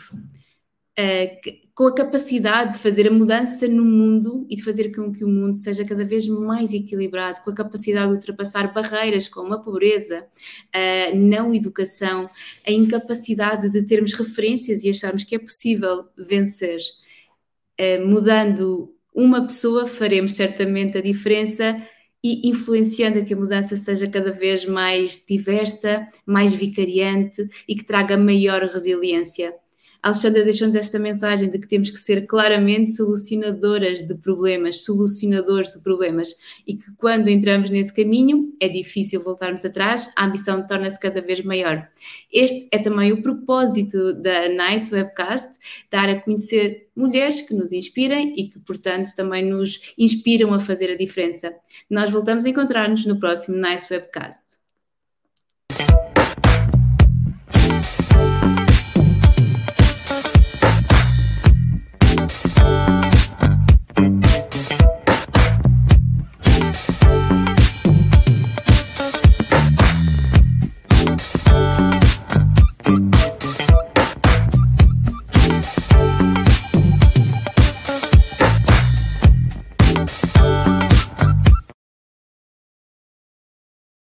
uh, 1.00 1.64
com 1.74 1.88
a 1.88 1.94
capacidade 1.94 2.74
de 2.74 2.80
fazer 2.80 3.08
a 3.08 3.12
mudança 3.12 3.68
no 3.68 3.84
mundo 3.84 4.46
e 4.50 4.56
de 4.56 4.64
fazer 4.64 4.92
com 4.96 5.12
que 5.12 5.24
o 5.24 5.28
mundo 5.28 5.56
seja 5.56 5.84
cada 5.84 6.06
vez 6.06 6.28
mais 6.28 6.74
equilibrado, 6.74 7.42
com 7.42 7.50
a 7.50 7.56
capacidade 7.56 8.08
de 8.08 8.14
ultrapassar 8.14 8.72
barreiras 8.72 9.28
como 9.28 9.54
a 9.54 9.60
pobreza, 9.60 10.26
a 10.72 11.16
não 11.16 11.54
educação, 11.54 12.30
a 12.66 12.72
incapacidade 12.72 13.70
de 13.70 13.84
termos 13.84 14.14
referências 14.14 14.84
e 14.84 14.90
acharmos 14.90 15.24
que 15.24 15.36
é 15.36 15.40
possível 15.40 16.06
vencer. 16.18 16.80
Uh, 17.80 18.08
mudando 18.08 18.96
uma 19.14 19.42
pessoa, 19.42 19.88
faremos 19.88 20.34
certamente 20.34 20.98
a 20.98 21.02
diferença 21.02 21.82
e 22.24 22.48
influenciando 22.48 23.20
a 23.20 23.22
que 23.22 23.34
a 23.34 23.38
mudança 23.38 23.76
seja 23.76 24.08
cada 24.08 24.32
vez 24.32 24.66
mais 24.66 25.24
diversa, 25.28 26.08
mais 26.26 26.54
vicariante 26.54 27.48
e 27.68 27.76
que 27.76 27.84
traga 27.84 28.18
maior 28.18 28.62
resiliência. 28.64 29.54
Alexandra 30.04 30.44
deixou-nos 30.44 30.76
esta 30.76 31.00
mensagem 31.00 31.50
de 31.50 31.58
que 31.58 31.68
temos 31.68 31.90
que 31.90 31.98
ser 31.98 32.28
claramente 32.28 32.92
solucionadoras 32.92 34.04
de 34.04 34.14
problemas, 34.16 34.84
solucionadores 34.84 35.72
de 35.72 35.80
problemas, 35.80 36.36
e 36.68 36.76
que 36.76 36.94
quando 36.98 37.30
entramos 37.30 37.70
nesse 37.70 37.94
caminho 37.94 38.54
é 38.60 38.68
difícil 38.68 39.24
voltarmos 39.24 39.64
atrás, 39.64 40.12
a 40.18 40.26
ambição 40.26 40.68
torna-se 40.68 41.00
cada 41.00 41.22
vez 41.22 41.42
maior. 41.42 41.88
Este 42.30 42.68
é 42.70 42.80
também 42.80 43.14
o 43.14 43.22
propósito 43.22 44.14
da 44.14 44.50
Nice 44.50 44.94
Webcast, 44.94 45.58
dar 45.90 46.10
a 46.10 46.20
conhecer 46.20 46.90
mulheres 46.94 47.40
que 47.40 47.54
nos 47.54 47.72
inspirem 47.72 48.34
e 48.38 48.50
que, 48.50 48.60
portanto, 48.60 49.16
também 49.16 49.46
nos 49.46 49.94
inspiram 49.98 50.54
a 50.54 50.60
fazer 50.60 50.92
a 50.92 50.98
diferença. 50.98 51.56
Nós 51.90 52.10
voltamos 52.10 52.44
a 52.44 52.50
encontrar-nos 52.50 53.06
no 53.06 53.18
próximo 53.18 53.56
Nice 53.56 53.92
Webcast. 53.92 54.53